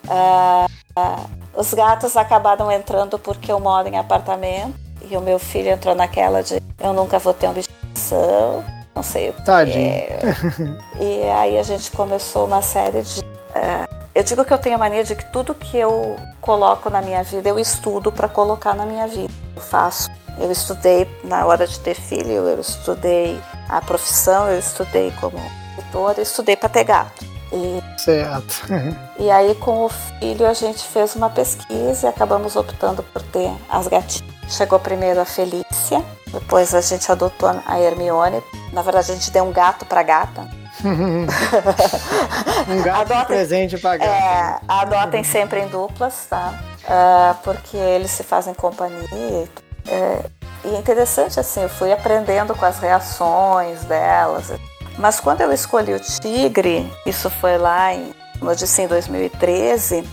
É, 0.07 0.67
é, 1.01 1.17
os 1.57 1.73
gatos 1.73 2.15
acabaram 2.15 2.71
entrando 2.71 3.19
porque 3.19 3.51
eu 3.51 3.59
moro 3.59 3.89
em 3.89 3.97
apartamento 3.97 4.88
e 5.11 5.17
o 5.17 5.21
meu 5.21 5.39
filho 5.39 5.71
entrou 5.71 5.95
naquela 5.95 6.43
de 6.43 6.61
eu 6.79 6.93
nunca 6.93 7.19
vou 7.19 7.35
ter 7.35 7.47
uma 7.47 7.59
estimação 7.59 8.65
não 8.99 9.03
sei 9.03 9.31
o 9.31 9.33
que. 9.33 9.43
Tadinho. 9.43 9.79
É. 9.79 10.21
E 11.01 11.23
aí 11.31 11.59
a 11.59 11.63
gente 11.63 11.91
começou 11.93 12.47
uma 12.47 12.61
série 12.61 13.03
de. 13.03 13.23
É, 13.55 13.87
eu 14.13 14.25
digo 14.25 14.45
que 14.45 14.53
eu 14.53 14.59
tenho 14.59 14.75
a 14.75 14.79
mania 14.79 15.05
de 15.05 15.15
que 15.15 15.25
tudo 15.33 15.55
que 15.55 15.77
eu 15.77 16.17
coloco 16.41 16.91
na 16.91 17.01
minha 17.01 17.23
vida, 17.23 17.49
eu 17.49 17.59
estudo 17.59 18.11
para 18.11 18.29
colocar 18.29 18.75
na 18.75 18.85
minha 18.85 19.07
vida. 19.07 19.33
Eu 19.55 19.63
faço. 19.63 20.11
Eu 20.37 20.51
estudei 20.51 21.09
na 21.25 21.47
hora 21.47 21.67
de 21.67 21.79
ter 21.81 21.95
filho, 21.95 22.31
eu 22.31 22.61
estudei 22.61 23.41
a 23.69 23.81
profissão, 23.81 24.49
eu 24.49 24.59
estudei 24.59 25.13
como 25.21 25.39
eu 25.95 26.23
estudei 26.23 26.57
para 26.57 26.69
ter 26.69 26.85
gato. 26.85 27.25
E, 27.53 28.01
certo. 28.01 28.67
e 29.19 29.31
aí 29.31 29.55
com 29.55 29.85
o 29.85 29.89
filho 29.89 30.47
a 30.47 30.53
gente 30.53 30.87
fez 30.87 31.17
uma 31.17 31.31
pesquisa 31.31 32.07
e 32.07 32.09
acabamos 32.09 32.57
optando 32.57 33.03
por 33.03 33.23
ter 33.23 33.51
as 33.69 33.89
gatinhas. 33.89 34.38
Chegou 34.49 34.79
primeiro 34.79 35.21
a 35.21 35.25
Felícia, 35.27 36.03
depois 36.29 36.75
a 36.75 36.81
gente 36.81 37.11
adotou 37.13 37.51
a 37.67 37.81
Hermione. 37.81 38.43
Na 38.73 38.81
verdade, 38.83 39.13
a 39.13 39.15
gente 39.15 39.31
deu 39.31 39.45
um 39.45 39.53
gato 39.53 39.85
para 39.85 40.03
gata. 40.03 40.49
um 40.85 42.83
gato 42.83 43.13
adotem, 43.13 43.27
presente 43.27 43.77
para 43.79 43.99
gata. 43.99 44.11
É, 44.11 44.61
adotem 44.67 45.23
sempre 45.23 45.61
em 45.61 45.69
duplas, 45.69 46.27
tá? 46.31 46.59
Uh, 46.85 47.35
porque 47.43 47.77
eles 47.77 48.11
se 48.11 48.23
fazem 48.23 48.55
companhia. 48.55 49.49
É, 49.87 50.25
e 50.65 50.75
é 50.75 50.79
interessante, 50.79 51.39
assim, 51.39 51.63
eu 51.63 51.69
fui 51.69 51.93
aprendendo 51.93 52.55
com 52.55 52.65
as 52.65 52.79
reações 52.79 53.85
delas. 53.85 54.53
Mas 54.99 55.21
quando 55.21 55.43
eu 55.43 55.53
escolhi 55.53 55.95
o 55.95 56.01
tigre, 56.01 56.91
isso 57.07 57.29
foi 57.31 57.59
lá 57.59 57.95
em, 57.95 58.13
como 58.39 58.51
eu 58.51 58.57
disse, 58.57 58.83
em 58.83 58.87
2013, 58.87 60.01
uh, 60.01 60.07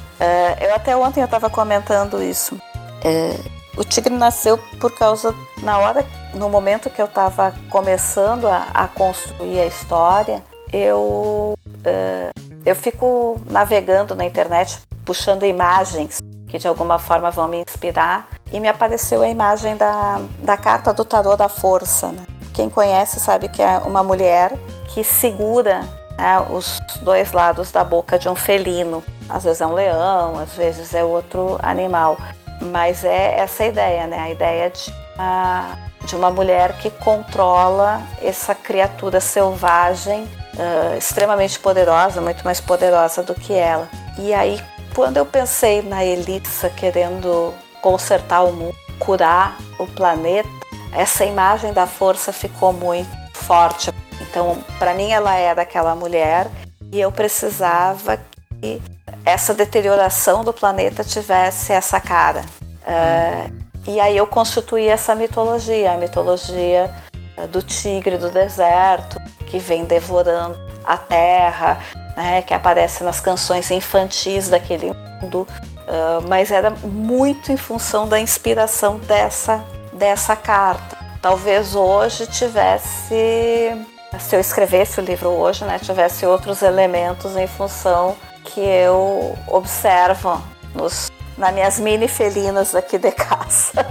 eu 0.61 0.75
até 0.75 0.95
ontem 0.95 1.21
eu 1.21 1.25
estava 1.25 1.49
comentando 1.49 2.21
isso. 2.21 2.55
Uh, 2.55 3.64
o 3.77 3.83
tigre 3.83 4.13
nasceu 4.13 4.57
por 4.79 4.91
causa, 4.91 5.33
na 5.61 5.77
hora, 5.79 6.05
no 6.33 6.49
momento 6.49 6.89
que 6.89 7.01
eu 7.01 7.05
estava 7.05 7.53
começando 7.69 8.47
a, 8.47 8.67
a, 8.73 8.87
construir 8.87 9.59
a 9.59 9.65
história, 9.65 10.43
eu, 10.71 11.53
uh, 11.57 12.39
eu 12.65 12.75
fico 12.75 13.39
navegando 13.49 14.15
na 14.15 14.25
internet, 14.25 14.79
puxando 15.03 15.45
imagens 15.45 16.19
que 16.47 16.57
de 16.57 16.67
alguma 16.67 16.97
forma 16.99 17.29
vão 17.31 17.47
me 17.47 17.61
inspirar, 17.61 18.27
e 18.51 18.59
me 18.59 18.67
apareceu 18.67 19.21
a 19.21 19.27
imagem 19.27 19.75
da, 19.75 20.21
da 20.39 20.55
carta 20.55 20.93
do 20.93 21.03
tarô 21.03 21.35
da 21.35 21.49
força. 21.49 22.09
Né? 22.09 22.25
Quem 22.53 22.69
conhece 22.69 23.19
sabe 23.19 23.49
que 23.49 23.61
é 23.61 23.79
uma 23.79 24.03
mulher 24.03 24.53
que 24.93 25.03
segura 25.03 25.81
né, 26.17 26.39
os 26.49 26.79
dois 27.01 27.31
lados 27.33 27.71
da 27.71 27.83
boca 27.83 28.17
de 28.17 28.29
um 28.29 28.35
felino. 28.35 29.03
Às 29.27 29.43
vezes 29.43 29.59
é 29.59 29.67
um 29.67 29.73
leão, 29.73 30.39
às 30.39 30.53
vezes 30.53 30.93
é 30.93 31.03
outro 31.03 31.57
animal. 31.61 32.17
Mas 32.65 33.03
é 33.03 33.39
essa 33.39 33.65
ideia, 33.65 34.07
né? 34.07 34.19
A 34.19 34.29
ideia 34.29 34.69
de 34.69 34.93
uma, 35.15 35.77
de 36.05 36.15
uma 36.15 36.31
mulher 36.31 36.77
que 36.77 36.89
controla 36.89 38.01
essa 38.21 38.53
criatura 38.53 39.19
selvagem, 39.19 40.23
uh, 40.23 40.97
extremamente 40.97 41.59
poderosa, 41.59 42.21
muito 42.21 42.43
mais 42.43 42.59
poderosa 42.59 43.23
do 43.23 43.33
que 43.33 43.53
ela. 43.53 43.87
E 44.17 44.33
aí, 44.33 44.61
quando 44.93 45.17
eu 45.17 45.25
pensei 45.25 45.81
na 45.81 46.03
Elissa 46.03 46.69
querendo 46.69 47.53
consertar 47.81 48.43
o 48.43 48.53
mundo, 48.53 48.75
curar 48.97 49.57
o 49.77 49.85
planeta, 49.85 50.49
essa 50.93 51.25
imagem 51.25 51.73
da 51.73 51.85
força 51.85 52.31
ficou 52.31 52.71
muito 52.71 53.09
forte. 53.33 53.91
Então, 54.21 54.63
para 54.79 54.93
mim, 54.93 55.11
ela 55.11 55.35
é 55.35 55.53
daquela 55.53 55.93
mulher 55.95 56.47
e 56.91 56.99
eu 56.99 57.11
precisava 57.11 58.17
que 58.61 58.81
essa 59.25 59.53
deterioração 59.53 60.43
do 60.43 60.53
planeta 60.53 61.03
tivesse 61.03 61.73
essa 61.73 61.99
cara. 61.99 62.41
Uh, 62.85 63.65
e 63.87 63.99
aí 63.99 64.15
eu 64.15 64.27
constituí 64.27 64.87
essa 64.87 65.15
mitologia, 65.15 65.93
a 65.93 65.97
mitologia 65.97 66.93
uh, 67.37 67.47
do 67.47 67.61
tigre 67.61 68.17
do 68.17 68.29
deserto, 68.29 69.19
que 69.47 69.57
vem 69.57 69.83
devorando 69.83 70.57
a 70.83 70.95
terra, 70.97 71.79
né, 72.15 72.43
que 72.43 72.53
aparece 72.53 73.03
nas 73.03 73.19
canções 73.19 73.71
infantis 73.71 74.49
daquele 74.49 74.93
mundo, 74.93 75.47
uh, 75.87 76.27
mas 76.27 76.51
era 76.51 76.69
muito 76.69 77.51
em 77.51 77.57
função 77.57 78.07
da 78.07 78.19
inspiração 78.19 78.99
dessa, 78.99 79.65
dessa 79.91 80.35
carta. 80.35 80.95
Talvez 81.19 81.73
hoje 81.73 82.27
tivesse, 82.27 83.75
se 84.19 84.35
eu 84.35 84.39
escrevesse 84.39 84.99
o 84.99 85.03
livro 85.03 85.29
hoje, 85.29 85.65
né, 85.65 85.79
tivesse 85.79 86.27
outros 86.27 86.61
elementos 86.61 87.35
em 87.35 87.47
função 87.47 88.15
que 88.45 88.61
eu 88.61 89.37
observo 89.47 90.41
nos, 90.73 91.11
nas 91.37 91.53
minhas 91.53 91.79
mini 91.79 92.07
felinas 92.07 92.75
aqui 92.75 92.97
de 92.97 93.11
casa. 93.11 93.85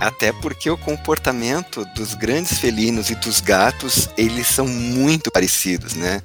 Até 0.00 0.32
porque 0.32 0.70
o 0.70 0.78
comportamento 0.78 1.84
dos 1.94 2.14
grandes 2.14 2.58
felinos 2.58 3.10
e 3.10 3.14
dos 3.14 3.40
gatos, 3.40 4.08
eles 4.16 4.46
são 4.46 4.66
muito 4.66 5.30
parecidos, 5.30 5.94
né? 5.94 6.22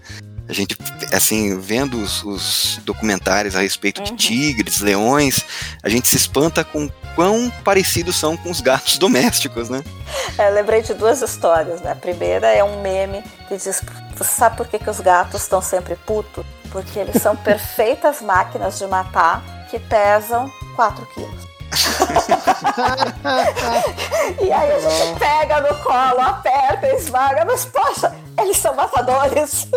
A 0.47 0.53
gente, 0.53 0.77
assim, 1.11 1.59
vendo 1.59 1.97
os, 1.99 2.23
os 2.23 2.79
documentários 2.85 3.55
a 3.55 3.61
respeito 3.61 3.97
uhum. 3.99 4.03
de 4.05 4.15
tigres, 4.15 4.79
leões, 4.79 5.43
a 5.81 5.89
gente 5.89 6.07
se 6.07 6.15
espanta 6.15 6.63
com 6.63 6.87
quão 7.15 7.51
parecidos 7.63 8.15
são 8.15 8.37
com 8.37 8.51
os 8.51 8.61
gatos 8.61 8.99
domésticos, 8.99 9.69
né? 9.69 9.83
É, 10.37 10.49
eu 10.49 10.53
lembrei 10.53 10.83
de 10.83 10.93
duas 10.93 11.21
histórias, 11.21 11.81
né? 11.81 11.91
A 11.91 11.95
primeira 11.95 12.47
é 12.47 12.63
um 12.63 12.81
meme 12.81 13.23
que 13.47 13.57
diz: 13.57 13.81
Você 14.17 14.23
sabe 14.23 14.57
por 14.57 14.67
que, 14.67 14.79
que 14.79 14.89
os 14.89 14.99
gatos 14.99 15.41
estão 15.41 15.61
sempre 15.61 15.95
putos? 15.95 16.45
Porque 16.71 16.99
eles 16.99 17.21
são 17.21 17.35
perfeitas 17.43 18.21
máquinas 18.21 18.77
de 18.77 18.87
matar 18.87 19.43
que 19.69 19.79
pesam 19.79 20.49
4 20.75 21.05
quilos. 21.07 21.55
e 24.41 24.51
aí 24.51 24.71
a 24.71 24.79
gente 24.79 25.19
pega 25.19 25.61
no 25.61 25.75
colo, 25.83 26.21
aperta, 26.21 26.87
esmaga, 26.87 27.45
mas 27.45 27.65
poxa, 27.65 28.15
eles 28.39 28.57
são 28.57 28.73
matadores. 28.75 29.67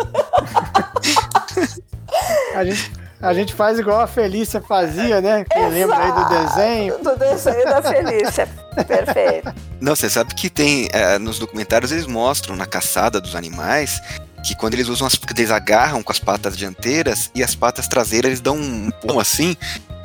a 2.55 2.65
gente, 2.65 2.93
a 3.21 3.35
gente 3.35 3.53
faz 3.55 3.81
igual 3.81 4.01
a 4.01 4.07
Felícia 4.07 4.61
fazia, 4.61 5.21
né? 5.21 5.45
Quem 5.51 5.69
lembra 5.71 5.99
aí 5.99 6.13
do 6.13 6.29
desenho? 6.29 6.99
Do 6.99 7.17
desenho 7.17 7.65
da 7.65 7.83
Felícia. 7.83 8.49
Perfeito. 8.87 9.53
Não, 9.81 9.97
você 9.97 10.09
sabe 10.09 10.33
que 10.35 10.49
tem. 10.49 10.89
É, 10.93 11.19
nos 11.19 11.41
documentários 11.41 11.91
eles 11.91 12.07
mostram 12.07 12.55
na 12.55 12.67
caçada 12.67 13.21
dos 13.21 13.35
animais 13.35 14.01
que 14.49 14.57
quando 14.57 14.75
eles 14.75 14.89
usam 14.89 15.07
as. 15.07 15.19
Eles 15.37 15.51
agarram 15.51 16.03
com 16.03 16.11
as 16.11 16.19
patas 16.19 16.57
dianteiras 16.57 17.31
e 17.35 17.43
as 17.43 17.55
patas 17.55 17.87
traseiras 17.87 18.29
eles 18.29 18.41
dão 18.41 18.57
um 18.57 18.91
pão 18.91 19.21
assim 19.21 19.57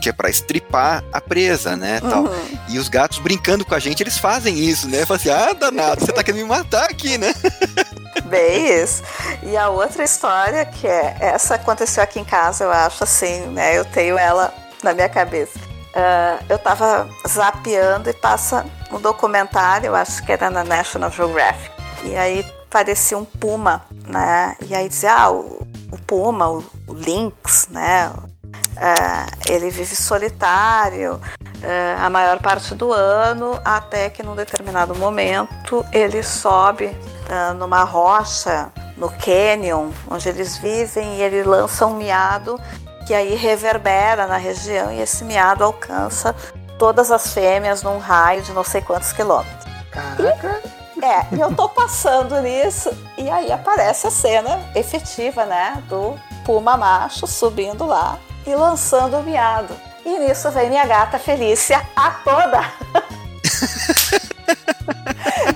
que 0.02 0.10
é 0.10 0.12
para 0.12 0.30
estripar 0.30 1.02
a 1.14 1.22
presa, 1.22 1.78
né, 1.78 2.02
tal. 2.02 2.26
Uhum. 2.26 2.60
E 2.68 2.78
os 2.78 2.90
gatos 2.90 3.20
brincando 3.20 3.64
com 3.64 3.74
a 3.74 3.80
gente, 3.80 4.04
eles 4.04 4.18
fazem 4.18 4.60
isso, 4.60 4.90
né? 4.90 5.06
Falam 5.06 5.16
assim, 5.16 5.30
ah, 5.30 5.54
danado, 5.54 6.02
você 6.02 6.12
tá 6.12 6.22
querendo 6.22 6.42
me 6.42 6.50
matar 6.50 6.90
aqui, 6.90 7.18
né? 7.18 7.34
Bem 8.26 8.84
isso. 8.84 9.02
E 9.44 9.56
a 9.56 9.70
outra 9.70 10.04
história, 10.04 10.66
que 10.66 10.86
é, 10.86 11.16
essa 11.22 11.56
aconteceu 11.56 12.04
aqui 12.04 12.20
em 12.20 12.26
casa, 12.26 12.66
eu 12.66 12.72
acho 12.72 13.02
assim, 13.02 13.46
né, 13.48 13.78
eu 13.78 13.86
tenho 13.86 14.18
ela 14.18 14.54
na 14.84 14.94
minha 14.94 15.08
cabeça. 15.08 15.58
Uh, 15.58 16.44
eu 16.50 16.60
tava 16.60 17.08
zapeando 17.26 18.10
e 18.10 18.14
passa 18.14 18.66
um 18.92 19.00
documentário, 19.00 19.88
eu 19.88 19.96
acho 19.96 20.22
que 20.26 20.34
era 20.34 20.50
na 20.50 20.66
National 20.66 21.12
Geographic. 21.12 21.72
E 22.04 22.14
aí 22.18 22.46
parecia 22.74 23.16
um 23.16 23.24
puma, 23.24 23.84
né? 24.08 24.58
E 24.68 24.74
aí 24.74 24.90
dizia, 24.90 25.14
ah, 25.14 25.32
o, 25.32 25.68
o 25.92 25.98
puma, 26.08 26.50
o, 26.50 26.64
o 26.88 26.94
lynx, 26.94 27.68
né? 27.70 28.12
Uh, 28.12 29.52
ele 29.52 29.70
vive 29.70 29.96
solitário 29.96 31.14
uh, 31.14 32.04
a 32.04 32.10
maior 32.10 32.40
parte 32.40 32.74
do 32.74 32.92
ano, 32.92 33.60
até 33.64 34.10
que 34.10 34.24
num 34.24 34.36
determinado 34.36 34.96
momento 34.96 35.86
ele 35.92 36.24
sobe 36.24 36.86
uh, 36.86 37.54
numa 37.54 37.84
rocha, 37.84 38.72
no 38.98 39.12
canyon, 39.12 39.92
onde 40.10 40.28
eles 40.28 40.58
vivem, 40.58 41.18
e 41.18 41.22
ele 41.22 41.44
lança 41.44 41.86
um 41.86 41.96
miado 41.96 42.60
que 43.06 43.14
aí 43.14 43.36
reverbera 43.36 44.26
na 44.26 44.38
região 44.38 44.92
e 44.92 45.00
esse 45.02 45.24
miado 45.24 45.64
alcança 45.64 46.34
todas 46.80 47.12
as 47.12 47.34
fêmeas 47.34 47.84
num 47.84 48.00
raio 48.00 48.42
de 48.42 48.52
não 48.54 48.64
sei 48.64 48.82
quantos 48.82 49.12
quilômetros. 49.12 49.66
Caraca! 49.92 50.73
É, 51.04 51.36
e 51.36 51.40
eu 51.42 51.54
tô 51.54 51.68
passando 51.68 52.40
nisso, 52.40 52.90
e 53.18 53.30
aí 53.30 53.52
aparece 53.52 54.08
a 54.08 54.12
cena 54.12 54.58
efetiva, 54.74 55.46
né, 55.46 55.84
do 55.90 56.18
puma 56.46 56.78
macho 56.78 57.28
subindo 57.28 57.86
lá 57.86 58.18
e 58.48 58.56
lançando 58.56 59.18
o 59.18 59.24
miado. 59.24 59.76
E 60.06 60.18
nisso 60.20 60.50
vem 60.52 60.70
minha 60.70 60.86
gata 60.86 61.20
Felícia 61.20 61.86
a 61.94 62.10
toda. 62.10 62.62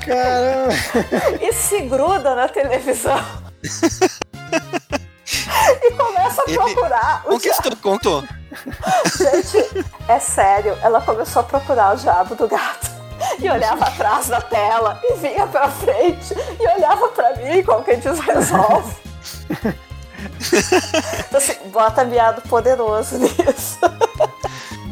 Caramba! 0.05 0.73
E 1.41 1.53
se 1.53 1.79
gruda 1.83 2.35
na 2.35 2.49
televisão. 2.49 3.23
e 5.81 5.91
começa 5.91 6.41
a 6.41 6.45
procurar. 6.45 7.23
O 7.25 7.39
que 7.39 7.53
você 7.53 7.73
contou? 7.77 8.21
Gente, 9.17 9.85
é 10.09 10.19
sério, 10.19 10.77
ela 10.81 10.99
começou 10.99 11.39
a 11.39 11.45
procurar 11.45 11.95
o 11.95 11.97
diabo 11.97 12.35
do 12.35 12.49
gato. 12.49 12.96
E 13.39 13.49
olhava 13.49 13.85
atrás 13.85 14.27
da 14.27 14.41
tela, 14.41 14.99
e 15.03 15.13
vinha 15.15 15.45
pra 15.47 15.69
frente, 15.69 16.33
e 16.59 16.67
olhava 16.75 17.07
pra 17.09 17.35
mim, 17.35 17.63
como 17.63 17.83
quem 17.83 17.99
diz, 17.99 18.19
resolve. 18.19 18.95
Então, 21.27 21.37
assim, 21.37 21.53
bota 21.71 22.03
miado 22.03 22.41
poderoso 22.43 23.17
nisso. 23.19 23.79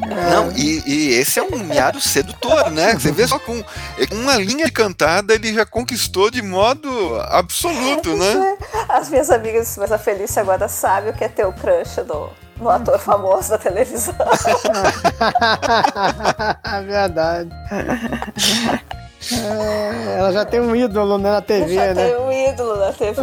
Não, 0.08 0.52
e, 0.52 0.84
e, 0.86 1.14
esse 1.14 1.40
é 1.40 1.44
um 1.44 1.58
miado 1.64 2.00
sedutor, 2.00 2.70
né? 2.70 2.94
Você 2.94 3.12
vê 3.12 3.28
só 3.28 3.40
com 3.40 3.64
uma 4.12 4.38
linha 4.38 4.70
cantada 4.70 5.34
ele 5.34 5.54
já 5.54 5.66
conquistou 5.66 6.30
de 6.30 6.42
modo 6.42 6.90
absoluto, 7.30 8.16
né? 8.16 8.58
As 8.88 9.10
minhas 9.10 9.32
amigas 9.32 9.76
mas 9.78 9.92
a 9.92 9.98
Felícia 9.98 10.42
agora 10.42 10.68
sabe 10.68 11.10
o 11.10 11.14
que 11.14 11.24
é 11.24 11.28
ter 11.28 11.46
o 11.46 11.54
crush 11.54 11.96
do, 12.04 12.30
no 12.60 12.70
ator 12.70 13.00
famoso 13.00 13.50
da 13.50 13.58
televisão. 13.58 14.16
Verdade. 16.86 17.50
É, 19.32 20.20
ela 20.20 20.32
já 20.32 20.46
tem 20.46 20.60
um 20.60 20.76
ídolo 20.76 21.18
né, 21.18 21.32
na 21.32 21.42
TV, 21.42 21.76
já 21.76 21.94
né? 21.94 22.06
tem 22.06 22.18
um 22.18 22.32
ídolo 22.32 22.78
na 22.78 22.94
TV. 22.94 23.22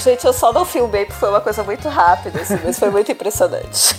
Gente, 0.00 0.26
eu 0.26 0.32
só 0.32 0.52
não 0.52 0.64
filmei 0.64 1.04
porque 1.04 1.18
foi 1.18 1.30
uma 1.30 1.40
coisa 1.40 1.62
muito 1.62 1.88
rápida, 1.88 2.40
assim, 2.40 2.58
mas 2.62 2.78
foi 2.78 2.90
muito 2.90 3.10
impressionante. 3.10 3.94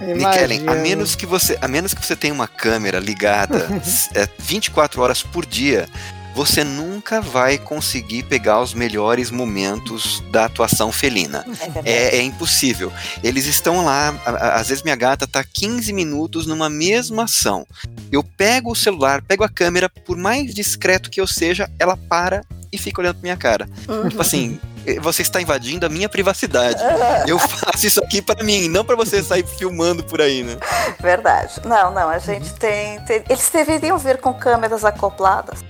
Nikellen, 0.00 0.68
a 0.68 0.74
menos 0.74 1.14
que 1.14 1.26
você, 1.26 1.58
a 1.60 1.68
menos 1.68 1.92
que 1.92 2.04
você 2.04 2.16
tenha 2.16 2.32
uma 2.32 2.48
câmera 2.48 2.98
ligada 2.98 3.68
é, 4.14 4.28
24 4.38 5.02
horas 5.02 5.22
por 5.22 5.44
dia, 5.44 5.88
você 6.34 6.64
nunca 6.64 7.20
vai 7.20 7.58
conseguir 7.58 8.22
pegar 8.24 8.60
os 8.60 8.74
melhores 8.74 9.30
momentos 9.30 10.22
da 10.30 10.44
atuação 10.44 10.92
felina. 10.92 11.44
É, 11.84 11.92
é, 11.92 12.16
é 12.16 12.22
impossível. 12.22 12.92
Eles 13.22 13.46
estão 13.46 13.84
lá, 13.84 14.14
às 14.54 14.68
vezes 14.68 14.82
minha 14.82 14.96
gata 14.96 15.24
está 15.24 15.44
15 15.44 15.92
minutos 15.92 16.46
numa 16.46 16.70
mesma 16.70 17.24
ação. 17.24 17.66
Eu 18.10 18.22
pego 18.22 18.72
o 18.72 18.76
celular, 18.76 19.22
pego 19.22 19.44
a 19.44 19.48
câmera, 19.48 19.88
por 19.88 20.16
mais 20.16 20.54
discreto 20.54 21.10
que 21.10 21.20
eu 21.20 21.26
seja, 21.26 21.70
ela 21.78 21.96
para 21.96 22.42
e 22.72 22.78
fica 22.78 23.00
olhando 23.00 23.16
pra 23.16 23.22
minha 23.22 23.36
cara. 23.36 23.68
Uhum. 23.88 24.08
Tipo 24.08 24.22
assim, 24.22 24.60
você 25.00 25.22
está 25.22 25.40
invadindo 25.40 25.84
a 25.84 25.88
minha 25.88 26.08
privacidade. 26.08 26.80
Eu 27.26 27.38
faço 27.40 27.86
isso 27.86 28.02
aqui 28.02 28.22
para 28.22 28.42
mim, 28.44 28.68
não 28.68 28.84
para 28.84 28.96
você 28.96 29.22
sair 29.22 29.44
filmando 29.46 30.04
por 30.04 30.20
aí, 30.20 30.42
né? 30.42 30.56
Verdade. 31.00 31.60
Não, 31.64 31.92
não, 31.92 32.08
a 32.08 32.18
gente 32.18 32.52
tem, 32.54 33.00
tem... 33.00 33.24
Eles 33.28 33.50
deveriam 33.50 33.98
vir 33.98 34.18
com 34.18 34.32
câmeras 34.32 34.84
acopladas. 34.84 35.64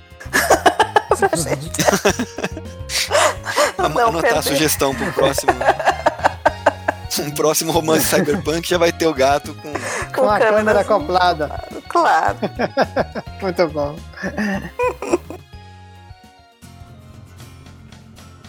Pra 1.20 1.36
gente. 1.36 1.84
não 3.78 3.86
Anotar 3.86 4.22
perder. 4.22 4.38
a 4.38 4.42
sugestão 4.42 4.94
pro 4.94 5.12
próximo. 5.12 5.52
um 7.20 7.30
próximo 7.32 7.72
romance 7.72 8.06
cyberpunk 8.06 8.68
já 8.68 8.78
vai 8.78 8.92
ter 8.92 9.06
o 9.06 9.14
gato 9.14 9.54
com, 9.54 9.72
com, 9.72 10.22
com 10.22 10.30
a 10.30 10.38
câmera 10.38 10.80
acoplada. 10.80 11.62
Claro. 11.88 12.38
Muito 13.42 13.68
bom. 13.68 13.96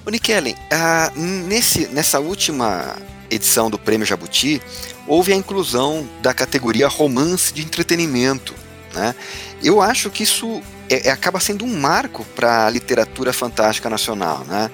O 0.05 0.09
Nikellen, 0.09 0.55
ah, 0.71 1.11
nesse, 1.15 1.87
nessa 1.87 2.19
última 2.19 2.95
edição 3.29 3.69
do 3.69 3.79
Prêmio 3.79 4.05
Jabuti, 4.05 4.61
houve 5.07 5.31
a 5.31 5.35
inclusão 5.35 6.07
da 6.21 6.33
categoria 6.33 6.87
romance 6.87 7.53
de 7.53 7.61
entretenimento. 7.61 8.53
Né? 8.93 9.15
Eu 9.63 9.81
acho 9.81 10.09
que 10.09 10.23
isso 10.23 10.61
é, 10.91 11.07
é, 11.07 11.11
acaba 11.11 11.39
sendo 11.39 11.63
um 11.63 11.79
marco 11.79 12.25
para 12.35 12.65
a 12.65 12.69
literatura 12.69 13.31
fantástica 13.31 13.89
nacional. 13.89 14.43
Né? 14.45 14.69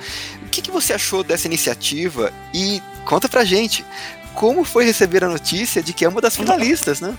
O 0.46 0.50
que, 0.50 0.62
que 0.62 0.72
você 0.72 0.94
achou 0.94 1.24
dessa 1.24 1.46
iniciativa 1.48 2.34
e 2.54 2.82
conta 3.06 3.30
pra 3.30 3.44
gente 3.44 3.86
como 4.34 4.64
foi 4.64 4.86
receber 4.86 5.24
a 5.24 5.28
notícia 5.28 5.82
de 5.82 5.94
que 5.94 6.06
é 6.06 6.10
uma 6.10 6.22
das 6.22 6.36
finalistas, 6.36 7.02
né? 7.02 7.16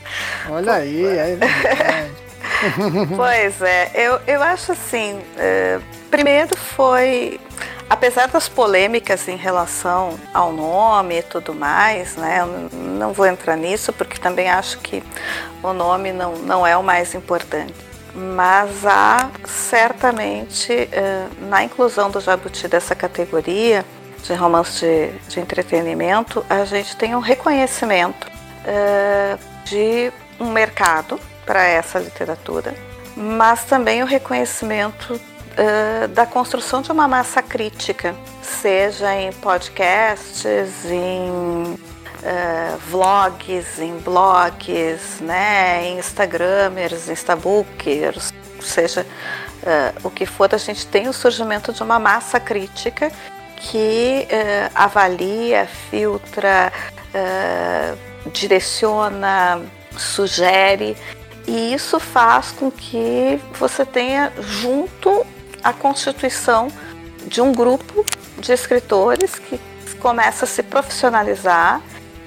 Olha 0.49 0.75
aí, 0.75 1.05
é 1.05 1.37
verdade. 1.37 2.13
pois 3.17 3.61
é, 3.61 3.91
eu, 3.95 4.21
eu 4.27 4.43
acho 4.43 4.71
assim, 4.71 5.15
uh, 5.15 5.83
primeiro 6.13 6.57
foi, 6.57 7.41
apesar 7.91 8.29
das 8.29 8.49
polêmicas 8.49 9.27
em 9.27 9.37
relação 9.37 10.19
ao 10.33 10.53
nome 10.53 11.19
e 11.19 11.23
tudo 11.23 11.53
mais, 11.53 12.15
né, 12.15 12.39
eu 12.41 12.79
não 12.79 13.13
vou 13.13 13.27
entrar 13.27 13.57
nisso 13.57 13.93
porque 13.93 14.19
também 14.21 14.49
acho 14.49 14.79
que 14.79 15.03
o 15.61 15.73
nome 15.73 16.13
não, 16.13 16.37
não 16.39 16.65
é 16.65 16.77
o 16.77 16.85
mais 16.85 17.17
importante. 17.17 17.88
Mas 18.19 18.85
há 18.85 19.31
certamente, 19.45 20.73
uh, 20.73 21.45
na 21.49 21.63
inclusão 21.63 22.11
do 22.11 22.21
Jabuti 22.21 22.67
dessa 22.67 22.93
categoria 22.93 23.85
de 24.25 24.35
romance 24.35 24.81
de, 24.81 25.13
de 25.29 25.39
entretenimento, 25.39 26.45
a 26.51 26.65
gente 26.65 26.97
tem 26.97 27.15
um 27.15 27.21
reconhecimento 27.21 28.27
uh, 28.27 29.39
de 29.65 30.13
um 30.41 30.51
mercado 30.51 31.21
para 31.47 31.63
essa 31.63 32.01
literatura, 32.01 32.75
mas 33.17 33.65
também 33.65 34.03
o 34.03 34.07
reconhecimento 34.07 35.15
uh, 35.15 36.09
da 36.09 36.27
construção 36.27 36.83
de 36.83 36.91
uma 36.91 37.07
massa 37.07 37.41
crítica, 37.41 38.17
seja 38.43 39.15
em 39.15 39.33
podcasts, 39.33 40.85
em 40.87 41.79
uh, 42.23 42.79
vlogs, 42.89 43.79
em 43.79 43.99
blogs, 43.99 45.21
né, 45.21 45.87
em 45.87 45.99
Instagramers, 45.99 47.09
Instabookers, 47.09 48.33
seja 48.61 49.03
uh, 49.03 50.07
o 50.07 50.11
que 50.11 50.27
for, 50.27 50.53
a 50.55 50.59
gente 50.59 50.87
tem 50.87 51.09
o 51.09 51.13
surgimento 51.13 51.73
de 51.73 51.83
uma 51.83 51.99
massa 51.99 52.39
crítica 52.39 53.11
que 53.57 54.29
avalia, 54.73 55.67
filtra, 55.91 56.73
direciona, 58.33 59.61
sugere 59.97 60.97
e 61.49 61.73
isso 61.73 61.99
faz 61.99 62.53
com 62.53 62.71
que 62.71 63.41
você 63.59 63.85
tenha 63.85 64.31
junto 64.39 65.27
a 65.65 65.73
constituição 65.73 66.69
de 67.27 67.41
um 67.41 67.53
grupo 67.53 68.05
de 68.39 68.53
escritores 68.53 69.37
que 69.37 69.59
começa 69.99 70.45
a 70.45 70.49
se 70.49 70.63
profissionalizar 70.63 71.81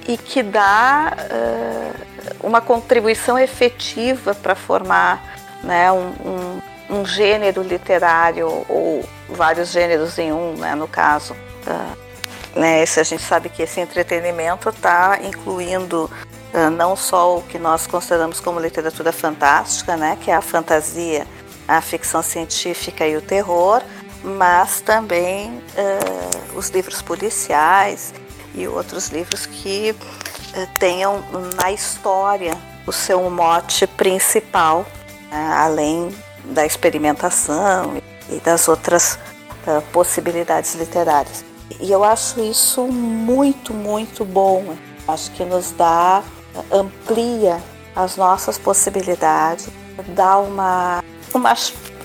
e 0.06 0.16
que 0.16 0.42
dá 0.42 1.16
uh, 1.30 2.46
uma 2.46 2.60
contribuição 2.60 3.38
efetiva 3.38 4.34
para 4.34 4.54
formar 4.54 5.36
né, 5.62 5.92
um, 5.92 6.12
um, 6.24 6.62
um, 6.98 7.06
gênero 7.06 7.62
literário 7.62 8.64
ou 8.68 9.04
vários 9.28 9.70
gêneros 9.70 10.18
em 10.18 10.32
um, 10.32 10.54
né, 10.54 10.74
no 10.74 10.88
caso. 10.88 11.34
Uh, 11.66 12.58
né, 12.58 12.82
esse, 12.82 13.00
a 13.00 13.02
gente 13.02 13.22
sabe 13.22 13.48
que 13.48 13.62
esse 13.62 13.80
entretenimento 13.80 14.68
está 14.68 15.18
incluindo 15.22 16.10
uh, 16.52 16.70
não 16.70 16.96
só 16.96 17.38
o 17.38 17.42
que 17.42 17.58
nós 17.58 17.86
consideramos 17.86 18.40
como 18.40 18.60
literatura 18.60 19.12
fantástica, 19.12 19.96
né, 19.96 20.18
que 20.20 20.30
é 20.30 20.34
a 20.34 20.42
fantasia, 20.42 21.26
a 21.66 21.80
ficção 21.80 22.22
científica 22.22 23.06
e 23.06 23.16
o 23.16 23.22
terror, 23.22 23.82
mas 24.22 24.80
também 24.80 25.50
uh, 25.50 26.58
os 26.58 26.68
livros 26.68 27.00
policiais 27.00 28.12
e 28.54 28.66
outros 28.68 29.08
livros 29.08 29.46
que 29.46 29.92
uh, 29.92 30.68
tenham 30.78 31.22
na 31.56 31.72
história 31.72 32.56
o 32.86 32.92
seu 32.92 33.28
mote 33.30 33.86
principal, 33.86 34.86
né, 35.30 35.52
além 35.56 36.14
da 36.44 36.66
experimentação 36.66 38.02
e 38.28 38.40
das 38.40 38.68
outras 38.68 39.18
possibilidades 39.92 40.74
literárias. 40.74 41.44
E 41.80 41.90
eu 41.90 42.02
acho 42.02 42.40
isso 42.40 42.86
muito, 42.86 43.72
muito 43.72 44.24
bom. 44.24 44.74
Acho 45.06 45.30
que 45.30 45.44
nos 45.44 45.70
dá 45.70 46.22
amplia 46.70 47.62
as 47.94 48.16
nossas 48.16 48.58
possibilidades, 48.58 49.68
dá 50.08 50.38
uma, 50.38 51.02
uma 51.34 51.54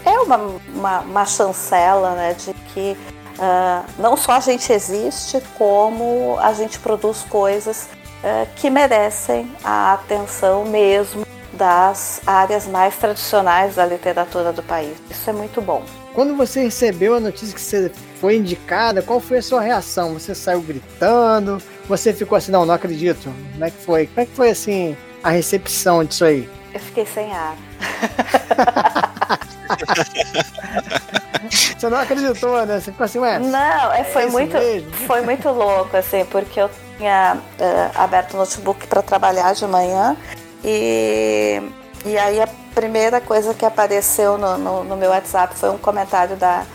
é 0.05 0.19
uma, 0.19 0.37
uma, 0.73 0.99
uma 1.01 1.25
chancela 1.25 2.15
né, 2.15 2.33
de 2.33 2.53
que 2.53 2.97
uh, 3.38 3.85
não 3.99 4.17
só 4.17 4.33
a 4.33 4.39
gente 4.39 4.71
existe, 4.71 5.41
como 5.57 6.38
a 6.39 6.53
gente 6.53 6.79
produz 6.79 7.23
coisas 7.23 7.89
uh, 8.23 8.47
que 8.55 8.69
merecem 8.69 9.51
a 9.63 9.93
atenção 9.93 10.65
mesmo 10.65 11.25
das 11.53 12.21
áreas 12.25 12.67
mais 12.67 12.95
tradicionais 12.95 13.75
da 13.75 13.85
literatura 13.85 14.53
do 14.53 14.61
país. 14.61 14.95
Isso 15.09 15.29
é 15.29 15.33
muito 15.33 15.61
bom. 15.61 15.83
Quando 16.13 16.35
você 16.35 16.63
recebeu 16.63 17.15
a 17.15 17.19
notícia 17.19 17.53
que 17.53 17.61
você 17.61 17.91
foi 18.19 18.38
indicada, 18.38 19.01
qual 19.01 19.19
foi 19.19 19.38
a 19.38 19.41
sua 19.41 19.61
reação? 19.61 20.13
Você 20.13 20.33
saiu 20.33 20.61
gritando? 20.61 21.61
Você 21.88 22.13
ficou 22.13 22.38
assim, 22.38 22.51
não, 22.51 22.65
não 22.65 22.73
acredito. 22.73 23.33
Como 23.53 23.65
é 23.65 23.71
que 23.71 23.77
foi? 23.77 24.07
Como 24.07 24.21
é 24.21 24.25
que 24.25 24.33
foi 24.33 24.49
assim 24.49 24.97
a 25.23 25.29
recepção 25.29 26.03
disso 26.03 26.25
aí? 26.25 26.49
Eu 26.73 26.79
fiquei 26.79 27.05
sem 27.05 27.31
ar. 27.33 27.55
Você 31.49 31.89
não 31.89 31.99
acreditou, 31.99 32.65
né? 32.65 32.80
Você 32.80 32.91
ficou 32.91 33.05
assim, 33.05 33.20
ué? 33.20 33.39
Não, 33.39 33.93
é, 33.93 34.03
foi, 34.03 34.24
é 34.24 34.28
muito, 34.28 34.57
foi 35.05 35.22
muito 35.22 35.49
louco, 35.49 35.95
assim, 35.95 36.26
porque 36.26 36.59
eu 36.59 36.70
tinha 36.97 37.38
uh, 37.38 37.91
aberto 37.95 38.34
o 38.34 38.38
notebook 38.38 38.88
para 38.88 39.01
trabalhar 39.01 39.53
de 39.53 39.65
manhã 39.68 40.18
e, 40.63 41.61
e 42.05 42.18
aí 42.18 42.41
a 42.41 42.47
primeira 42.74 43.22
coisa 43.22 43.53
que 43.53 43.65
apareceu 43.65 44.38
no, 44.38 44.57
no, 44.57 44.84
no 44.84 44.97
meu 44.97 45.11
WhatsApp 45.11 45.55
foi 45.55 45.70
um 45.70 45.78
comentário 45.78 46.36
da, 46.36 46.65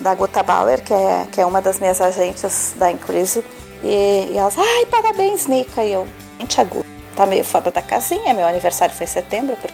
da 0.00 0.14
Guta 0.14 0.42
Bauer, 0.42 0.82
que 0.82 0.92
é, 0.92 1.26
que 1.30 1.40
é 1.40 1.46
uma 1.46 1.62
das 1.62 1.78
minhas 1.78 2.00
agentes 2.00 2.74
da 2.76 2.90
Inclusive. 2.90 3.46
E, 3.82 4.30
e 4.32 4.36
elas, 4.36 4.56
ai, 4.58 4.86
parabéns, 4.86 5.46
Nica. 5.46 5.84
E 5.84 5.92
eu, 5.92 6.06
gente, 6.38 6.60
a 6.60 6.64
Guta 6.64 6.86
tá 7.16 7.26
meio 7.26 7.44
fora 7.44 7.70
da 7.70 7.82
casinha. 7.82 8.34
Meu 8.34 8.46
aniversário 8.46 8.94
foi 8.94 9.04
em 9.04 9.08
setembro. 9.08 9.56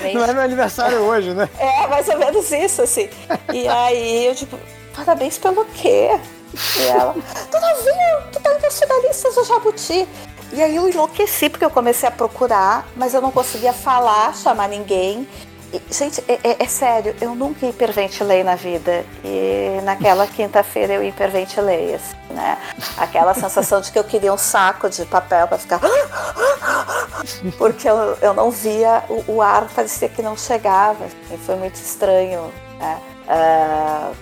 meio... 0.00 0.18
Não 0.18 0.24
é 0.24 0.32
meu 0.32 0.42
aniversário 0.42 0.98
hoje, 1.00 1.34
né? 1.34 1.48
É, 1.58 1.86
mais 1.86 2.08
ou 2.08 2.18
menos 2.18 2.50
isso, 2.50 2.82
assim. 2.82 3.08
E 3.52 3.66
aí 3.68 4.26
eu, 4.26 4.34
tipo, 4.34 4.58
parabéns 4.94 5.38
pelo 5.38 5.64
quê? 5.66 6.18
E 6.78 6.86
ela, 6.86 7.14
tu 7.50 7.60
não 7.60 7.76
viu? 7.76 8.30
Tu 8.32 8.40
tá 8.40 8.58
nos 8.58 8.78
finalistas 8.78 9.34
do 9.34 9.44
Jabuti. 9.44 10.08
E 10.52 10.60
aí 10.60 10.74
eu 10.74 10.88
enlouqueci 10.88 11.48
porque 11.48 11.64
eu 11.64 11.70
comecei 11.70 12.08
a 12.08 12.12
procurar, 12.12 12.88
mas 12.96 13.14
eu 13.14 13.20
não 13.20 13.30
conseguia 13.30 13.72
falar, 13.72 14.34
chamar 14.34 14.68
ninguém. 14.68 15.28
E, 15.72 15.80
gente, 15.92 16.22
é, 16.26 16.40
é, 16.42 16.62
é, 16.64 16.66
sério, 16.66 17.14
eu 17.20 17.34
nunca 17.34 17.66
hiperventilei 17.66 18.42
na 18.42 18.56
vida. 18.56 19.04
E 19.24 19.80
naquela 19.82 20.26
quinta-feira 20.26 20.94
eu 20.94 21.04
hiperventilei, 21.04 21.94
assim, 21.94 22.16
né? 22.30 22.58
Aquela 22.96 23.34
sensação 23.34 23.80
de 23.80 23.92
que 23.92 23.98
eu 23.98 24.04
queria 24.04 24.32
um 24.32 24.38
saco 24.38 24.88
de 24.90 25.04
papel 25.06 25.46
para 25.46 25.58
ficar. 25.58 25.80
Porque 27.56 27.88
eu, 27.88 28.18
eu 28.20 28.34
não 28.34 28.50
via, 28.50 29.04
o, 29.08 29.36
o 29.36 29.42
ar 29.42 29.68
parecia 29.74 30.08
que 30.08 30.22
não 30.22 30.36
chegava. 30.36 31.04
Assim, 31.04 31.38
foi 31.38 31.56
muito 31.56 31.76
estranho. 31.76 32.52
Né? 32.78 33.00
Uh, 33.26 34.16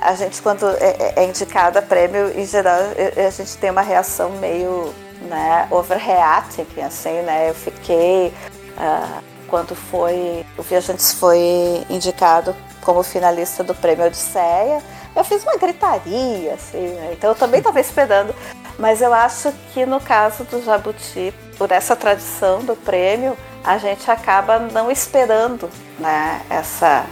a 0.00 0.14
gente, 0.14 0.42
quando 0.42 0.66
é, 0.68 0.96
é, 0.98 1.12
é 1.16 1.24
indicada 1.24 1.80
prêmio, 1.80 2.36
em 2.36 2.44
geral, 2.44 2.80
a 3.16 3.30
gente 3.30 3.56
tem 3.58 3.70
uma 3.70 3.82
reação 3.82 4.30
meio 4.30 4.92
né, 5.28 5.68
overreacting, 5.70 6.66
assim, 6.84 7.22
né? 7.22 7.50
Eu 7.50 7.54
fiquei 7.54 8.32
uh, 8.78 9.27
quando 9.48 9.74
foi 9.74 10.46
o 10.56 10.62
Viajantes 10.62 11.12
foi 11.14 11.84
indicado 11.90 12.54
como 12.80 13.02
finalista 13.02 13.64
do 13.64 13.74
Prêmio 13.74 14.06
Odisseia, 14.06 14.82
eu 15.14 15.24
fiz 15.24 15.42
uma 15.42 15.56
gritaria, 15.56 16.54
assim, 16.54 16.88
né? 16.94 17.10
Então 17.12 17.30
eu 17.30 17.34
também 17.34 17.58
estava 17.58 17.80
esperando, 17.80 18.34
mas 18.78 19.02
eu 19.02 19.12
acho 19.12 19.52
que 19.74 19.84
no 19.84 20.00
caso 20.00 20.44
do 20.44 20.62
Jabuti, 20.62 21.34
por 21.58 21.72
essa 21.72 21.96
tradição 21.96 22.64
do 22.64 22.76
prêmio, 22.76 23.36
a 23.64 23.78
gente 23.78 24.08
acaba 24.10 24.58
não 24.58 24.90
esperando, 24.90 25.68
né, 25.98 26.40
essa 26.48 27.04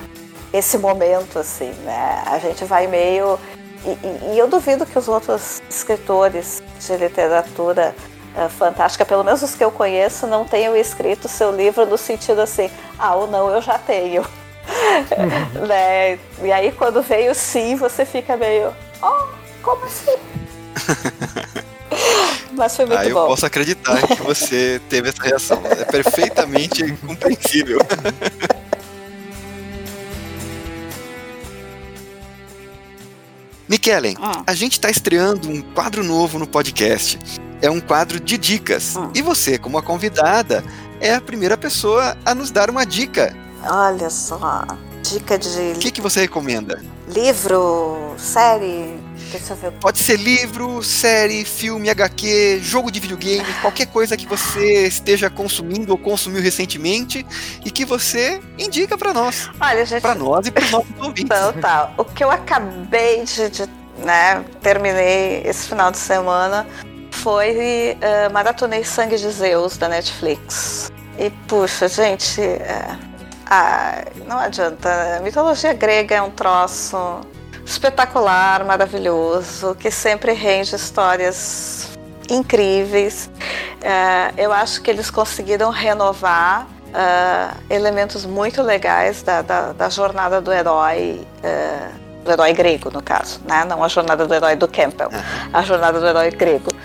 esse 0.52 0.78
momento 0.78 1.38
assim, 1.38 1.70
né? 1.84 2.22
A 2.24 2.38
gente 2.38 2.64
vai 2.64 2.86
meio 2.86 3.38
e, 3.84 4.34
e, 4.34 4.38
eu 4.38 4.48
duvido 4.48 4.86
que 4.86 4.98
os 4.98 5.06
outros 5.06 5.60
escritores 5.68 6.62
de 6.80 6.96
literatura 6.96 7.94
fantástica, 8.48 9.04
pelo 9.04 9.24
menos 9.24 9.42
os 9.42 9.54
que 9.54 9.64
eu 9.64 9.70
conheço, 9.70 10.26
não 10.26 10.44
tenham 10.44 10.76
escrito 10.76 11.28
seu 11.28 11.54
livro 11.54 11.86
no 11.86 11.96
sentido 11.96 12.40
assim, 12.40 12.70
ah, 12.98 13.14
ou 13.14 13.26
não, 13.26 13.50
eu 13.50 13.62
já 13.62 13.78
tenho. 13.78 14.22
Uhum. 14.22 15.66
né? 15.66 16.18
E 16.42 16.52
aí 16.52 16.72
quando 16.72 17.02
veio 17.02 17.34
sim, 17.34 17.76
você 17.76 18.04
fica 18.04 18.36
meio, 18.36 18.74
oh, 19.02 19.28
como 19.62 19.84
assim? 19.84 20.16
Mas 22.52 22.74
foi 22.74 22.86
muito 22.86 22.98
ah, 22.98 23.02
bom. 23.02 23.08
eu 23.08 23.26
posso 23.26 23.46
acreditar 23.46 24.06
que 24.06 24.22
você 24.22 24.80
teve 24.88 25.10
essa 25.10 25.22
reação. 25.22 25.62
É 25.66 25.84
perfeitamente 25.84 26.90
compreensível. 27.06 27.78
Nikellen, 33.68 34.16
ah. 34.22 34.42
a 34.46 34.54
gente 34.54 34.72
está 34.72 34.88
estreando 34.88 35.50
um 35.50 35.60
quadro 35.60 36.02
novo 36.02 36.38
no 36.38 36.46
podcast. 36.46 37.18
É 37.62 37.70
um 37.70 37.80
quadro 37.80 38.20
de 38.20 38.36
dicas. 38.36 38.96
Ah. 38.96 39.10
E 39.14 39.22
você, 39.22 39.58
como 39.58 39.78
a 39.78 39.82
convidada, 39.82 40.64
é 41.00 41.14
a 41.14 41.20
primeira 41.20 41.56
pessoa 41.56 42.16
a 42.24 42.34
nos 42.34 42.50
dar 42.50 42.70
uma 42.70 42.84
dica. 42.84 43.34
Olha 43.64 44.10
só, 44.10 44.66
dica 45.02 45.38
de. 45.38 45.72
O 45.76 45.78
que, 45.78 45.90
que 45.90 46.00
você 46.00 46.20
recomenda? 46.20 46.82
Livro, 47.08 48.14
série, 48.18 48.98
Deixa 49.30 49.52
eu 49.52 49.56
ver. 49.56 49.72
Pode 49.72 49.98
ser 50.02 50.16
livro, 50.16 50.82
série, 50.82 51.44
filme, 51.44 51.90
HQ, 51.90 52.60
jogo 52.62 52.90
de 52.90 53.00
videogame, 53.00 53.44
qualquer 53.60 53.86
coisa 53.86 54.16
que 54.16 54.26
você 54.26 54.86
esteja 54.86 55.28
consumindo 55.28 55.92
ou 55.92 55.98
consumiu 55.98 56.40
recentemente 56.40 57.26
e 57.64 57.70
que 57.70 57.84
você 57.84 58.40
indica 58.58 58.96
para 58.96 59.12
nós. 59.12 59.50
Olha, 59.60 59.84
gente. 59.84 60.02
Para 60.02 60.14
nós 60.14 60.46
e 60.46 60.50
para 60.50 60.64
os 60.64 60.70
nossos 60.70 60.90
ouvintes. 60.98 61.24
Então, 61.24 61.52
tá. 61.54 61.92
O 61.96 62.04
que 62.04 62.22
eu 62.22 62.30
acabei 62.30 63.24
de, 63.24 63.50
de 63.50 63.68
né, 63.98 64.44
terminei 64.62 65.42
esse 65.44 65.68
final 65.68 65.90
de 65.90 65.98
semana 65.98 66.66
foi 67.26 67.98
uh, 67.98 68.32
Maratonei 68.32 68.84
Sangue 68.84 69.16
de 69.16 69.28
Zeus 69.28 69.76
da 69.76 69.88
Netflix. 69.88 70.92
E 71.18 71.28
puxa, 71.48 71.88
gente, 71.88 72.40
é, 72.40 72.96
ah, 73.50 74.04
não 74.28 74.38
adianta. 74.38 75.16
A 75.16 75.20
mitologia 75.20 75.72
grega 75.72 76.14
é 76.14 76.22
um 76.22 76.30
troço 76.30 76.96
espetacular, 77.64 78.64
maravilhoso, 78.64 79.74
que 79.74 79.90
sempre 79.90 80.34
rende 80.34 80.76
histórias 80.76 81.88
incríveis. 82.30 83.28
Uh, 83.82 84.32
eu 84.36 84.52
acho 84.52 84.80
que 84.80 84.88
eles 84.88 85.10
conseguiram 85.10 85.70
renovar 85.70 86.62
uh, 86.62 87.56
elementos 87.68 88.24
muito 88.24 88.62
legais 88.62 89.24
da, 89.24 89.42
da, 89.42 89.72
da 89.72 89.88
jornada 89.88 90.40
do 90.40 90.52
herói. 90.52 91.26
Uh, 91.42 92.06
do 92.26 92.32
herói 92.32 92.52
grego, 92.52 92.90
no 92.90 93.00
caso, 93.00 93.40
né? 93.48 93.64
não 93.64 93.82
a 93.82 93.88
jornada 93.88 94.26
do 94.26 94.34
herói 94.34 94.56
do 94.56 94.66
Campbell, 94.66 95.10
a 95.52 95.62
jornada 95.62 96.00
do 96.00 96.06
herói 96.06 96.30
grego. 96.32 96.75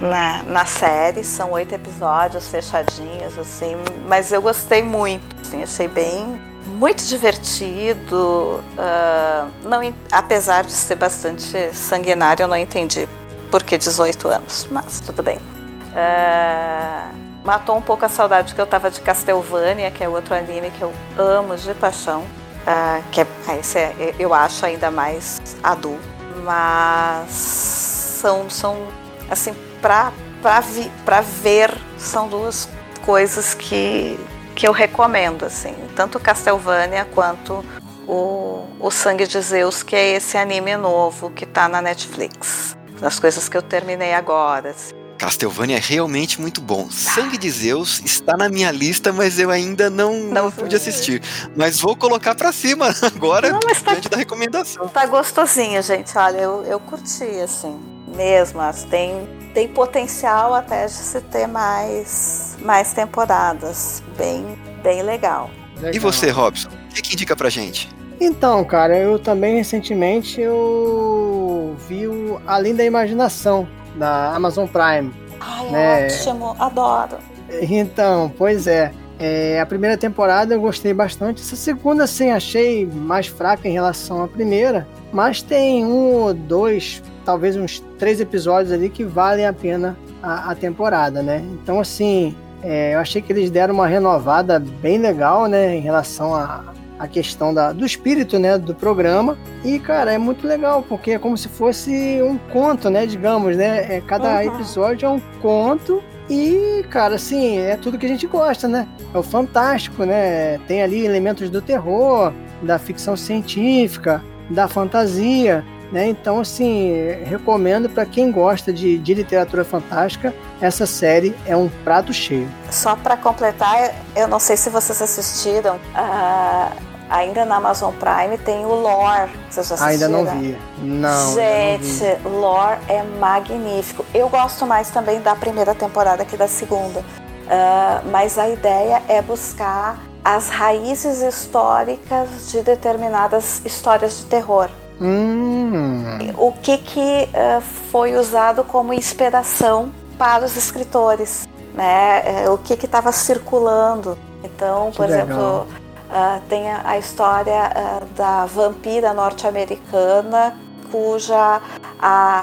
Na, 0.00 0.42
na 0.42 0.64
série, 0.64 1.22
são 1.22 1.52
oito 1.52 1.74
episódios 1.74 2.48
fechadinhos, 2.48 3.38
assim, 3.38 3.76
mas 4.08 4.32
eu 4.32 4.42
gostei 4.42 4.82
muito, 4.82 5.24
assim, 5.40 5.62
achei 5.62 5.88
bem 5.88 6.38
muito 6.66 7.04
divertido. 7.04 8.62
Uh, 8.76 9.50
não, 9.62 9.80
apesar 10.10 10.64
de 10.64 10.72
ser 10.72 10.96
bastante 10.96 11.74
sanguinário, 11.74 12.44
eu 12.44 12.48
não 12.48 12.56
entendi 12.56 13.08
por 13.50 13.62
que 13.62 13.78
18 13.78 14.28
anos, 14.28 14.66
mas 14.70 15.00
tudo 15.00 15.22
bem. 15.22 15.38
Uh, 15.38 17.14
matou 17.44 17.76
um 17.76 17.82
pouco 17.82 18.04
a 18.04 18.08
saudade 18.08 18.54
que 18.54 18.60
eu 18.60 18.66
tava 18.66 18.90
de 18.90 19.00
Castlevania, 19.00 19.90
que 19.90 20.02
é 20.02 20.08
outro 20.08 20.34
anime 20.34 20.70
que 20.70 20.82
eu 20.82 20.92
amo 21.18 21.56
de 21.56 21.72
paixão. 21.74 22.22
Uh, 22.22 23.04
que 23.12 23.20
é, 23.20 23.26
esse 23.60 23.78
é, 23.78 24.14
eu 24.18 24.32
acho 24.32 24.64
ainda 24.64 24.90
mais 24.90 25.40
adulto. 25.62 26.02
Mas 26.42 27.30
são, 27.30 28.48
são 28.48 28.88
assim, 29.30 29.52
vi, 29.52 30.90
pra 31.04 31.20
ver, 31.20 31.70
são 31.98 32.28
duas 32.28 32.68
coisas 33.04 33.54
que 33.54 34.18
que 34.54 34.68
eu 34.68 34.72
recomendo, 34.72 35.44
assim, 35.44 35.74
tanto 35.96 36.20
Castlevania 36.20 37.04
quanto 37.12 37.64
o, 38.06 38.66
o 38.78 38.90
Sangue 38.90 39.26
de 39.26 39.40
Zeus, 39.40 39.82
que 39.82 39.96
é 39.96 40.12
esse 40.12 40.36
anime 40.36 40.76
novo 40.76 41.30
que 41.30 41.44
está 41.44 41.68
na 41.68 41.82
Netflix. 41.82 42.76
Das 43.00 43.18
coisas 43.18 43.48
que 43.48 43.56
eu 43.56 43.62
terminei 43.62 44.14
agora. 44.14 44.70
Assim. 44.70 44.94
Castlevania 45.18 45.76
é 45.76 45.80
realmente 45.80 46.40
muito 46.40 46.60
bom. 46.60 46.88
Sangue 46.90 47.36
de 47.36 47.50
Zeus 47.50 48.00
está 48.04 48.36
na 48.36 48.48
minha 48.48 48.70
lista, 48.70 49.12
mas 49.12 49.38
eu 49.38 49.50
ainda 49.50 49.90
não, 49.90 50.14
não, 50.14 50.44
não 50.44 50.50
pude 50.50 50.76
assistir. 50.76 51.22
Mas 51.56 51.80
vou 51.80 51.96
colocar 51.96 52.34
para 52.34 52.52
cima 52.52 52.94
agora, 53.02 53.50
não, 53.50 53.60
mas 53.64 53.82
tá, 53.82 53.92
diante 53.92 54.08
da 54.08 54.16
recomendação. 54.16 54.86
Tá 54.88 55.06
gostosinho, 55.06 55.82
gente. 55.82 56.16
Olha, 56.16 56.38
eu, 56.38 56.62
eu 56.64 56.78
curti, 56.80 57.24
assim, 57.42 57.80
mesmo. 58.14 58.60
Tem, 58.90 59.28
tem 59.52 59.68
potencial 59.68 60.54
até 60.54 60.86
de 60.86 60.92
se 60.92 61.20
ter 61.20 61.46
mais, 61.46 62.56
mais 62.60 62.92
temporadas. 62.92 64.02
Bem, 64.16 64.44
bem 64.82 65.02
legal. 65.02 65.50
legal. 65.76 65.94
E 65.94 65.98
você, 65.98 66.30
Robson? 66.30 66.68
O 66.68 66.94
que, 66.94 67.02
que 67.02 67.14
indica 67.14 67.36
pra 67.36 67.48
gente? 67.48 67.88
Então, 68.20 68.64
cara, 68.64 68.96
eu 68.96 69.18
também 69.18 69.56
recentemente 69.56 70.40
eu 70.40 71.76
vi 71.88 72.06
o 72.06 72.40
Além 72.46 72.74
da 72.74 72.84
Imaginação 72.84 73.68
da 73.96 74.34
Amazon 74.34 74.66
Prime. 74.66 75.12
Ai, 75.40 75.70
né? 75.70 76.06
ótimo, 76.06 76.56
adoro. 76.58 77.18
Então, 77.60 78.32
pois 78.36 78.66
é. 78.66 78.92
é. 79.18 79.60
A 79.60 79.66
primeira 79.66 79.96
temporada 79.96 80.54
eu 80.54 80.60
gostei 80.60 80.94
bastante. 80.94 81.42
Essa 81.42 81.56
segunda, 81.56 82.06
sim, 82.06 82.30
achei 82.30 82.86
mais 82.86 83.26
fraca 83.26 83.68
em 83.68 83.72
relação 83.72 84.22
à 84.22 84.28
primeira. 84.28 84.86
Mas 85.14 85.40
tem 85.40 85.86
um 85.86 86.24
ou 86.24 86.34
dois, 86.34 87.00
talvez 87.24 87.56
uns 87.56 87.78
três 88.00 88.20
episódios 88.20 88.72
ali 88.72 88.90
que 88.90 89.04
valem 89.04 89.46
a 89.46 89.52
pena 89.52 89.96
a, 90.20 90.50
a 90.50 90.54
temporada, 90.56 91.22
né? 91.22 91.40
Então, 91.52 91.78
assim, 91.78 92.34
é, 92.60 92.94
eu 92.94 92.98
achei 92.98 93.22
que 93.22 93.32
eles 93.32 93.48
deram 93.48 93.74
uma 93.74 93.86
renovada 93.86 94.58
bem 94.58 94.98
legal, 94.98 95.46
né? 95.46 95.76
Em 95.76 95.80
relação 95.80 96.34
a, 96.34 96.64
a 96.98 97.06
questão 97.06 97.54
da, 97.54 97.72
do 97.72 97.86
espírito, 97.86 98.40
né, 98.40 98.58
do 98.58 98.74
programa. 98.74 99.38
E, 99.64 99.78
cara, 99.78 100.12
é 100.12 100.18
muito 100.18 100.48
legal, 100.48 100.82
porque 100.82 101.12
é 101.12 101.18
como 101.18 101.38
se 101.38 101.48
fosse 101.48 102.20
um 102.20 102.36
conto, 102.52 102.90
né, 102.90 103.06
digamos, 103.06 103.56
né? 103.56 103.96
É, 103.96 104.00
cada 104.00 104.34
uhum. 104.34 104.54
episódio 104.54 105.06
é 105.06 105.08
um 105.08 105.20
conto 105.40 106.02
e, 106.28 106.84
cara, 106.90 107.14
assim, 107.14 107.58
é 107.58 107.76
tudo 107.76 107.98
que 107.98 108.06
a 108.06 108.08
gente 108.08 108.26
gosta, 108.26 108.66
né? 108.66 108.88
É 109.14 109.18
o 109.18 109.22
fantástico, 109.22 110.04
né? 110.04 110.58
Tem 110.66 110.82
ali 110.82 111.04
elementos 111.04 111.50
do 111.50 111.62
terror, 111.62 112.32
da 112.62 112.80
ficção 112.80 113.16
científica, 113.16 114.20
da 114.50 114.68
fantasia. 114.68 115.64
Né? 115.92 116.08
Então, 116.08 116.40
assim, 116.40 116.92
recomendo 117.24 117.88
para 117.88 118.04
quem 118.04 118.32
gosta 118.32 118.72
de, 118.72 118.98
de 118.98 119.14
literatura 119.14 119.64
fantástica, 119.64 120.34
essa 120.60 120.86
série 120.86 121.34
é 121.46 121.56
um 121.56 121.68
prato 121.84 122.12
cheio. 122.12 122.48
Só 122.70 122.96
para 122.96 123.16
completar, 123.16 123.94
eu 124.16 124.26
não 124.26 124.40
sei 124.40 124.56
se 124.56 124.70
vocês 124.70 125.00
assistiram, 125.00 125.76
uh, 125.76 126.76
ainda 127.08 127.44
na 127.44 127.56
Amazon 127.56 127.94
Prime 127.94 128.36
tem 128.38 128.64
o 128.64 128.74
Lore. 128.74 129.30
Vocês 129.48 129.68
já 129.68 129.74
assistiram? 129.76 129.86
Ainda 129.86 130.08
não 130.08 130.40
vi. 130.40 130.58
Não. 130.78 131.34
Gente, 131.34 132.02
não 132.24 132.30
vi. 132.30 132.36
Lore 132.38 132.78
é 132.88 133.02
magnífico. 133.20 134.04
Eu 134.12 134.28
gosto 134.28 134.66
mais 134.66 134.90
também 134.90 135.20
da 135.20 135.36
primeira 135.36 135.74
temporada 135.74 136.24
que 136.24 136.36
da 136.36 136.48
segunda. 136.48 137.00
Uh, 137.00 138.10
mas 138.10 138.38
a 138.38 138.48
ideia 138.48 139.02
é 139.06 139.20
buscar 139.20 139.98
as 140.24 140.48
raízes 140.48 141.20
históricas 141.20 142.50
de 142.50 142.62
determinadas 142.62 143.60
histórias 143.64 144.18
de 144.18 144.24
terror. 144.24 144.70
Hum. 145.00 146.18
O 146.38 146.52
que, 146.52 146.78
que 146.78 147.28
uh, 147.28 147.60
foi 147.90 148.16
usado 148.16 148.64
como 148.64 148.94
inspiração 148.94 149.92
para 150.16 150.44
os 150.44 150.56
escritores, 150.56 151.46
né? 151.74 152.46
Uh, 152.46 152.54
o 152.54 152.58
que 152.58 152.72
estava 152.72 153.12
circulando. 153.12 154.16
Então, 154.42 154.90
que 154.90 154.96
por 154.96 155.08
legal. 155.08 155.26
exemplo, 155.26 155.66
uh, 156.10 156.40
tem 156.48 156.70
a, 156.70 156.82
a 156.84 156.98
história 156.98 157.70
da 158.16 158.46
vampira 158.46 159.12
norte-americana, 159.12 160.56
cuja 160.90 161.60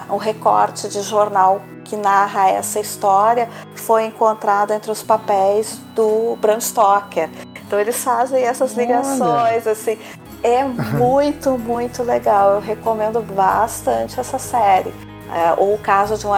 um 0.10 0.18
recorte 0.18 0.90
de 0.90 1.02
jornal 1.02 1.62
que 1.86 1.96
narra 1.96 2.50
essa 2.50 2.80
história 2.80 3.50
foi 3.76 4.06
encontrado 4.06 4.72
entre 4.72 4.92
os 4.92 5.04
papéis 5.04 5.80
do 5.96 6.36
Bram 6.38 6.60
Stoker. 6.60 7.30
Então 7.72 7.80
eles 7.80 8.04
fazem 8.04 8.44
essas 8.44 8.74
ligações, 8.74 9.22
Olha. 9.22 9.72
assim. 9.72 9.98
É 10.44 10.62
muito, 11.00 11.58
muito 11.58 12.04
legal. 12.04 12.56
Eu 12.56 12.60
recomendo 12.60 13.22
bastante 13.22 14.20
essa 14.20 14.38
série. 14.38 14.94
É, 15.34 15.54
ou 15.56 15.76
o 15.76 15.78
caso 15.78 16.18
de 16.18 16.28
um, 16.28 16.32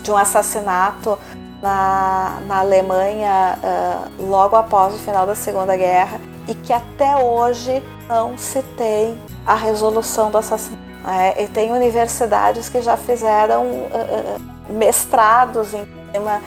de 0.00 0.12
um 0.12 0.16
assassinato 0.16 1.18
na, 1.60 2.38
na 2.46 2.60
Alemanha 2.60 3.58
uh, 3.58 4.24
logo 4.24 4.54
após 4.54 4.94
o 4.94 4.98
final 4.98 5.26
da 5.26 5.34
Segunda 5.34 5.76
Guerra 5.76 6.20
e 6.46 6.54
que 6.54 6.72
até 6.72 7.16
hoje 7.16 7.82
não 8.08 8.38
se 8.38 8.62
tem 8.76 9.20
a 9.44 9.56
resolução 9.56 10.30
do 10.30 10.38
assassinato. 10.38 10.80
É, 11.08 11.42
e 11.42 11.48
tem 11.48 11.72
universidades 11.72 12.68
que 12.68 12.80
já 12.80 12.96
fizeram 12.96 13.64
uh, 13.64 14.40
mestrados 14.70 15.74
em 15.74 15.84
tema 16.12 16.40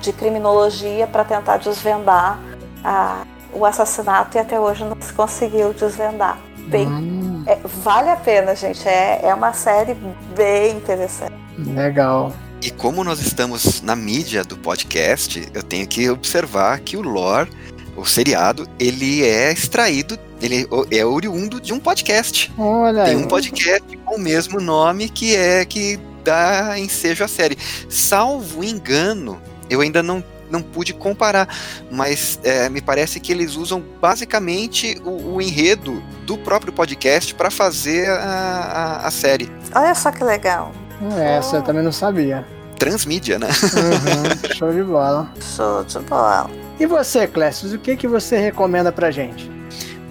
de 0.00 0.12
criminologia 0.12 1.06
para 1.06 1.22
tentar 1.22 1.58
desvendar 1.58 2.36
a 2.82 3.22
o 3.56 3.64
assassinato 3.64 4.36
e 4.36 4.40
até 4.40 4.60
hoje 4.60 4.84
não 4.84 4.96
se 5.00 5.12
conseguiu 5.12 5.72
desvendar. 5.72 6.38
Bem, 6.68 6.86
hum. 6.86 7.44
é, 7.46 7.58
vale 7.82 8.10
a 8.10 8.16
pena, 8.16 8.54
gente. 8.54 8.86
É, 8.86 9.20
é 9.22 9.34
uma 9.34 9.52
série 9.52 9.96
bem 10.36 10.76
interessante. 10.76 11.34
Legal. 11.58 12.32
E 12.62 12.70
como 12.70 13.04
nós 13.04 13.20
estamos 13.20 13.82
na 13.82 13.94
mídia 13.94 14.42
do 14.42 14.56
podcast, 14.56 15.46
eu 15.54 15.62
tenho 15.62 15.86
que 15.86 16.08
observar 16.10 16.80
que 16.80 16.96
o 16.96 17.02
lore, 17.02 17.50
o 17.96 18.04
seriado, 18.04 18.68
ele 18.78 19.24
é 19.24 19.52
extraído, 19.52 20.18
ele 20.40 20.66
é 20.90 21.04
oriundo 21.04 21.60
de 21.60 21.72
um 21.72 21.78
podcast. 21.78 22.52
Olha 22.58 23.04
Tem 23.04 23.16
um 23.16 23.28
podcast 23.28 23.96
com 24.04 24.16
o 24.16 24.18
mesmo 24.18 24.60
nome 24.60 25.08
que 25.08 25.36
é 25.36 25.64
que 25.64 25.98
dá 26.24 26.78
ensejo 26.78 27.22
à 27.22 27.28
série. 27.28 27.56
Salvo 27.88 28.64
engano, 28.64 29.40
eu 29.70 29.80
ainda 29.80 30.02
não 30.02 30.22
não 30.50 30.62
pude 30.62 30.92
comparar, 30.92 31.48
mas 31.90 32.38
é, 32.42 32.68
me 32.68 32.80
parece 32.80 33.20
que 33.20 33.32
eles 33.32 33.56
usam 33.56 33.82
basicamente 34.00 35.00
o, 35.04 35.34
o 35.34 35.42
enredo 35.42 36.02
do 36.24 36.36
próprio 36.38 36.72
podcast 36.72 37.34
para 37.34 37.50
fazer 37.50 38.08
a, 38.08 38.14
a, 38.14 39.06
a, 39.06 39.10
série. 39.10 39.50
Olha 39.74 39.94
só 39.94 40.10
que 40.10 40.24
legal. 40.24 40.72
Essa 41.18 41.56
eu 41.56 41.62
também 41.62 41.82
não 41.82 41.92
sabia. 41.92 42.46
Transmídia, 42.78 43.38
né? 43.38 43.48
Uhum, 43.48 44.52
show 44.54 44.72
de 44.72 44.82
bola. 44.82 45.30
Show 45.56 45.84
de 45.84 45.98
bola. 46.00 46.50
E 46.78 46.86
você, 46.86 47.26
Clécio, 47.26 47.74
o 47.74 47.78
que, 47.78 47.96
que 47.96 48.06
você 48.06 48.38
recomenda 48.38 48.92
pra 48.92 49.10
gente? 49.10 49.50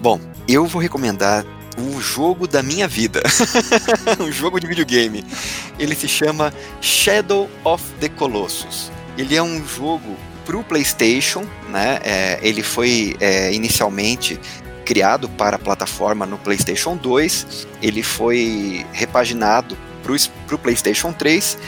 Bom, 0.00 0.20
eu 0.48 0.64
vou 0.66 0.80
recomendar 0.80 1.44
o 1.78 2.00
jogo 2.00 2.46
da 2.46 2.62
minha 2.62 2.88
vida. 2.88 3.22
um 4.18 4.32
jogo 4.32 4.58
de 4.58 4.66
videogame. 4.66 5.24
Ele 5.78 5.94
se 5.94 6.08
chama 6.08 6.52
Shadow 6.80 7.48
of 7.64 7.84
the 8.00 8.08
Colossus. 8.08 8.90
Ele 9.16 9.36
é 9.36 9.42
um 9.42 9.64
jogo 9.66 10.16
para 10.46 10.56
o 10.56 10.62
PlayStation, 10.62 11.44
né? 11.68 11.98
É, 12.04 12.38
ele 12.40 12.62
foi 12.62 13.16
é, 13.20 13.52
inicialmente 13.52 14.38
criado 14.84 15.28
para 15.28 15.56
a 15.56 15.58
plataforma 15.58 16.24
no 16.24 16.38
PlayStation 16.38 16.96
2, 16.96 17.66
ele 17.82 18.04
foi 18.04 18.86
repaginado 18.92 19.76
para 20.46 20.54
o 20.54 20.58
PlayStation 20.58 21.12
3 21.12 21.58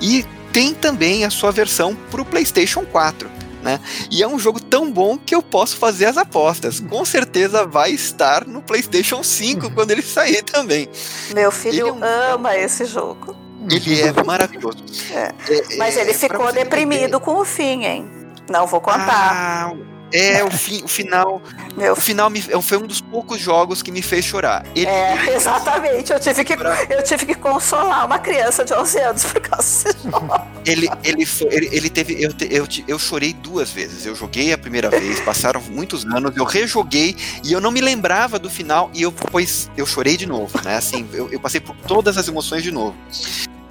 e 0.00 0.24
tem 0.52 0.72
também 0.72 1.24
a 1.24 1.30
sua 1.30 1.50
versão 1.50 1.94
para 2.08 2.22
o 2.22 2.24
PlayStation 2.24 2.84
4. 2.84 3.28
Né? 3.60 3.80
E 4.08 4.22
é 4.22 4.28
um 4.28 4.38
jogo 4.38 4.60
tão 4.60 4.90
bom 4.90 5.18
que 5.18 5.34
eu 5.34 5.42
posso 5.42 5.76
fazer 5.76 6.06
as 6.06 6.16
apostas. 6.16 6.78
Com 6.78 7.04
certeza 7.04 7.66
vai 7.66 7.90
estar 7.90 8.46
no 8.46 8.62
PlayStation 8.62 9.24
5 9.24 9.66
uhum. 9.66 9.74
quando 9.74 9.90
ele 9.90 10.02
sair 10.02 10.42
também. 10.44 10.88
Meu 11.34 11.50
filho 11.50 11.88
é 11.88 11.92
um... 11.92 12.04
ama 12.34 12.56
esse 12.56 12.84
jogo. 12.84 13.36
Ele 13.68 14.00
é 14.00 14.12
maravilhoso. 14.22 14.78
É. 15.12 15.34
É, 15.48 15.76
Mas 15.76 15.96
ele 15.96 16.12
é, 16.12 16.14
ficou 16.14 16.52
deprimido 16.52 17.18
com 17.18 17.40
o 17.40 17.44
fim, 17.44 17.84
hein? 17.84 18.08
Não 18.48 18.66
vou 18.66 18.80
contar. 18.80 19.70
Ah, 19.70 19.72
é, 20.12 20.42
o, 20.42 20.50
fi, 20.50 20.82
o 20.82 20.88
final. 20.88 21.42
Meu... 21.76 21.92
O 21.92 21.96
final 21.96 22.30
me, 22.30 22.40
foi 22.40 22.78
um 22.78 22.86
dos 22.86 23.00
poucos 23.00 23.38
jogos 23.38 23.82
que 23.82 23.92
me 23.92 24.00
fez 24.00 24.24
chorar. 24.24 24.64
Ele, 24.74 24.86
é, 24.86 25.34
exatamente. 25.36 26.12
Eu 26.12 26.18
tive, 26.18 26.44
que, 26.44 26.54
eu 26.54 27.02
tive 27.02 27.26
que 27.26 27.34
consolar 27.34 28.06
uma 28.06 28.18
criança 28.18 28.64
de 28.64 28.72
11 28.72 28.98
anos 29.00 29.24
por 29.24 29.40
causa 29.40 29.84
desse 29.84 30.02
jogo. 30.08 30.34
Ele, 30.64 30.88
ele, 31.04 31.26
foi, 31.26 31.48
ele, 31.50 31.68
ele 31.72 31.90
teve. 31.90 32.22
Eu, 32.22 32.32
eu, 32.50 32.66
eu 32.86 32.98
chorei 32.98 33.34
duas 33.34 33.70
vezes. 33.70 34.06
Eu 34.06 34.14
joguei 34.14 34.52
a 34.52 34.58
primeira 34.58 34.88
vez, 34.88 35.20
passaram 35.20 35.60
muitos 35.60 36.04
anos, 36.06 36.34
eu 36.36 36.44
rejoguei 36.44 37.14
e 37.44 37.52
eu 37.52 37.60
não 37.60 37.70
me 37.70 37.80
lembrava 37.80 38.38
do 38.38 38.48
final 38.48 38.90
e 38.94 39.02
eu, 39.02 39.12
pois, 39.12 39.70
eu 39.76 39.84
chorei 39.84 40.16
de 40.16 40.26
novo, 40.26 40.58
né? 40.64 40.76
Assim, 40.76 41.06
eu, 41.12 41.28
eu 41.30 41.40
passei 41.40 41.60
por 41.60 41.76
todas 41.76 42.16
as 42.16 42.26
emoções 42.28 42.62
de 42.62 42.72
novo. 42.72 42.96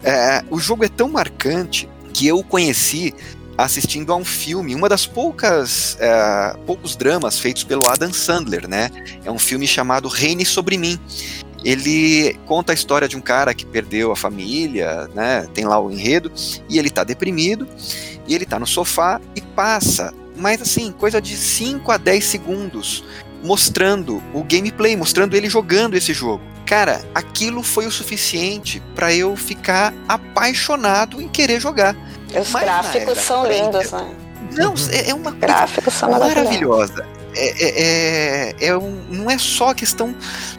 É, 0.03 0.43
o 0.51 0.59
jogo 0.59 0.86
é 0.86 0.89
tão 0.89 1.09
marcante 1.09 1.89
que 2.13 2.28
eu 2.28 2.39
o 2.39 2.43
conheci 2.43 3.13
assistindo 3.58 4.14
a 4.14 4.16
um 4.16 4.24
filme, 4.24 4.76
uma 4.76 4.88
das 4.88 5.05
poucas 5.05 5.97
é, 5.99 6.55
poucos 6.66 6.95
dramas 6.95 7.39
feitos 7.39 7.64
pelo 7.64 7.88
Adam 7.88 8.14
Sandler, 8.14 8.68
né? 8.68 8.89
É 9.26 9.32
um 9.32 9.39
filme 9.39 9.68
chamado 9.68 10.08
Reine 10.08 10.45
sobre 10.45 10.78
mim. 10.78 10.99
Ele 11.66 12.38
conta 12.45 12.72
a 12.72 12.76
história 12.76 13.08
de 13.08 13.18
um 13.18 13.22
cara 13.22 13.53
que 13.53 13.66
perdeu 13.66 14.12
a 14.12 14.16
família, 14.16 15.10
né? 15.16 15.47
Tem 15.53 15.66
lá 15.66 15.80
o 15.80 15.91
enredo 15.91 16.32
e 16.70 16.78
ele 16.78 16.89
tá 16.89 17.03
deprimido 17.03 17.68
e 18.28 18.36
ele 18.36 18.45
tá 18.45 18.60
no 18.60 18.68
sofá 18.68 19.20
e 19.36 19.41
passa, 19.41 20.14
mas 20.36 20.62
assim, 20.62 20.91
coisa 20.91 21.20
de 21.20 21.36
5 21.36 21.91
a 21.91 21.97
10 21.97 22.24
segundos 22.24 23.03
mostrando 23.43 24.22
o 24.34 24.43
gameplay, 24.43 24.95
mostrando 24.95 25.36
ele 25.36 25.49
jogando 25.49 25.95
esse 25.95 26.14
jogo. 26.14 26.43
Cara, 26.68 27.01
aquilo 27.15 27.63
foi 27.63 27.88
o 27.88 27.91
suficiente 27.91 28.84
para 28.93 29.13
eu 29.13 29.38
ficar 29.38 29.93
apaixonado 30.05 31.22
em 31.22 31.30
querer 31.30 31.61
jogar. 31.61 31.95
Os 32.38 32.51
Mas 32.51 32.63
gráficos 32.63 33.18
são 33.20 33.47
lindos, 33.47 33.89
né? 33.93 34.15
Não, 34.51 34.74
é, 34.91 35.09
é 35.09 35.13
uma 35.13 35.32
coisa 35.32 36.07
maravilhosa. 36.07 37.07
É, 37.34 37.63
é, 37.63 38.55
é, 38.59 38.68
é 38.68 38.78
um, 38.78 39.01
não 39.09 39.32
é 39.32 39.38
só 39.38 39.70
a 39.70 39.76
questão 39.76 40.13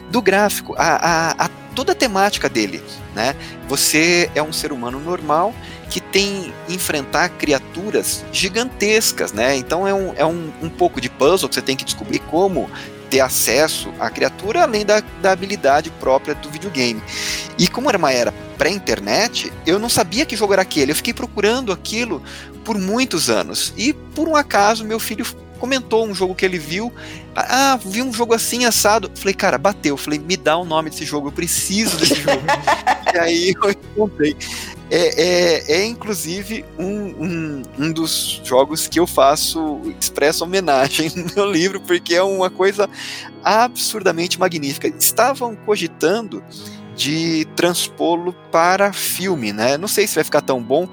do 0.09 0.19
gráfico, 0.19 0.73
a, 0.77 0.95
a, 0.95 1.45
a, 1.45 1.49
toda 1.75 1.91
a 1.91 1.95
temática 1.95 2.49
dele, 2.49 2.81
né? 3.13 3.35
Você 3.67 4.31
é 4.33 4.41
um 4.41 4.51
ser 4.51 4.71
humano 4.71 4.99
normal 4.99 5.53
que 5.91 5.99
tem 5.99 6.53
enfrentar 6.67 7.29
criaturas 7.29 8.23
gigantescas, 8.31 9.31
né? 9.31 9.55
Então 9.57 9.87
é 9.87 9.93
um, 9.93 10.13
é 10.15 10.25
um, 10.25 10.51
um 10.61 10.69
pouco 10.69 10.99
de 10.99 11.09
puzzle 11.09 11.47
que 11.49 11.55
você 11.55 11.61
tem 11.61 11.75
que 11.75 11.85
descobrir 11.85 12.19
como 12.19 12.69
ter 13.09 13.19
acesso 13.19 13.91
à 13.99 14.09
criatura 14.09 14.63
além 14.63 14.85
da, 14.85 15.01
da 15.21 15.31
habilidade 15.31 15.89
própria 15.99 16.35
do 16.35 16.49
videogame. 16.49 17.01
E 17.57 17.67
como 17.67 17.89
era 17.89 17.97
uma 17.97 18.11
era 18.11 18.31
pré-internet, 18.57 19.51
eu 19.65 19.79
não 19.79 19.89
sabia 19.89 20.25
que 20.25 20.35
jogo 20.35 20.53
era 20.53 20.61
aquele. 20.61 20.91
Eu 20.91 20.95
fiquei 20.95 21.13
procurando 21.13 21.71
aquilo 21.71 22.21
por 22.63 22.77
muitos 22.77 23.29
anos. 23.29 23.73
E 23.75 23.93
por 23.93 24.27
um 24.27 24.35
acaso, 24.35 24.85
meu 24.85 24.99
filho 24.99 25.25
comentou 25.59 26.05
um 26.05 26.13
jogo 26.13 26.35
que 26.35 26.45
ele 26.45 26.57
viu. 26.57 26.91
Ah, 27.35 27.79
vi 27.83 28.01
um 28.01 28.13
jogo 28.13 28.33
assim 28.33 28.65
assado. 28.65 29.11
Falei, 29.15 29.33
cara, 29.33 29.57
bateu. 29.57 29.97
Falei, 29.97 30.19
me 30.19 30.37
dá 30.37 30.57
o 30.57 30.65
nome 30.65 30.89
desse 30.89 31.05
jogo, 31.05 31.27
eu 31.27 31.31
preciso 31.31 31.97
desse 31.97 32.15
jogo. 32.15 32.43
e 33.13 33.17
aí 33.17 33.55
eu 33.63 33.71
encontrei. 33.71 34.35
É, 34.91 35.23
é, 35.23 35.81
é 35.81 35.85
inclusive 35.85 36.65
um, 36.77 36.85
um, 36.87 37.61
um, 37.77 37.91
dos 37.91 38.41
jogos 38.43 38.87
que 38.87 38.99
eu 38.99 39.05
faço 39.05 39.81
expressa 39.99 40.43
homenagem 40.43 41.11
no 41.15 41.25
meu 41.35 41.51
livro, 41.51 41.79
porque 41.81 42.15
é 42.15 42.23
uma 42.23 42.49
coisa 42.49 42.89
absurdamente 43.43 44.39
magnífica. 44.39 44.87
Estavam 44.87 45.55
cogitando 45.55 46.43
de 46.95 47.45
transpô-lo 47.55 48.33
para 48.51 48.91
filme, 48.91 49.53
né? 49.53 49.77
Não 49.77 49.87
sei 49.87 50.05
se 50.07 50.15
vai 50.15 50.23
ficar 50.23 50.41
tão 50.41 50.61
bom, 50.61 50.89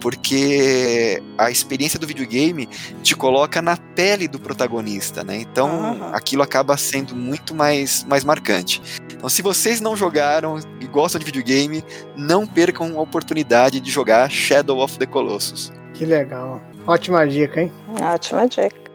porque 0.00 1.22
a 1.36 1.50
experiência 1.50 1.98
do 1.98 2.06
videogame 2.06 2.66
te 3.02 3.14
coloca 3.14 3.60
na 3.60 3.76
pele 3.76 4.26
do 4.26 4.40
protagonista, 4.40 5.22
né? 5.22 5.36
Então 5.36 5.68
uhum. 5.68 6.14
aquilo 6.14 6.42
acaba 6.42 6.76
sendo 6.76 7.14
muito 7.14 7.54
mais, 7.54 8.04
mais 8.04 8.24
marcante. 8.24 8.82
Então, 9.12 9.28
se 9.28 9.42
vocês 9.42 9.80
não 9.80 9.94
jogaram 9.94 10.58
e 10.80 10.86
gostam 10.86 11.18
de 11.18 11.26
videogame, 11.26 11.84
não 12.16 12.46
percam 12.46 12.98
a 12.98 13.02
oportunidade 13.02 13.78
de 13.78 13.90
jogar 13.90 14.30
Shadow 14.30 14.78
of 14.78 14.98
the 14.98 15.04
Colossus. 15.04 15.70
Que 15.92 16.06
legal. 16.06 16.60
Ótima 16.86 17.26
dica, 17.28 17.60
hein? 17.60 17.72
Ótima 18.00 18.48
dica. 18.48 18.89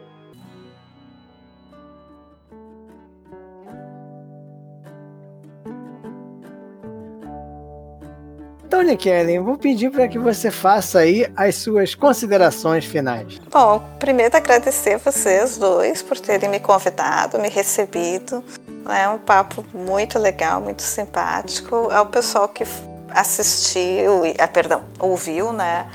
Tony 8.76 8.94
Kellen, 8.94 9.40
vou 9.40 9.56
pedir 9.56 9.90
para 9.90 10.06
que 10.06 10.18
você 10.18 10.50
faça 10.50 10.98
aí 10.98 11.26
as 11.34 11.54
suas 11.54 11.94
considerações 11.94 12.84
finais. 12.84 13.40
Bom, 13.50 13.82
primeiro 13.98 14.36
agradecer 14.36 14.96
a 14.96 14.98
vocês 14.98 15.56
dois 15.56 16.02
por 16.02 16.20
terem 16.20 16.50
me 16.50 16.60
convidado, 16.60 17.38
me 17.38 17.48
recebido. 17.48 18.44
É 18.86 19.08
um 19.08 19.16
papo 19.16 19.64
muito 19.72 20.18
legal, 20.18 20.60
muito 20.60 20.82
simpático. 20.82 21.90
Ao 21.90 22.04
pessoal 22.04 22.50
que 22.50 22.64
assistiu, 23.08 24.24
ah, 24.38 24.46
perdão, 24.46 24.82
ouviu, 24.98 25.54
né, 25.54 25.90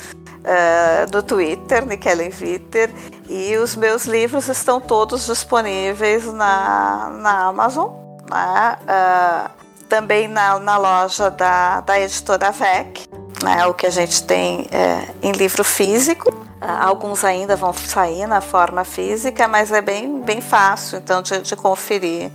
no 1.11 1.23
Twitter, 1.23 1.86
Nikellen 1.86 2.29
Viter. 2.29 2.91
E 3.29 3.55
os 3.57 3.75
meus 3.75 4.05
livros 4.05 4.47
estão 4.47 4.79
todos 4.79 5.25
disponíveis 5.25 6.25
na, 6.25 7.09
na 7.21 7.47
Amazon. 7.47 7.91
Né? 8.29 8.77
Uh, 8.84 9.62
também 9.94 10.28
na, 10.28 10.58
na 10.58 10.76
loja 10.76 11.30
da, 11.30 11.82
da 11.82 12.00
editora 12.00 12.52
VEC, 12.52 13.08
né, 13.44 13.68
o 13.68 13.76
que 13.76 13.86
a 13.86 13.91
gente 13.91 14.24
tem 14.24 14.68
é, 14.72 15.08
em 15.22 15.32
livro 15.32 15.64
físico. 15.64 16.34
Ah, 16.60 16.88
alguns 16.88 17.24
ainda 17.24 17.56
vão 17.56 17.72
sair 17.74 18.26
na 18.26 18.41
forma 18.41 18.84
física, 18.84 19.48
mas 19.48 19.72
é 19.72 19.84
bem, 19.84 20.20
bem 20.22 20.41
fácil 20.41 20.98
então 20.98 21.22
de, 21.22 21.41
de 21.41 21.56
conferir 21.56 22.32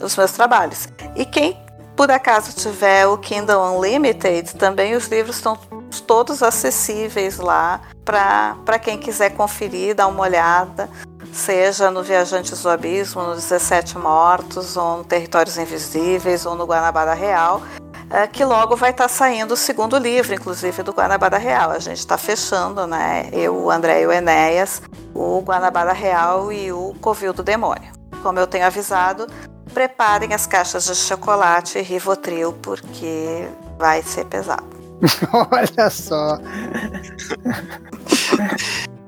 os 0.00 0.16
meus 0.16 0.32
trabalhos. 0.32 0.88
E 1.14 1.26
quem 1.26 1.60
por 1.94 2.10
acaso 2.10 2.54
tiver 2.54 3.06
o 3.06 3.18
Kindle 3.18 3.60
Unlimited, 3.60 4.54
também 4.54 4.94
os 4.94 5.06
livros 5.08 5.36
estão 5.36 5.58
todos 6.06 6.42
acessíveis 6.42 7.38
lá 7.38 7.82
para 8.06 8.78
quem 8.78 8.96
quiser 8.96 9.34
conferir, 9.34 9.94
dar 9.94 10.06
uma 10.06 10.22
olhada, 10.22 10.88
seja 11.32 11.90
no 11.90 12.02
Viajantes 12.02 12.62
do 12.62 12.68
Abismo, 12.68 13.22
no 13.22 13.34
17 13.34 13.98
Mortos, 13.98 14.76
ou 14.76 14.98
no 14.98 15.04
Territórios 15.04 15.56
Invisíveis, 15.56 16.44
ou 16.44 16.54
no 16.54 16.66
Guanabara 16.66 17.14
Real, 17.14 17.62
é, 18.10 18.26
que 18.26 18.44
logo 18.44 18.76
vai 18.76 18.90
estar 18.90 19.04
tá 19.04 19.08
saindo 19.08 19.54
o 19.54 19.56
segundo 19.56 19.96
livro, 19.96 20.34
inclusive, 20.34 20.82
do 20.82 20.92
Guanabara 20.92 21.38
Real. 21.38 21.70
A 21.70 21.78
gente 21.78 21.98
está 21.98 22.18
fechando, 22.18 22.86
né? 22.86 23.28
Eu, 23.32 23.56
o 23.56 23.70
André 23.70 24.02
e 24.02 24.06
o 24.06 24.12
Enéas, 24.12 24.82
o 25.14 25.40
Guanabara 25.40 25.92
Real 25.92 26.52
e 26.52 26.70
o 26.70 26.94
Covil 27.00 27.32
do 27.32 27.42
Demônio. 27.42 27.90
Como 28.22 28.38
eu 28.38 28.46
tenho 28.46 28.66
avisado, 28.66 29.26
preparem 29.72 30.34
as 30.34 30.46
caixas 30.46 30.84
de 30.84 30.94
chocolate 30.94 31.78
e 31.78 31.82
Rivotril, 31.82 32.52
porque 32.60 33.48
vai 33.78 34.02
ser 34.02 34.26
pesado. 34.26 34.70
Olha 35.50 35.90
só. 35.90 36.38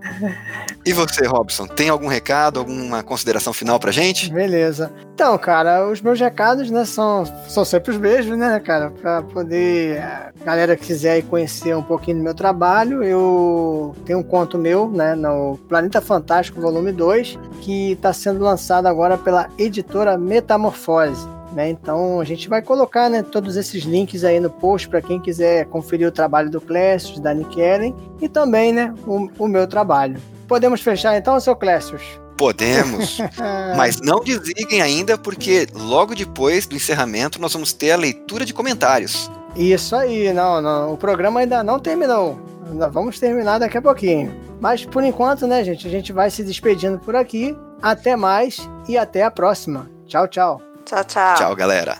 E 0.86 0.92
você, 0.92 1.26
Robson, 1.26 1.66
tem 1.66 1.88
algum 1.88 2.08
recado, 2.08 2.58
alguma 2.58 3.02
consideração 3.02 3.52
final 3.52 3.80
pra 3.80 3.90
gente? 3.90 4.30
Beleza. 4.30 4.92
Então, 5.14 5.36
cara, 5.38 5.88
os 5.88 6.02
meus 6.02 6.20
recados, 6.20 6.70
né, 6.70 6.84
são, 6.84 7.24
são 7.48 7.64
sempre 7.64 7.92
os 7.92 7.96
mesmos, 7.96 8.36
né, 8.36 8.60
cara? 8.60 8.90
Pra 8.90 9.22
poder, 9.22 10.02
a 10.02 10.32
galera 10.44 10.76
que 10.76 10.84
quiser 10.86 11.22
conhecer 11.22 11.74
um 11.74 11.82
pouquinho 11.82 12.18
do 12.18 12.22
meu 12.22 12.34
trabalho, 12.34 13.02
eu 13.02 13.96
tenho 14.04 14.18
um 14.18 14.22
conto 14.22 14.58
meu, 14.58 14.90
né, 14.90 15.14
no 15.14 15.58
Planeta 15.68 16.00
Fantástico, 16.00 16.60
volume 16.60 16.92
2, 16.92 17.38
que 17.62 17.92
está 17.92 18.12
sendo 18.12 18.44
lançado 18.44 18.86
agora 18.86 19.16
pela 19.16 19.48
editora 19.56 20.18
Metamorfose. 20.18 21.26
Né? 21.54 21.70
Então 21.70 22.20
a 22.20 22.24
gente 22.24 22.48
vai 22.48 22.60
colocar 22.60 23.08
né, 23.08 23.22
todos 23.22 23.56
esses 23.56 23.84
links 23.84 24.24
aí 24.24 24.40
no 24.40 24.50
post 24.50 24.88
para 24.88 25.00
quem 25.00 25.20
quiser 25.20 25.66
conferir 25.66 26.08
o 26.08 26.12
trabalho 26.12 26.50
do 26.50 26.60
Clécio, 26.60 27.20
da 27.20 27.32
Nick 27.32 27.60
Ellen 27.60 27.94
e 28.20 28.28
também 28.28 28.72
né, 28.72 28.92
o, 29.06 29.30
o 29.38 29.48
meu 29.48 29.66
trabalho. 29.66 30.20
Podemos 30.48 30.80
fechar 30.80 31.16
então, 31.16 31.38
seu 31.38 31.54
Clécio? 31.54 31.98
Podemos, 32.36 33.18
mas 33.76 34.00
não 34.00 34.18
desliguem 34.18 34.82
ainda, 34.82 35.16
porque 35.16 35.68
logo 35.72 36.16
depois 36.16 36.66
do 36.66 36.74
encerramento 36.74 37.40
nós 37.40 37.52
vamos 37.52 37.72
ter 37.72 37.92
a 37.92 37.96
leitura 37.96 38.44
de 38.44 38.52
comentários. 38.52 39.30
Isso 39.54 39.94
aí, 39.94 40.32
não, 40.32 40.60
não, 40.60 40.92
o 40.92 40.96
programa 40.96 41.38
ainda 41.38 41.62
não 41.62 41.78
terminou. 41.78 42.36
Ainda 42.68 42.88
vamos 42.88 43.20
terminar 43.20 43.58
daqui 43.58 43.78
a 43.78 43.82
pouquinho. 43.82 44.34
Mas 44.60 44.84
por 44.84 45.04
enquanto, 45.04 45.46
né, 45.46 45.62
gente, 45.62 45.86
a 45.86 45.90
gente 45.90 46.12
vai 46.12 46.28
se 46.28 46.42
despedindo 46.42 46.98
por 46.98 47.14
aqui. 47.14 47.56
Até 47.80 48.16
mais 48.16 48.68
e 48.88 48.96
até 48.96 49.22
a 49.22 49.30
próxima. 49.30 49.88
Tchau, 50.06 50.26
tchau. 50.26 50.73
Tchau, 50.94 51.04
tchau. 51.04 51.34
Tchau, 51.34 51.56
galera. 51.56 51.98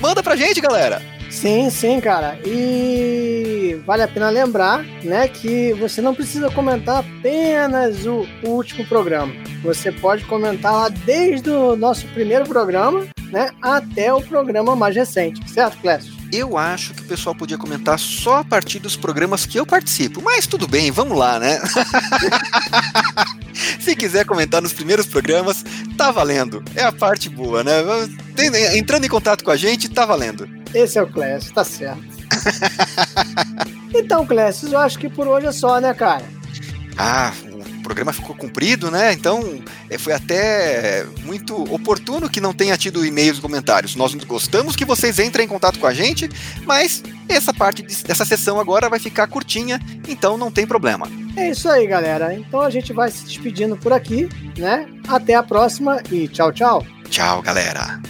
Manda 0.00 0.22
pra 0.22 0.36
gente, 0.36 0.60
galera! 0.60 1.13
Sim, 1.34 1.68
sim, 1.68 2.00
cara. 2.00 2.38
E 2.46 3.78
vale 3.84 4.02
a 4.02 4.08
pena 4.08 4.30
lembrar, 4.30 4.82
né, 5.02 5.28
que 5.28 5.74
você 5.74 6.00
não 6.00 6.14
precisa 6.14 6.48
comentar 6.50 7.00
apenas 7.00 8.06
o, 8.06 8.26
o 8.44 8.50
último 8.50 8.86
programa. 8.86 9.34
Você 9.62 9.90
pode 9.90 10.24
comentar 10.24 10.72
lá 10.72 10.88
desde 10.88 11.50
o 11.50 11.76
nosso 11.76 12.06
primeiro 12.08 12.46
programa, 12.46 13.06
né, 13.30 13.50
até 13.60 14.14
o 14.14 14.22
programa 14.22 14.76
mais 14.76 14.94
recente, 14.94 15.46
certo, 15.50 15.76
Clécio? 15.78 16.14
Eu 16.32 16.56
acho 16.56 16.94
que 16.94 17.02
o 17.02 17.06
pessoal 17.06 17.34
podia 17.34 17.58
comentar 17.58 17.98
só 17.98 18.38
a 18.38 18.44
partir 18.44 18.78
dos 18.78 18.96
programas 18.96 19.44
que 19.44 19.58
eu 19.58 19.66
participo, 19.66 20.22
mas 20.22 20.46
tudo 20.46 20.66
bem, 20.66 20.90
vamos 20.90 21.18
lá, 21.18 21.38
né? 21.38 21.60
Se 23.80 23.94
quiser 23.94 24.24
comentar 24.24 24.62
nos 24.62 24.72
primeiros 24.72 25.06
programas, 25.06 25.64
tá 25.96 26.10
valendo. 26.10 26.62
É 26.74 26.82
a 26.82 26.92
parte 26.92 27.28
boa, 27.28 27.62
né? 27.62 27.72
Entrando 28.74 29.04
em 29.04 29.08
contato 29.08 29.44
com 29.44 29.50
a 29.50 29.56
gente, 29.56 29.88
tá 29.88 30.06
valendo. 30.06 30.63
Esse 30.74 30.98
é 30.98 31.02
o 31.02 31.06
Clécio, 31.06 31.54
tá 31.54 31.64
certo. 31.64 32.02
então, 33.94 34.26
Clécio, 34.26 34.68
eu 34.68 34.78
acho 34.78 34.98
que 34.98 35.08
por 35.08 35.28
hoje 35.28 35.46
é 35.46 35.52
só, 35.52 35.80
né, 35.80 35.94
cara? 35.94 36.24
Ah, 36.96 37.32
o 37.52 37.82
programa 37.82 38.12
ficou 38.12 38.34
comprido, 38.34 38.90
né? 38.90 39.12
Então 39.12 39.62
é, 39.90 39.98
foi 39.98 40.12
até 40.12 41.04
muito 41.24 41.54
oportuno 41.72 42.28
que 42.28 42.40
não 42.40 42.52
tenha 42.52 42.76
tido 42.76 43.04
e-mails 43.04 43.38
e 43.38 43.40
comentários. 43.40 43.94
Nós 43.94 44.14
gostamos 44.14 44.76
que 44.76 44.84
vocês 44.84 45.18
entrem 45.18 45.46
em 45.46 45.48
contato 45.48 45.78
com 45.78 45.86
a 45.86 45.94
gente, 45.94 46.28
mas 46.64 47.02
essa 47.28 47.52
parte 47.52 47.82
dessa 47.82 48.24
sessão 48.24 48.58
agora 48.58 48.88
vai 48.88 48.98
ficar 48.98 49.26
curtinha, 49.26 49.80
então 50.08 50.36
não 50.36 50.50
tem 50.50 50.66
problema. 50.66 51.08
É 51.36 51.50
isso 51.50 51.68
aí, 51.68 51.86
galera. 51.86 52.34
Então 52.34 52.60
a 52.60 52.70
gente 52.70 52.92
vai 52.92 53.10
se 53.10 53.24
despedindo 53.24 53.76
por 53.76 53.92
aqui, 53.92 54.28
né? 54.56 54.88
Até 55.08 55.34
a 55.34 55.42
próxima 55.42 56.00
e 56.10 56.28
tchau, 56.28 56.52
tchau. 56.52 56.86
Tchau, 57.10 57.42
galera. 57.42 58.00